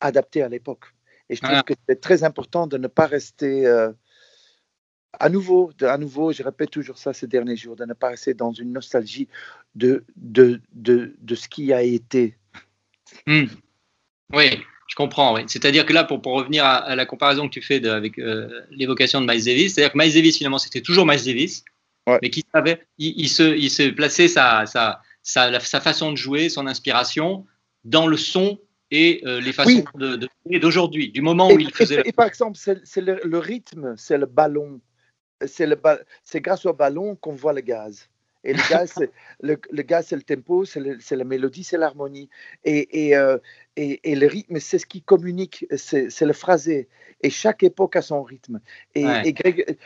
adapté 0.00 0.42
à 0.42 0.48
l'époque. 0.48 0.86
Et 1.28 1.36
je 1.36 1.40
trouve 1.40 1.56
Ah. 1.58 1.62
que 1.62 1.74
c'est 1.88 2.00
très 2.00 2.24
important 2.24 2.66
de 2.66 2.78
ne 2.78 2.88
pas 2.88 3.06
rester 3.06 3.66
euh, 3.66 3.90
à 5.18 5.28
nouveau, 5.28 5.72
de, 5.78 5.86
à 5.86 5.98
nouveau, 5.98 6.32
je 6.32 6.42
répète 6.42 6.70
toujours 6.70 6.98
ça 6.98 7.12
ces 7.12 7.26
derniers 7.26 7.56
jours, 7.56 7.76
de 7.76 7.84
ne 7.84 7.94
pas 7.94 8.08
rester 8.08 8.34
dans 8.34 8.52
une 8.52 8.72
nostalgie 8.72 9.28
de, 9.74 10.04
de, 10.16 10.60
de, 10.72 11.14
de 11.20 11.34
ce 11.34 11.48
qui 11.48 11.72
a 11.72 11.82
été. 11.82 12.36
Hmm. 13.26 13.44
Oui, 14.32 14.58
je 14.88 14.94
comprends. 14.94 15.34
Oui. 15.34 15.42
C'est-à-dire 15.46 15.84
que 15.84 15.92
là, 15.92 16.04
pour, 16.04 16.22
pour 16.22 16.32
revenir 16.34 16.64
à, 16.64 16.76
à 16.76 16.96
la 16.96 17.04
comparaison 17.06 17.46
que 17.48 17.52
tu 17.54 17.62
fais 17.62 17.78
de- 17.80 17.90
avec 17.90 18.18
euh, 18.18 18.62
l'évocation 18.70 19.20
de 19.20 19.26
Miles 19.30 19.44
Davis, 19.44 19.74
c'est-à-dire 19.74 19.92
que 19.92 19.98
Miles 19.98 20.14
Davis, 20.14 20.38
finalement, 20.38 20.58
c'était 20.58 20.80
toujours 20.80 21.06
Miles 21.06 21.24
Davis, 21.24 21.64
Ouais. 22.08 22.18
mais 22.20 22.30
qui 22.30 22.44
savait, 22.52 22.84
il, 22.98 23.14
il 23.20 23.28
se, 23.28 23.56
il 23.56 23.70
se 23.70 23.88
plaçait 23.90 24.26
sa, 24.26 24.66
sa, 24.66 25.00
sa, 25.22 25.50
la- 25.50 25.60
sa 25.60 25.80
façon 25.80 26.10
de 26.10 26.16
jouer, 26.16 26.48
son 26.48 26.66
inspiration 26.66 27.46
dans 27.84 28.08
le 28.08 28.16
son 28.16 28.58
et 28.92 29.22
euh, 29.24 29.40
les 29.40 29.52
façons 29.54 29.82
Oui. 30.44 30.60
d'aujourd'hui, 30.60 31.10
du 31.10 31.22
moment 31.22 31.48
Et, 31.48 31.54
où 31.54 31.58
il 31.58 31.72
faisait. 31.72 32.02
et- 32.02 32.08
et 32.10 32.12
par 32.12 32.26
exemple, 32.26 32.58
c'est 32.58 33.00
le, 33.00 33.20
le 33.24 33.38
rythme, 33.38 33.94
c'est 33.96 34.18
le 34.18 34.26
ballon. 34.26 34.80
C'est 35.44 35.66
ba- 35.80 35.98
grâce 36.36 36.66
au 36.66 36.74
ballon 36.74 37.16
qu'on 37.16 37.34
voit 37.34 37.54
le 37.54 37.62
gaz. 37.62 38.08
Et 38.44 38.52
le 38.52 38.60
gaz, 38.68 38.92
c'est 38.96 39.10
le, 39.40 39.58
le 39.70 39.82
gaz, 39.82 40.08
c'est 40.08 40.16
le 40.16 40.22
tempo, 40.22 40.66
c'est 40.66 41.16
la 41.16 41.24
mélodie, 41.24 41.64
c'est 41.64 41.78
l'harmonie. 41.78 42.28
Et, 42.64 43.06
et, 43.06 43.16
euh, 43.16 43.38
et, 43.76 44.12
et 44.12 44.14
le 44.14 44.26
rythme, 44.26 44.60
c'est 44.60 44.78
ce 44.78 44.86
qui 44.86 45.00
communique, 45.00 45.64
c'est 45.74 46.20
le 46.20 46.32
phrasé. 46.34 46.88
Et 47.22 47.30
chaque 47.30 47.62
époque 47.62 47.96
a 47.96 48.02
son 48.02 48.22
rythme. 48.22 48.60
Et, 48.94 49.06
Ouais. 49.06 49.32
Greg- 49.32 49.78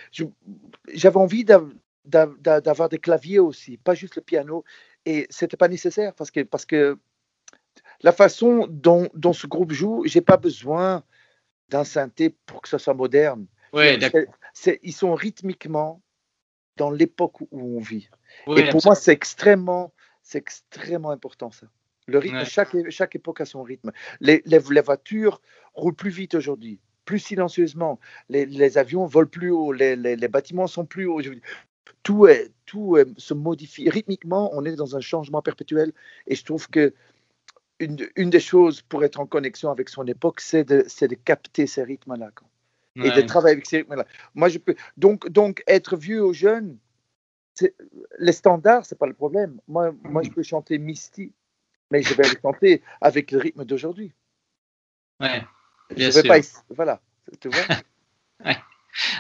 j'avais 0.93 1.17
envie 1.17 1.45
d'av- 1.45 1.73
d'av- 2.05 2.37
d'av- 2.41 2.61
d'avoir 2.63 2.89
des 2.89 2.99
claviers 2.99 3.39
aussi, 3.39 3.77
pas 3.77 3.95
juste 3.95 4.17
le 4.17 4.23
piano. 4.23 4.65
Et 5.05 5.29
c'était 5.31 5.57
pas 5.57 5.69
nécessaire 5.69 6.13
parce 6.15 6.33
que, 6.33 6.41
parce 6.41 6.67
que 6.67 6.99
la 8.03 8.13
façon 8.13 8.67
dont, 8.71 9.09
dont 9.15 9.33
ce 9.33 9.47
groupe 9.47 9.73
joue, 9.73 10.03
j'ai 10.07 10.21
pas 10.21 10.37
besoin 10.37 11.03
d'un 11.69 11.85
synthé 11.85 12.31
pour 12.47 12.63
que 12.63 12.69
ça 12.69 12.79
soit 12.79 12.95
moderne. 12.95 13.47
Ouais, 13.73 13.93
C'est- 13.93 13.99
d'accord. 13.99 14.35
c'est- 14.53 14.81
ils 14.83 14.93
sont 14.93 15.15
rythmiquement 15.15 16.01
dans 16.77 16.91
l'époque 16.91 17.41
où 17.41 17.49
on 17.79 17.81
vit. 17.81 18.09
Ouais, 18.47 18.61
Et 18.67 18.71
pour 18.71 18.81
moi, 18.85 18.95
c'est 18.95 19.13
extrêmement, 19.13 19.93
c'est 20.23 20.39
extrêmement 20.39 21.11
important 21.11 21.51
ça. 21.51 21.67
Le 22.07 22.19
rythme, 22.19 22.37
Ouais. 22.37 22.45
chaque, 22.45 22.91
chaque 22.91 23.17
époque 23.17 23.41
a 23.41 23.47
son 23.47 23.63
rythme. 23.63 23.91
Les, 24.21 24.43
les, 24.45 24.61
les 24.71 24.81
voitures 24.81 25.41
roulent 25.75 25.95
plus 25.95 26.11
vite 26.11 26.35
aujourd'hui, 26.37 26.79
plus 27.05 27.19
silencieusement. 27.19 27.99
Les, 28.29 28.47
les 28.47 28.79
avions 28.79 29.07
volent 29.07 29.29
plus 29.29 29.51
haut, 29.51 29.73
les, 29.73 29.97
les, 29.97 30.15
les 30.15 30.29
bâtiments 30.29 30.69
sont 30.69 30.85
plus 30.85 31.07
hauts. 31.07 31.21
Tout, 32.05 32.29
est, 32.29 32.53
tout 32.67 32.97
est- 32.97 33.19
se 33.19 33.35
modifie. 33.35 33.91
Rythmiquement, 33.91 34.51
on 34.53 34.65
est 34.65 34.77
dans 34.77 34.95
un 34.95 35.01
changement 35.01 35.43
perpétuel. 35.43 35.93
Et 36.29 36.37
je 36.37 36.45
trouve 36.45 36.69
que 36.69 36.95
une, 37.81 38.09
une 38.17 38.31
des 38.31 38.41
choses 38.41 38.83
pour 38.83 39.05
être 39.05 39.21
en 39.21 39.27
connexion 39.27 39.71
avec 39.71 39.89
son 39.89 40.07
époque, 40.07 40.41
c'est 40.41 40.65
de, 40.65 40.87
de 41.07 41.15
capter 41.15 41.67
ces 41.67 41.83
rythmes-là. 41.83 42.31
Et 42.97 43.11
de 43.11 43.21
travailler 43.21 43.53
avec 43.53 43.67
ces 43.67 43.79
rythmes-là. 43.79 44.07
Moi, 44.35 44.49
je 44.49 44.57
peux. 44.59 44.75
Donc, 44.97 45.29
donc 45.29 45.63
être 45.67 45.97
vieux 45.97 46.25
ou 46.25 46.33
jeune, 46.33 46.79
les 48.19 48.33
standards, 48.33 48.87
c'est 48.87 48.99
pas 48.99 49.07
le 49.07 49.13
problème. 49.13 49.61
Moi, 49.69 49.95
moi, 50.05 50.23
je 50.23 50.31
peux 50.31 50.43
chanter 50.43 50.79
Misty, 50.79 51.33
mais 51.91 52.03
je 52.03 52.15
vais 52.15 52.29
le 52.29 52.37
chanter 52.41 52.83
avec 53.03 53.31
le 53.31 53.39
rythme 53.39 53.65
d'aujourd'hui. 53.65 54.13
Ouais, 55.21 55.43
Je 55.91 55.95
bien 55.97 56.11
vais 56.11 56.23
sûr. 56.23 56.29
pas. 56.29 56.39
Voilà. 56.71 57.01
Tu 57.41 57.49
vois 57.49 58.55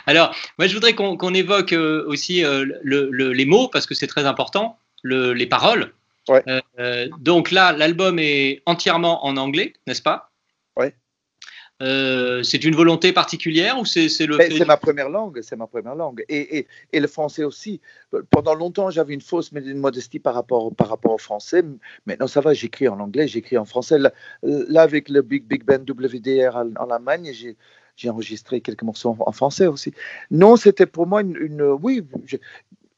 Alors, 0.06 0.34
moi, 0.58 0.66
je 0.68 0.74
voudrais 0.74 0.94
qu'on 0.94 1.18
qu'on 1.18 1.34
évoque 1.34 1.72
euh, 1.74 2.04
aussi 2.06 2.44
euh, 2.44 2.64
le- 2.82 3.10
le- 3.10 3.32
les 3.32 3.44
mots, 3.44 3.68
parce 3.68 3.86
que 3.86 3.94
c'est 3.94 4.06
très 4.06 4.24
important, 4.24 4.78
le- 5.02 5.32
les 5.34 5.46
paroles. 5.46 5.92
Ouais. 6.28 6.42
Euh, 6.48 6.60
euh, 6.78 7.08
donc 7.20 7.50
là, 7.50 7.72
l'album 7.72 8.18
est 8.18 8.62
entièrement 8.66 9.24
en 9.24 9.36
anglais, 9.36 9.74
n'est-ce 9.86 10.02
pas? 10.02 10.30
Ouais. 10.76 10.94
Euh, 11.82 12.42
c'est 12.42 12.64
une 12.64 12.74
volonté 12.74 13.12
particulière 13.12 13.78
ou 13.78 13.84
c'est 13.84 14.08
le 14.26 14.36
fait 14.36 14.50
C'est 14.50 14.64
ma 14.64 14.78
première 14.78 15.10
langue, 15.10 15.40
c'est 15.42 15.56
ma 15.56 15.66
première 15.66 15.94
langue. 15.94 16.24
Et, 16.28 16.58
et, 16.58 16.66
et 16.92 17.00
le 17.00 17.06
français 17.06 17.44
aussi. 17.44 17.80
Pendant 18.30 18.54
longtemps, 18.54 18.90
j'avais 18.90 19.12
une 19.12 19.20
fausse 19.20 19.52
modestie 19.52 20.18
par 20.18 20.34
rapport, 20.34 20.74
par 20.74 20.88
rapport 20.88 21.12
au 21.12 21.18
français. 21.18 21.62
Maintenant, 22.06 22.28
ça 22.28 22.40
va, 22.40 22.54
j'écris 22.54 22.88
en 22.88 22.98
anglais, 22.98 23.28
j'écris 23.28 23.58
en 23.58 23.66
français. 23.66 23.98
Là, 23.98 24.12
là, 24.42 24.82
avec 24.82 25.10
le 25.10 25.20
Big 25.20 25.44
Big 25.44 25.64
Band 25.64 25.84
WDR 25.86 26.56
en, 26.56 26.70
en 26.76 26.90
Allemagne, 26.90 27.30
j'ai 27.32 27.56
j'ai 27.96 28.10
enregistré 28.10 28.60
quelques 28.60 28.82
morceaux 28.82 29.16
en, 29.18 29.32
français 29.32 29.66
aussi. 29.66 29.92
Non, 30.30 30.56
c'était 30.56 30.86
pour 30.86 31.06
moi 31.06 31.22
une... 31.22 31.36
une- 31.36 31.62
oui, 31.62 32.02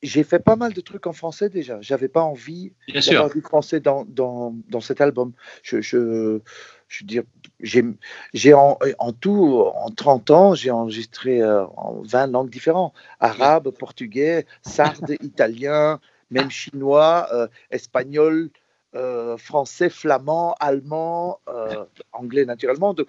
j'ai 0.02 0.22
fait 0.22 0.38
pas 0.38 0.56
mal 0.56 0.72
de 0.72 0.80
trucs 0.80 1.06
en 1.06 1.12
français 1.12 1.48
déjà. 1.48 1.78
J'avais 1.80 2.08
pas 2.08 2.22
envie 2.22 2.72
d'avoir 2.94 3.30
du 3.30 3.40
français 3.40 3.80
dans, 3.80 4.04
dans, 4.04 4.54
dans 4.68 4.80
cet 4.80 5.00
album. 5.00 5.32
Je, 5.62 5.80
je, 5.80 6.40
je 6.88 7.02
veux 7.02 7.06
dire, 7.06 7.22
j'ai 7.60 7.84
j'ai 8.32 8.54
en, 8.54 8.78
en 8.98 9.12
tout, 9.12 9.64
en 9.74 9.90
30 9.90 10.30
ans, 10.30 10.54
j'ai 10.54 10.70
enregistré 10.70 11.42
euh, 11.42 11.64
en 11.76 12.00
20 12.02 12.28
langues 12.28 12.50
différentes. 12.50 12.94
Arabe, 13.18 13.70
portugais, 13.70 14.46
sarde, 14.62 15.16
italien, 15.22 16.00
même 16.30 16.50
chinois, 16.50 17.28
euh, 17.32 17.48
espagnol, 17.70 18.50
euh, 18.94 19.36
français, 19.36 19.90
flamand, 19.90 20.54
allemand, 20.60 21.40
euh, 21.48 21.84
anglais 22.12 22.44
naturellement, 22.44 22.94
donc 22.94 23.08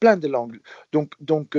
plein 0.00 0.16
de 0.16 0.28
langues. 0.28 0.60
Donc, 0.92 1.12
donc 1.20 1.56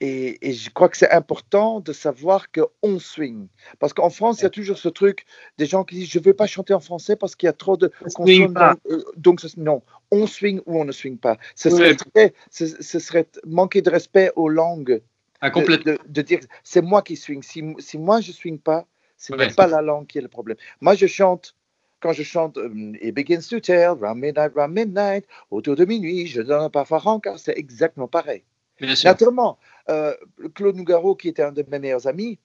et, 0.00 0.48
et 0.48 0.52
je 0.52 0.70
crois 0.70 0.88
que 0.88 0.96
c'est 0.96 1.10
important 1.10 1.80
de 1.80 1.92
savoir 1.92 2.46
qu'on 2.52 2.98
swing. 2.98 3.48
Parce 3.80 3.92
qu'en 3.92 4.10
France, 4.10 4.40
il 4.40 4.44
y 4.44 4.46
a 4.46 4.50
toujours 4.50 4.78
ce 4.78 4.88
truc 4.88 5.24
des 5.58 5.66
gens 5.66 5.84
qui 5.84 5.96
disent 5.96 6.08
Je 6.10 6.18
ne 6.18 6.24
veux 6.24 6.34
pas 6.34 6.46
chanter 6.46 6.72
en 6.74 6.80
français 6.80 7.16
parce 7.16 7.34
qu'il 7.34 7.46
y 7.46 7.50
a 7.50 7.52
trop 7.52 7.76
de 7.76 7.90
swing 8.06 8.54
consonnes. 8.54 8.76
euh, 8.90 9.02
Donc, 9.16 9.40
non, 9.56 9.82
on 10.10 10.26
swing 10.26 10.60
ou 10.66 10.80
on 10.80 10.84
ne 10.84 10.92
swing 10.92 11.18
pas. 11.18 11.36
Ce 11.56 11.68
Oui. 11.68 11.74
serait, 11.76 11.96
très- 11.96 12.34
ce, 12.50 12.66
ce 12.66 12.98
serait 12.98 13.26
manquer 13.44 13.82
de 13.82 13.90
respect 13.90 14.30
aux 14.36 14.48
langues. 14.48 15.02
Ah, 15.40 15.50
de- 15.50 15.54
complètement. 15.54 15.92
De, 15.92 15.98
de 16.08 16.22
dire 16.22 16.40
C'est 16.62 16.82
moi 16.82 17.02
qui 17.02 17.16
swing. 17.16 17.42
Si, 17.42 17.62
si 17.78 17.98
moi 17.98 18.20
je 18.20 18.32
swing 18.32 18.58
pas, 18.58 18.86
ce 19.16 19.32
n'est 19.34 19.48
pas 19.54 19.66
la 19.66 19.82
langue 19.82 20.06
qui 20.06 20.18
est 20.18 20.22
le 20.22 20.28
problème. 20.28 20.56
Moi, 20.80 20.94
je 20.94 21.06
chante. 21.06 21.54
Quand 22.00 22.12
je 22.12 22.22
chante 22.22 22.56
euh, 22.58 22.92
It 23.02 23.12
begins 23.12 23.48
to 23.48 23.58
tell, 23.58 23.88
round 24.00 24.20
midnight, 24.20 24.52
round 24.54 24.72
midnight, 24.72 25.24
autour 25.50 25.74
de 25.74 25.84
minuit, 25.84 26.28
je 26.28 26.40
donne 26.42 26.62
un 26.62 26.70
parfois 26.70 26.98
rancard, 26.98 27.40
c'est 27.40 27.58
exactement 27.58 28.06
pareil. 28.06 28.44
Bien 28.80 28.94
sûr. 28.94 29.10
Naturellement, 29.10 29.58
euh, 29.90 30.14
Claude 30.54 30.76
Nougaro, 30.76 31.14
qui 31.16 31.28
était 31.28 31.42
un 31.42 31.52
de 31.52 31.64
mes 31.68 31.78
meilleurs 31.78 32.06
amis, 32.06 32.38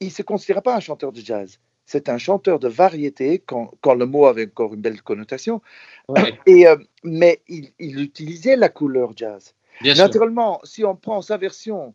il 0.00 0.08
ne 0.08 0.12
se 0.12 0.22
considérait 0.22 0.62
pas 0.62 0.76
un 0.76 0.80
chanteur 0.80 1.12
de 1.12 1.20
jazz. 1.20 1.58
C'est 1.86 2.08
un 2.08 2.18
chanteur 2.18 2.58
de 2.58 2.68
variété, 2.68 3.38
quand, 3.38 3.72
quand 3.80 3.94
le 3.94 4.06
mot 4.06 4.26
avait 4.26 4.46
encore 4.46 4.72
une 4.72 4.80
belle 4.80 5.02
connotation. 5.02 5.60
Ouais. 6.08 6.38
Et, 6.46 6.66
euh, 6.66 6.76
mais 7.02 7.42
il, 7.46 7.72
il 7.78 8.00
utilisait 8.00 8.56
la 8.56 8.70
couleur 8.70 9.12
jazz. 9.14 9.54
Bien 9.82 9.94
sûr. 9.94 10.04
Naturellement, 10.04 10.60
si 10.64 10.84
on 10.84 10.96
prend 10.96 11.20
sa 11.20 11.36
version 11.36 11.94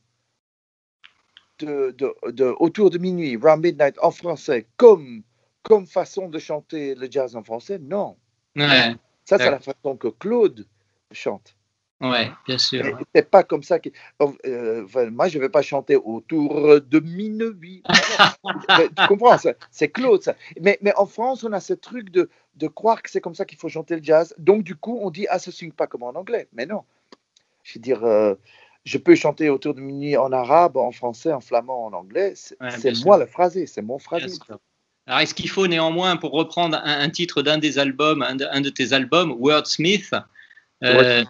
de, 1.60 1.96
de, 1.98 2.14
de 2.32 2.54
Autour 2.60 2.90
de 2.90 2.98
minuit, 2.98 3.36
Round 3.36 3.64
Midnight 3.64 3.96
en 4.02 4.12
français, 4.12 4.68
comme, 4.78 5.24
comme 5.64 5.88
façon 5.88 6.30
de 6.30 6.38
chanter 6.38 6.94
le 6.94 7.08
jazz 7.10 7.36
en 7.36 7.44
français, 7.44 7.80
non. 7.80 8.16
Ouais. 8.56 8.96
Ça, 9.26 9.38
c'est 9.38 9.52
la 9.52 9.60
façon 9.60 9.98
que 9.98 10.08
Claude 10.08 10.68
chante. 11.12 11.56
Ouais, 12.02 12.32
bien 12.48 12.58
sûr. 12.58 12.98
C'est 13.14 13.30
pas 13.30 13.44
comme 13.44 13.64
ça 13.64 13.80
que. 13.80 13.90
euh, 14.46 14.86
enfin, 14.86 15.10
moi, 15.10 15.28
je 15.28 15.38
vais 15.38 15.50
pas 15.50 15.62
chanter 15.62 15.98
autour 15.98 16.80
de 16.80 17.00
minuit. 17.00 17.84
Tu 18.98 19.08
comprends 19.08 19.36
C'est 19.70 19.90
Claude, 19.90 20.24
ça. 20.24 20.36
Mais, 20.62 20.78
mais 20.82 20.94
en 20.96 21.06
France, 21.06 21.44
on 21.44 21.52
a 21.52 21.60
ce 21.60 21.74
truc 21.74 22.10
de, 22.10 22.30
de 22.56 22.68
croire 22.68 23.02
que 23.02 23.10
c'est 23.10 23.20
comme 23.20 23.36
ça 23.36 23.44
qu'il 23.44 23.58
faut 23.58 23.68
chanter 23.68 23.98
le 23.98 24.04
jazz. 24.04 24.34
Donc, 24.38 24.64
du 24.64 24.76
coup, 24.76 25.00
on 25.02 25.10
dit 25.10 25.28
Ah, 25.30 25.40
ça 25.40 25.52
swing 25.52 25.74
pas 25.74 25.88
comme 25.88 26.04
en 26.04 26.12
anglais. 26.12 26.48
Mais 26.54 26.66
non. 26.66 26.84
Je 27.64 27.74
veux 27.76 27.82
dire, 27.82 28.04
euh, 28.06 28.36
je 28.86 28.98
peux 28.98 29.16
chanter 29.16 29.50
autour 29.50 29.74
de 29.74 29.82
minuit 29.82 30.16
en 30.16 30.32
arabe, 30.32 30.78
en 30.78 30.92
français, 30.92 31.34
en 31.34 31.42
flamand, 31.42 31.86
en 31.88 31.94
anglais. 31.94 32.34
C'est 32.36 32.56
Ouais, 32.62 32.94
moi 33.04 33.18
le 33.18 33.26
phrasé, 33.26 33.68
c'est 33.68 33.82
mon 33.82 34.00
phrasé. 34.00 34.38
Alors, 35.06 35.20
est-ce 35.20 35.34
qu'il 35.34 35.50
faut 35.50 35.68
néanmoins, 35.68 36.16
pour 36.16 36.32
reprendre 36.32 36.80
un, 36.82 37.02
un 37.02 37.10
titre 37.10 37.42
d'un 37.42 37.58
des 37.58 37.78
albums, 37.78 38.22
un 38.22 38.36
de, 38.36 38.46
un 38.50 38.62
de 38.62 38.70
tes 38.70 38.94
albums, 38.94 39.32
Wordsmith, 39.38 40.14
euh, 40.84 41.24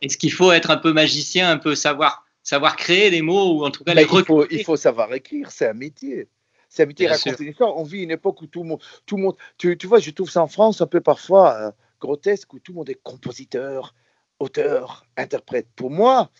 est-ce 0.00 0.16
qu'il 0.16 0.32
faut 0.32 0.52
être 0.52 0.70
un 0.70 0.76
peu 0.76 0.92
magicien, 0.92 1.50
un 1.50 1.58
peu 1.58 1.74
savoir, 1.74 2.24
savoir 2.42 2.76
créer 2.76 3.10
les 3.10 3.22
mots 3.22 3.58
ou 3.58 3.64
en 3.64 3.70
tout 3.70 3.84
cas 3.84 3.94
Mais 3.94 4.04
les 4.04 4.10
il, 4.12 4.24
faut, 4.24 4.46
il 4.50 4.64
faut 4.64 4.76
savoir 4.76 5.12
écrire, 5.12 5.50
c'est 5.50 5.68
un 5.68 5.74
métier. 5.74 6.28
C'est 6.68 6.82
un 6.82 6.86
métier 6.86 7.06
Bien 7.06 7.14
raconter 7.14 7.36
sûr. 7.36 7.44
une 7.44 7.50
histoire. 7.50 7.76
On 7.76 7.84
vit 7.84 8.02
une 8.02 8.10
époque 8.10 8.42
où 8.42 8.46
tout 8.46 8.62
le 8.62 8.68
monde. 8.70 8.80
Tout 9.06 9.16
le 9.16 9.22
monde 9.22 9.36
tu, 9.58 9.76
tu 9.78 9.86
vois, 9.86 10.00
je 10.00 10.10
trouve 10.10 10.30
ça 10.30 10.42
en 10.42 10.48
France 10.48 10.80
un 10.80 10.86
peu 10.86 11.00
parfois 11.00 11.54
euh, 11.54 11.70
grotesque, 12.00 12.52
où 12.52 12.58
tout 12.58 12.72
le 12.72 12.78
monde 12.78 12.90
est 12.90 13.00
compositeur, 13.00 13.94
auteur, 14.40 15.06
interprète. 15.16 15.68
Pour 15.76 15.90
moi, 15.90 16.30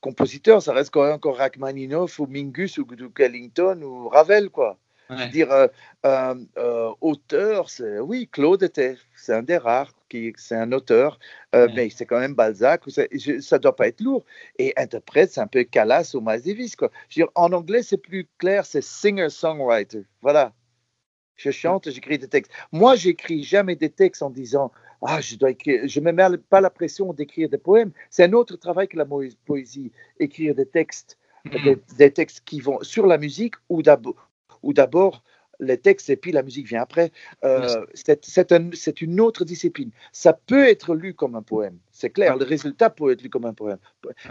compositeur, 0.00 0.60
ça 0.60 0.74
reste 0.74 0.90
quand 0.90 1.04
même 1.04 1.14
encore 1.14 1.38
Rachmaninoff 1.38 2.18
ou 2.18 2.26
Mingus 2.26 2.76
ou 2.76 2.84
Duke 2.84 3.20
Ellington 3.20 3.80
ou 3.82 4.08
Ravel, 4.08 4.50
quoi. 4.50 4.78
Je 5.08 5.14
veux 5.14 5.20
Ouais. 5.20 5.28
dire, 5.28 5.68
euh, 6.04 6.92
auteur, 7.00 7.68
oui, 8.02 8.28
Claude 8.30 8.62
était, 8.62 8.96
c'est 9.16 9.32
un 9.32 9.42
des 9.42 9.56
rares, 9.58 9.93
qui, 10.14 10.32
c'est 10.36 10.56
un 10.56 10.72
auteur, 10.72 11.18
euh, 11.54 11.66
Ouais. 11.66 11.72
mais 11.74 11.90
c'est 11.90 12.06
quand 12.06 12.20
même 12.20 12.34
Balzac, 12.34 12.82
ça 13.40 13.58
doit 13.58 13.76
pas 13.76 13.88
être 13.88 14.00
lourd. 14.00 14.24
Et 14.58 14.72
interprète, 14.76 15.32
c'est 15.32 15.40
un 15.40 15.46
peu 15.46 15.64
Callas 15.64 16.12
ou 16.14 16.20
Miles 16.20 16.42
Davis, 16.42 16.76
quoi. 16.76 16.90
Je 17.08 17.20
veux 17.20 17.26
dire, 17.26 17.32
en 17.34 17.52
anglais, 17.52 17.82
c'est 17.82 17.96
plus 17.98 18.28
clair, 18.38 18.64
c'est 18.64 18.82
singer-songwriter. 18.82 20.04
Voilà. 20.22 20.52
Je 21.36 21.50
chante, 21.50 21.90
j'écris 21.90 22.18
des 22.18 22.28
textes. 22.28 22.52
Moi, 22.70 22.94
j'écris 22.94 23.42
jamais 23.42 23.74
des 23.74 23.90
textes 23.90 24.22
en 24.22 24.30
disant 24.30 24.70
ah, 25.02 25.20
je 25.20 25.36
dois 25.36 25.50
écrire. 25.50 25.82
Je 25.86 26.00
me 26.00 26.12
mets 26.12 26.38
pas 26.48 26.60
la 26.60 26.70
pression 26.70 27.12
d'écrire 27.12 27.48
des 27.48 27.58
poèmes. 27.58 27.92
C'est 28.08 28.24
un 28.24 28.32
autre 28.32 28.56
travail 28.56 28.86
que 28.88 28.96
la 28.96 29.06
poésie, 29.44 29.90
écrire 30.20 30.54
des 30.54 30.66
textes, 30.66 31.18
Mhm. 31.44 31.62
des, 31.64 31.78
des 31.98 32.10
textes 32.10 32.40
qui 32.44 32.60
vont 32.60 32.78
sur 32.82 33.06
la 33.06 33.18
musique 33.18 33.56
ou 33.68 33.82
d'abord 33.82 34.30
ou 34.62 34.72
d'abord 34.72 35.22
les 35.64 35.78
textes 35.78 36.08
et 36.10 36.16
puis 36.16 36.30
la 36.32 36.42
musique 36.42 36.66
vient 36.68 36.82
après. 36.82 37.10
Euh, 37.44 37.84
c'est 37.94 38.24
c'est 38.24 38.52
un- 38.52 38.70
c'est 38.72 39.00
une 39.02 39.20
autre 39.20 39.44
discipline. 39.44 39.90
Ça 40.12 40.32
peut 40.32 40.68
être 40.68 40.94
lu 40.94 41.14
comme 41.14 41.34
un 41.34 41.42
poème, 41.42 41.78
c'est 41.90 42.10
clair. 42.10 42.36
Le 42.36 42.44
résultat 42.44 42.90
peut 42.90 43.10
être 43.12 43.22
lu 43.22 43.30
comme 43.30 43.44
un 43.46 43.54
poème, 43.54 43.78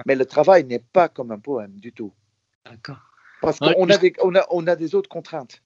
mais 0.06 0.16
le 0.16 0.26
travail 0.26 0.64
n'est 0.64 0.80
pas 0.94 1.10
comme 1.10 1.32
un 1.32 1.40
poème 1.40 1.74
du 1.74 1.92
tout. 1.92 2.14
D'accord. 2.66 3.00
Parce 3.42 3.60
qu'on 3.60 3.90
a, 3.90 3.98
des- 3.98 4.14
on 4.24 4.34
a, 4.36 4.46
on 4.52 4.66
a 4.68 4.76
des 4.76 4.96
autres 4.96 5.10
contraintes. 5.10 5.62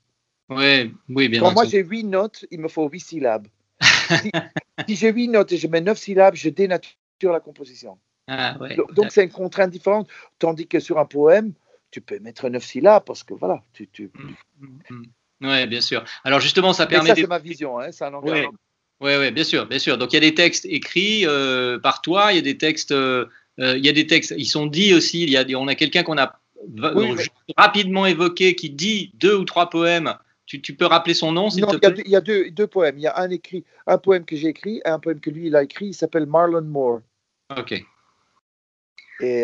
Ouais, 0.50 0.92
oui, 1.10 1.28
bien 1.30 1.42
Quand 1.42 1.54
moi 1.54 1.66
j'ai 1.66 1.84
huit 1.84 2.04
notes, 2.06 2.46
il 2.50 2.60
me 2.62 2.68
faut 2.70 2.88
huit 2.90 3.02
syllabes. 3.02 3.48
si 3.82 4.32
si 4.88 4.96
j'ai 4.96 5.12
huit 5.12 5.28
notes 5.28 5.52
et 5.52 5.58
je 5.58 5.68
mets 5.68 5.82
neuf 5.82 5.98
syllabes, 6.00 6.36
je 6.36 6.50
dénature 6.50 7.32
la 7.32 7.40
composition. 7.40 8.00
Ah, 8.28 8.58
ouais. 8.60 8.76
Donc- 8.76 9.12
c'est 9.12 9.24
une 9.24 9.30
contrainte 9.32 9.70
différente. 9.72 10.08
Tandis 10.40 10.68
que 10.68 10.80
sur 10.80 10.98
un 11.00 11.06
poème, 11.06 11.54
tu 11.92 12.02
peux 12.02 12.20
mettre 12.20 12.50
neuf 12.50 12.64
syllabes 12.66 13.04
parce 13.06 13.24
que 13.24 13.34
voilà, 13.34 13.64
tu, 13.74 13.88
tu... 13.88 14.12
Ouais, 15.42 15.68
bien 15.68 15.82
sûr. 15.82 16.04
Alors 16.24 16.40
justement, 16.40 16.74
ça 16.74 16.88
permet 16.88 17.10
ça 17.10 17.16
c'est 17.16 17.28
ma 17.28 17.40
vision, 17.40 17.80
hein, 17.80 17.92
ça 17.92 18.10
n'engage 18.10 18.32
Ouais. 18.32 18.44
pas. 18.46 18.52
Oui, 19.00 19.12
ouais, 19.16 19.32
bien 19.32 19.44
sûr, 19.44 19.68
bien 19.68 19.78
sûr. 19.78 19.98
Donc 20.00 20.12
il 20.12 20.16
y 20.16 20.18
a 20.18 20.22
des 20.22 20.34
textes 20.34 20.66
écrits 20.66 21.28
euh, 21.28 21.78
par 21.78 22.02
toi, 22.02 22.34
il 22.34 22.38
y 22.38 22.40
a 22.40 22.42
des 22.42 22.58
textes, 22.58 22.92
euh, 22.92 23.28
euh, 23.60 23.78
il 23.78 23.86
y 23.86 23.90
a 23.90 23.92
des 23.92 24.08
textes, 24.08 24.34
ils 24.36 24.48
sont 24.48 24.66
dits 24.66 24.96
aussi. 24.96 25.22
Il 25.22 25.30
y 25.30 25.38
a, 25.38 25.46
on 25.60 25.68
a 25.68 25.76
quelqu'un 25.76 26.02
qu'on 26.02 26.18
a 26.18 26.40
Oui, 26.96 27.12
mais- 27.16 27.24
rapidement 27.56 28.08
évoqué 28.08 28.56
qui 28.56 28.72
dit 28.72 29.12
deux 29.14 29.36
ou 29.36 29.44
trois 29.46 29.70
poèmes. 29.70 30.16
Tu, 30.48 30.62
tu 30.62 30.74
peux 30.76 30.86
rappeler 30.86 31.14
son 31.14 31.32
nom, 31.32 31.50
s'il 31.52 31.62
Non, 31.62 31.68
te 31.68 31.76
il 31.76 31.84
y 31.84 31.86
a, 31.86 31.92
plaît? 31.92 31.98
deux, 31.98 32.04
il 32.06 32.12
y 32.12 32.16
a 32.16 32.22
deux, 32.22 32.50
deux 32.52 32.68
poèmes. 32.68 32.98
Il 32.98 33.02
y 33.02 33.08
a 33.08 33.20
un 33.20 33.30
écrit, 33.30 33.66
un 33.86 33.98
poème 34.00 34.26
que 34.26 34.36
j'ai 34.36 34.48
écrit 34.48 34.82
et 34.84 34.88
un 34.88 34.98
poème 34.98 35.20
que 35.20 35.30
lui 35.30 35.48
il 35.48 35.56
a 35.56 35.62
écrit. 35.62 35.88
Il 35.88 35.94
s'appelle 35.94 36.26
Marlon 36.26 36.64
Moore 36.64 37.02
Ok. 37.56 37.74
et 37.74 37.86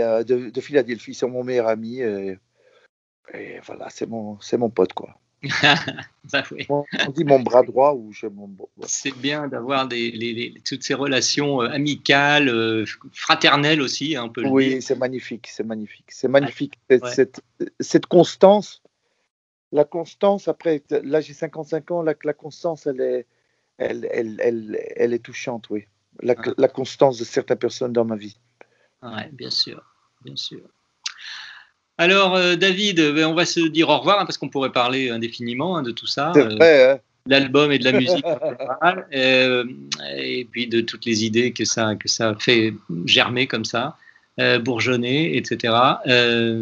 euh, 0.02 0.24
de, 0.24 0.50
de 0.50 0.62
Philadelphie. 0.62 1.14
C'est 1.14 1.28
mon 1.28 1.44
meilleur 1.44 1.68
ami. 1.68 2.00
Et, 2.00 2.38
et 3.34 3.60
voilà, 3.64 3.90
c'est 3.90 4.08
mon, 4.08 4.40
c'est 4.40 4.58
mon 4.58 4.70
pote 4.72 4.94
quoi. 4.94 5.20
Oui. 6.52 6.66
On, 6.70 6.86
dit 7.12 7.26
mon 7.26 7.42
bras 7.42 7.64
droit 7.64 7.94
ou 7.94 8.12
je 8.14 8.28
mon. 8.28 8.50
C'est 8.84 9.12
bien 9.12 9.48
d'avoir 9.50 9.88
des, 9.88 10.10
les- 10.12 10.34
les- 10.34 10.62
toutes 10.62 10.82
ces 10.84 10.94
relations 10.94 11.62
euh, 11.62 11.68
amicales, 11.68 12.48
euh, 12.48 12.86
fraternelles 13.12 13.82
aussi, 13.82 14.16
hein, 14.16 14.30
peut 14.30 14.42
le 14.42 14.48
dire. 14.48 14.54
Oui, 14.54 14.82
c'est 14.82 14.98
magnifique, 14.98 15.48
c'est 15.48 15.66
magnifique, 15.66 16.06
c'est 16.08 16.30
magnifique. 16.30 16.80
Cette, 16.90 17.04
Ouais. 17.04 17.12
cette, 17.14 17.42
cette 17.82 18.06
constance, 18.06 18.82
la 19.74 19.84
constance, 19.84 20.48
après, 20.48 20.82
là 20.90 21.20
j'ai 21.20 21.34
55 21.34 21.92
ans, 21.92 22.02
la, 22.02 22.14
la 22.24 22.34
constance, 22.34 22.88
elle 22.88 23.02
est, 23.02 23.26
elle, 23.78 24.08
elle, 24.12 24.40
elle, 24.42 24.80
elle 24.96 25.14
est 25.14 25.24
touchante, 25.24 25.70
oui. 25.70 25.86
La, 26.22 26.36
la 26.58 26.68
constance 26.70 27.18
de 27.18 27.26
certaines 27.26 27.58
personnes 27.58 27.92
dans 27.92 28.06
ma 28.06 28.16
vie. 28.16 28.38
Ouais, 29.02 29.30
bien 29.34 29.50
sûr, 29.50 29.84
bien 30.24 30.36
sûr. 30.38 30.62
Alors, 31.98 32.36
euh, 32.36 32.56
David, 32.56 32.98
ben, 33.14 33.26
on 33.26 33.34
va 33.34 33.46
se 33.46 33.60
dire 33.60 33.90
au 33.90 33.98
revoir 34.00 34.20
hein, 34.20 34.26
parce 34.26 34.38
qu'on 34.38 34.50
pourrait 34.50 34.72
parler 34.72 35.10
indéfiniment 35.10 35.78
hein, 35.78 35.84
de 35.84 35.92
tout 35.92 36.08
ça, 36.08 36.32
euh, 36.36 36.58
hein 36.60 37.00
l'album 37.26 37.72
et 37.72 37.80
de 37.80 37.86
la 37.86 37.92
musique 38.00 38.26
euh, 39.14 39.64
et 40.18 40.46
puis 40.52 40.68
de 40.68 40.82
toutes 40.82 41.06
les 41.06 41.24
idées 41.24 41.54
que 41.54 41.66
ça, 41.66 41.96
que 41.96 42.10
ça 42.10 42.36
fait 42.40 42.74
germer 43.06 43.48
comme 43.48 43.66
ça, 43.66 43.98
euh, 44.40 44.60
bourgeonner, 44.60 45.38
etc., 45.38 45.74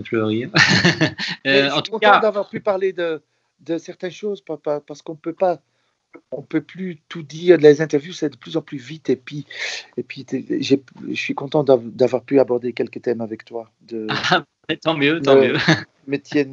fleurir. 0.06 0.50
Je 1.46 1.70
en 1.70 1.74
suis 1.76 1.84
tout 1.84 1.92
content 1.94 2.12
cas, 2.12 2.20
d'avoir 2.20 2.50
pu 2.50 2.60
parler 2.60 2.94
de, 2.94 3.22
de 3.62 3.78
certaines 3.78 4.12
choses 4.12 4.42
pa- 4.42 4.58
pa- 4.58 4.82
parce 4.82 5.02
qu'on 5.02 5.14
ne 5.14 5.18
peut 5.18 5.34
pas 5.34 5.60
on 6.32 6.42
peut 6.42 6.62
plus 6.62 7.00
tout 7.08 7.24
dire. 7.24 7.58
Les 7.58 7.82
interviews, 7.82 8.12
c'est 8.12 8.30
de 8.30 8.36
plus 8.36 8.58
en 8.58 8.62
plus 8.62 8.78
vite. 8.78 9.10
Et 9.10 9.16
puis, 9.16 9.46
et 9.96 10.04
puis 10.04 10.26
je 10.30 10.76
suis 11.14 11.36
content 11.36 11.64
d'avoir 11.64 12.24
pu 12.24 12.40
aborder 12.40 12.74
quelques 12.74 13.02
thèmes 13.02 13.22
avec 13.22 13.46
toi. 13.46 13.72
De, 13.82 14.08
ah, 14.10 14.44
tant 14.84 14.96
mieux, 14.96 15.22
tant 15.22 15.36
mieux. 15.36 15.58
Métier 16.08 16.48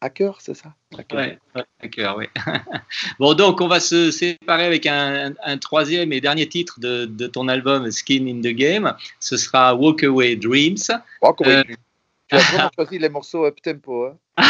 hacker, 0.00 0.40
c'est 0.40 0.54
ça? 0.54 0.74
Hacker. 0.96 1.38
hacker, 1.82 2.16
oui. 2.16 2.26
bon, 3.18 3.34
donc, 3.34 3.60
on 3.60 3.68
va 3.68 3.80
se 3.80 4.10
séparer 4.10 4.64
avec 4.64 4.86
un, 4.86 5.32
troisième 5.58 6.12
et 6.12 6.20
dernier 6.20 6.48
titre 6.48 6.78
de, 6.80 7.06
de, 7.06 7.26
ton 7.26 7.48
album 7.48 7.90
Skin 7.90 8.26
in 8.26 8.40
the 8.40 8.54
Game. 8.54 8.94
Ce 9.20 9.36
sera 9.36 9.74
Walk 9.74 10.04
Away 10.04 10.36
Dreams. 10.36 10.76
Walk 11.22 11.40
Away 11.40 11.64
Dreams. 11.64 11.76
Tu 12.28 12.36
as 12.36 12.38
vraiment 12.40 12.70
choisi 12.74 12.98
les 12.98 13.08
morceaux 13.08 13.46
up 13.46 13.60
tempo. 13.62 14.06
Hein 14.06 14.18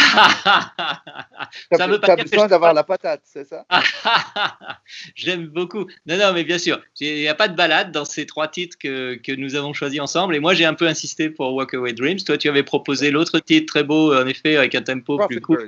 ça 1.72 1.86
veut 1.86 2.00
pas 2.00 2.12
as 2.12 2.16
besoin 2.16 2.46
d'avoir 2.46 2.72
la 2.72 2.84
patate, 2.84 3.20
c'est 3.24 3.44
ça? 3.44 3.66
J'aime 5.14 5.46
beaucoup. 5.48 5.86
Non, 6.06 6.16
non, 6.16 6.32
mais 6.32 6.44
bien 6.44 6.58
sûr. 6.58 6.80
Il 7.00 7.16
n'y 7.16 7.28
a 7.28 7.34
pas 7.34 7.48
de 7.48 7.56
balade 7.56 7.92
dans 7.92 8.06
ces 8.06 8.24
trois 8.24 8.48
titres 8.48 8.78
que, 8.78 9.16
que 9.16 9.32
nous 9.32 9.56
avons 9.56 9.74
choisis 9.74 10.00
ensemble. 10.00 10.34
Et 10.36 10.40
moi, 10.40 10.54
j'ai 10.54 10.64
un 10.64 10.74
peu 10.74 10.86
insisté 10.86 11.28
pour 11.28 11.52
Walk 11.54 11.74
Away 11.74 11.92
Dreams. 11.92 12.20
Toi, 12.20 12.38
tu 12.38 12.48
avais 12.48 12.62
proposé 12.62 13.10
l'autre 13.10 13.40
titre 13.40 13.66
très 13.72 13.84
beau, 13.84 14.14
en 14.14 14.26
effet, 14.26 14.56
avec 14.56 14.74
un 14.74 14.82
tempo 14.82 15.18
plus 15.26 15.40
court. 15.40 15.58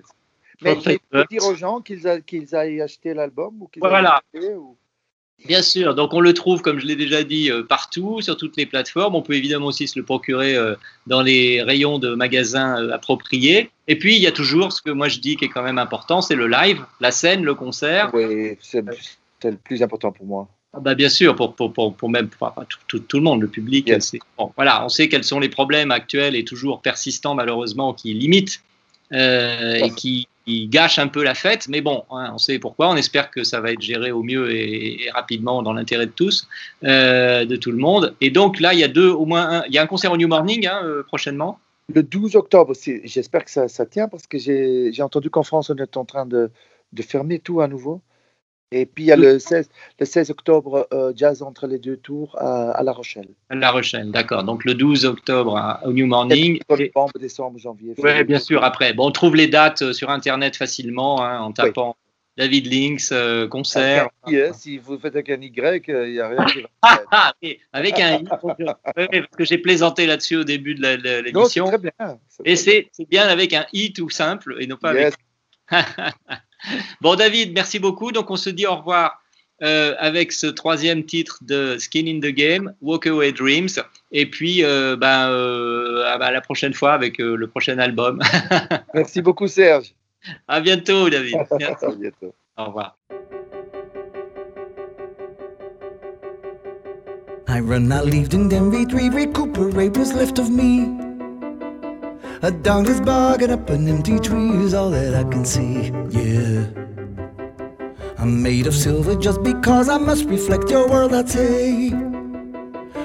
Mais 0.62 0.72
il 0.72 0.98
faut 1.12 1.24
dire 1.30 1.44
aux 1.44 1.54
gens 1.54 1.80
qu'ils 1.80 2.22
qu'ils 2.26 2.54
aillent 2.54 2.80
acheter 2.80 3.12
l'album 3.12 3.60
ou 3.60 3.68
qu'ils 3.68 3.80
voilà. 3.80 4.22
ou... 4.34 4.78
Bien 5.44 5.62
sûr, 5.62 5.94
donc 5.94 6.14
on 6.14 6.20
le 6.20 6.32
trouve, 6.32 6.62
comme 6.62 6.80
je 6.80 6.86
l'ai 6.86 6.96
déjà 6.96 7.22
dit, 7.22 7.50
euh, 7.50 7.62
partout, 7.62 8.20
sur 8.20 8.36
toutes 8.36 8.56
les 8.56 8.66
plateformes. 8.66 9.14
On 9.14 9.22
peut 9.22 9.34
évidemment 9.34 9.66
aussi 9.66 9.86
se 9.86 9.98
le 9.98 10.04
procurer 10.04 10.56
euh, 10.56 10.74
dans 11.06 11.22
les 11.22 11.62
rayons 11.62 11.98
de 11.98 12.14
magasins 12.14 12.82
euh, 12.82 12.92
appropriés. 12.92 13.70
Et 13.86 13.98
puis, 13.98 14.16
il 14.16 14.22
y 14.22 14.26
a 14.26 14.32
toujours 14.32 14.72
ce 14.72 14.82
que 14.82 14.90
moi 14.90 15.08
je 15.08 15.20
dis 15.20 15.36
qui 15.36 15.44
est 15.44 15.48
quand 15.48 15.62
même 15.62 15.78
important, 15.78 16.20
c'est 16.20 16.34
le 16.34 16.48
live, 16.48 16.84
la 17.00 17.10
scène, 17.10 17.44
le 17.44 17.54
concert. 17.54 18.10
Oui, 18.14 18.56
c'est 18.60 18.82
le 19.44 19.56
plus 19.56 19.82
important 19.82 20.10
pour 20.10 20.26
moi. 20.26 20.48
Ah 20.72 20.80
bah 20.80 20.94
bien 20.94 21.08
sûr, 21.08 21.34
pour, 21.36 21.54
pour, 21.54 21.72
pour, 21.72 22.10
même 22.10 22.28
pour, 22.28 22.52
tout, 22.88 22.98
tout, 22.98 23.16
le 23.16 23.22
monde, 23.22 23.40
le 23.40 23.48
public. 23.48 23.90
Bon, 24.36 24.52
voilà, 24.56 24.84
on 24.84 24.88
sait 24.88 25.08
quels 25.08 25.24
sont 25.24 25.38
les 25.38 25.48
problèmes 25.48 25.90
actuels 25.90 26.34
et 26.34 26.44
toujours 26.44 26.82
persistants 26.82 27.34
malheureusement 27.34 27.94
qui 27.94 28.12
limitent 28.12 28.62
et 29.12 29.90
qui, 29.96 30.28
il 30.46 30.68
gâche 30.68 30.98
un 30.98 31.08
peu 31.08 31.24
la 31.24 31.34
fête, 31.34 31.68
mais 31.68 31.80
bon, 31.80 32.04
hein, 32.10 32.30
on 32.32 32.38
sait 32.38 32.58
pourquoi. 32.58 32.88
On 32.88 32.96
espère 32.96 33.30
que 33.30 33.42
ça 33.44 33.60
va 33.60 33.72
être 33.72 33.80
géré 33.80 34.12
au 34.12 34.22
mieux 34.22 34.54
et, 34.54 35.10
rapidement 35.12 35.62
dans 35.62 35.72
l'intérêt 35.72 36.06
de 36.06 36.12
tous, 36.12 36.48
euh, 36.84 37.44
de 37.44 37.56
tout 37.56 37.72
le 37.72 37.78
monde. 37.78 38.14
Et 38.20 38.30
donc 38.30 38.60
là, 38.60 38.72
il 38.72 38.80
y 38.80 38.84
a 38.84 38.88
deux, 38.88 39.10
au 39.10 39.26
moins 39.26 39.48
un, 39.48 39.64
il 39.66 39.74
y 39.74 39.78
a 39.78 39.82
un 39.82 39.86
concert 39.86 40.12
au 40.12 40.16
New 40.16 40.28
Morning 40.28 40.66
hein, 40.66 40.80
euh, 40.84 41.02
prochainement. 41.02 41.58
Le 41.92 42.02
12 42.02 42.36
octobre, 42.36 42.74
j'espère 43.04 43.44
que 43.44 43.50
ça, 43.50 43.86
tient 43.86 44.08
parce 44.08 44.26
que 44.26 44.38
j'ai 44.38 45.02
entendu 45.02 45.30
qu'en 45.30 45.44
France, 45.44 45.70
on 45.70 45.76
est 45.76 45.96
en 45.96 46.04
train 46.04 46.26
de 46.26 46.50
fermer 47.02 47.38
tout 47.38 47.60
à 47.60 47.68
nouveau. 47.68 48.00
Et 48.72 48.84
puis 48.84 49.04
il 49.04 49.06
y 49.06 49.12
a 49.12 49.16
le 49.16 49.38
16, 49.38 49.68
le 50.00 50.06
16 50.06 50.30
octobre, 50.30 50.88
euh, 50.92 51.12
jazz 51.14 51.42
entre 51.42 51.68
les 51.68 51.78
deux 51.78 51.96
tours 51.96 52.36
à, 52.38 52.82
La 52.82 52.92
Rochelle. 52.92 53.28
À 53.48 53.54
La 53.54 53.70
Rochelle, 53.70 54.10
d'accord. 54.10 54.42
Donc 54.42 54.64
le 54.64 54.74
12 54.74 55.04
octobre 55.04 55.80
au 55.84 55.92
New 55.92 56.06
Morning. 56.06 56.58
Novembre, 56.68 57.18
décembre, 57.20 57.58
janvier. 57.58 57.94
Oui, 57.98 58.24
bien 58.24 58.40
sûr, 58.40 58.64
après. 58.64 58.92
Bon, 58.92 59.06
on 59.06 59.10
trouve 59.12 59.36
les 59.36 59.46
dates 59.46 59.82
euh, 59.82 59.92
sur 59.92 60.10
Internet 60.10 60.56
facilement 60.56 61.22
hein, 61.22 61.40
en 61.40 61.52
tapant 61.52 61.96
David 62.36 62.66
Links, 62.66 63.12
euh, 63.12 63.46
concert. 63.46 64.08
Hein, 64.24 64.52
si 64.52 64.78
vous 64.78 64.98
faites 64.98 65.14
avec 65.14 65.30
un 65.30 65.40
Y, 65.40 65.88
il 65.88 66.12
n'y 66.12 66.20
a 66.20 66.28
rien 66.28 66.44
qui 66.46 66.62
va. 66.62 66.68
Ah, 67.10 67.32
avec 67.72 68.00
un 68.00 68.18
I. 68.18 68.24
parce 68.84 69.36
que 69.36 69.44
j'ai 69.44 69.58
plaisanté 69.58 70.06
là-dessus 70.06 70.36
au 70.36 70.44
début 70.44 70.74
de 70.74 71.22
l'émission. 71.22 71.66
très 71.68 71.78
bien. 71.78 71.92
Et 72.44 72.56
c'est 72.56 72.90
bien 73.08 73.28
avec 73.28 73.52
un 73.52 73.64
I 73.72 73.92
tout 73.92 74.10
simple 74.10 74.56
et 74.58 74.66
non 74.66 74.76
pas 74.76 74.90
avec. 74.90 75.14
Bon, 77.00 77.14
David, 77.14 77.52
merci 77.54 77.78
beaucoup. 77.78 78.12
Donc, 78.12 78.30
on 78.30 78.36
se 78.36 78.50
dit 78.50 78.66
au 78.66 78.76
revoir 78.76 79.22
euh, 79.62 79.94
avec 79.98 80.32
ce 80.32 80.46
troisième 80.46 81.04
titre 81.04 81.38
de 81.40 81.78
Skin 81.78 82.06
in 82.06 82.20
the 82.20 82.32
Game, 82.32 82.74
Walk 82.82 83.06
Away 83.06 83.32
Dreams. 83.32 83.70
Et 84.12 84.26
puis, 84.26 84.62
euh, 84.64 84.96
ben, 84.96 85.30
euh, 85.30 86.04
à 86.04 86.30
la 86.30 86.40
prochaine 86.40 86.74
fois 86.74 86.92
avec 86.92 87.18
le 87.18 87.46
prochain 87.46 87.78
album. 87.78 88.20
merci 88.94 89.22
beaucoup, 89.22 89.48
Serge. 89.48 89.94
À 90.48 90.60
bientôt, 90.60 91.08
David. 91.08 91.36
à 91.50 91.56
bientôt. 91.92 92.34
Au 92.58 92.64
revoir. 92.66 92.96
I 97.48 97.60
run, 97.60 97.90
I 97.90 98.02
lived 98.02 98.34
in 98.34 98.48
them 98.48 98.70
retreat, 98.70 99.14
recuperate 99.14 99.96
what's 99.96 100.12
left 100.12 100.38
of 100.38 100.50
me. 100.50 101.05
A 102.42 102.50
donkey's 102.50 103.00
bargain 103.00 103.50
up 103.50 103.70
an 103.70 103.88
empty 103.88 104.18
tree 104.18 104.50
is 104.62 104.74
all 104.74 104.90
that 104.90 105.14
I 105.14 105.24
can 105.24 105.44
see, 105.44 105.90
yeah. 106.10 106.66
I'm 108.18 108.42
made 108.42 108.66
of 108.66 108.74
silver 108.74 109.14
just 109.14 109.42
because 109.42 109.88
I 109.88 109.96
must 109.96 110.26
reflect 110.26 110.70
your 110.70 110.86
world, 110.86 111.14
I'd 111.14 111.30
say. 111.30 111.92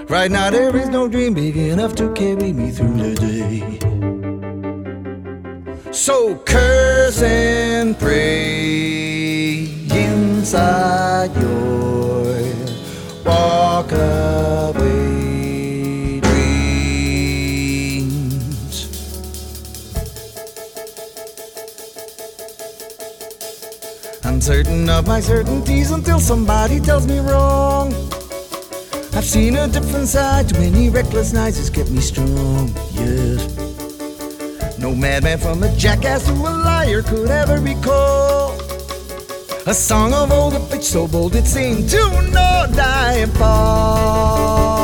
Right 0.10 0.30
now 0.30 0.50
there 0.50 0.76
is 0.76 0.90
no 0.90 1.08
dream 1.08 1.34
big 1.34 1.56
enough 1.56 1.96
to 1.96 2.12
carry 2.12 2.52
me 2.52 2.72
through 2.72 2.98
the 2.98 3.16
day. 3.16 3.80
So 5.94 6.36
curse 6.40 7.22
and 7.22 7.98
pray 7.98 9.64
inside 9.92 11.34
your 11.38 12.26
walk 13.26 13.94
away. 24.52 24.60
Uncertain 24.60 24.90
of 24.90 25.08
my 25.08 25.20
certainties 25.20 25.92
until 25.92 26.20
somebody 26.20 26.80
tells 26.80 27.08
me 27.08 27.20
wrong. 27.20 27.94
I've 29.14 29.26
seen 29.26 29.56
a 29.56 29.68
different 29.68 30.08
side, 30.08 30.50
too 30.50 30.60
many 30.60 30.90
reckless 30.90 31.34
nights 31.34 31.58
has 31.58 31.70
kept 31.70 31.90
me 31.92 32.02
strong, 32.02 32.70
yes. 32.92 33.58
No 34.78 34.96
madman 34.96 35.38
from 35.38 35.64
a 35.64 35.76
jackass 35.76 36.26
to 36.26 36.32
a 36.32 36.52
liar 36.66 37.02
could 37.04 37.30
ever 37.30 37.60
recall 37.60 38.58
a 39.68 39.74
song 39.76 40.12
of 40.12 40.32
old, 40.32 40.56
a 40.56 40.60
pitch 40.60 40.84
so 40.84 41.08
bold 41.08 41.36
it 41.36 41.46
seemed 41.46 41.88
to 41.88 42.00
no 42.32 42.66
die 42.74 43.18
and 43.20 43.32
fall. 43.34 44.81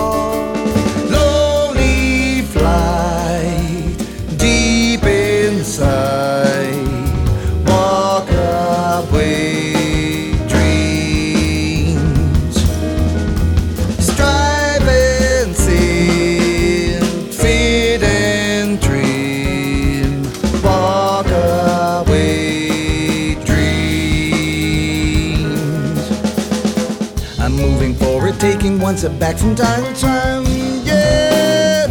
Once 28.87 29.03
a 29.03 29.09
back 29.09 29.37
from 29.37 29.53
time 29.53 29.83
to 29.83 29.99
time, 29.99 30.43
yeah. 30.85 31.87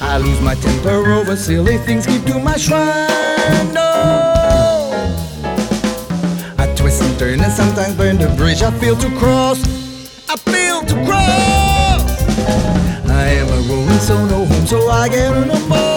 I 0.00 0.18
lose 0.18 0.40
my 0.40 0.54
temper 0.54 1.12
over 1.12 1.34
silly 1.34 1.76
things, 1.78 2.06
keep 2.06 2.24
to 2.26 2.38
my 2.38 2.56
shrine, 2.56 3.74
no. 3.74 4.92
I 6.56 6.72
twist 6.76 7.02
and 7.02 7.18
turn 7.18 7.40
and 7.40 7.52
sometimes 7.52 7.94
burn 7.96 8.18
the 8.18 8.28
bridge 8.36 8.62
I 8.62 8.70
feel 8.78 8.96
to 8.96 9.10
cross. 9.18 9.60
I 10.28 10.36
feel 10.36 10.82
to 10.82 10.94
cross. 11.04 12.04
I 13.10 13.26
am 13.40 13.48
a 13.48 13.68
rolling, 13.68 13.98
so 13.98 14.24
no 14.26 14.46
home, 14.46 14.66
so 14.66 14.88
I 14.88 15.08
get 15.08 15.30
no 15.48 15.68
more. 15.68 15.95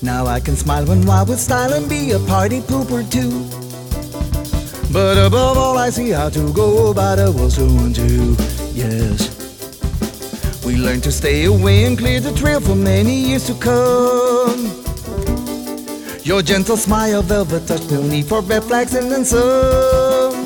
Now 0.00 0.26
I 0.26 0.38
can 0.38 0.54
smile 0.54 0.86
when 0.86 1.04
wild 1.04 1.28
with 1.28 1.40
style 1.40 1.72
and 1.72 1.88
be 1.88 2.12
a 2.12 2.20
party 2.20 2.60
pooper 2.60 3.02
too. 3.10 3.44
But 4.92 5.18
above 5.18 5.58
all, 5.58 5.76
I 5.76 5.90
see 5.90 6.10
how 6.10 6.30
to 6.30 6.52
go 6.52 6.90
about 6.90 7.18
it 7.18 7.34
was 7.34 7.56
doing 7.56 7.92
too. 7.92 8.36
Yes. 8.72 9.34
We 10.64 10.76
learn 10.76 11.00
to 11.00 11.10
stay 11.10 11.46
away 11.46 11.84
and 11.84 11.98
clear 11.98 12.20
the 12.20 12.32
trail 12.32 12.60
for 12.60 12.76
many 12.76 13.14
years 13.14 13.46
to 13.46 13.54
come. 13.54 14.66
Your 16.22 16.42
gentle 16.42 16.76
smile, 16.76 17.22
velvet 17.22 17.66
touch, 17.66 17.90
no 17.90 18.02
need 18.02 18.26
for 18.26 18.40
red 18.42 18.64
flags 18.64 18.94
and 18.94 19.10
then 19.10 19.24
some. 19.24 20.44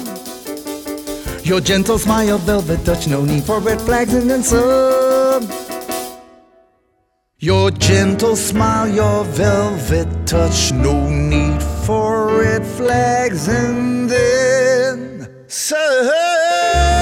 Your 1.44 1.60
gentle 1.60 1.98
smile, 1.98 2.38
velvet 2.38 2.84
touch, 2.86 3.06
no 3.06 3.24
need 3.24 3.44
for 3.44 3.60
red 3.60 3.80
flags 3.82 4.14
and 4.14 4.30
then 4.30 4.42
some. 4.42 5.01
Your 7.44 7.72
gentle 7.72 8.36
smile, 8.36 8.86
your 8.86 9.24
velvet 9.24 10.06
touch, 10.28 10.70
no 10.72 11.10
need 11.10 11.60
for 11.84 12.38
red 12.38 12.64
flags 12.64 13.48
and 13.48 14.08
then 14.08 15.28
some. 15.48 17.01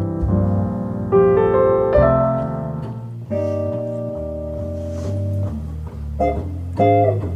Thank 6.81 7.30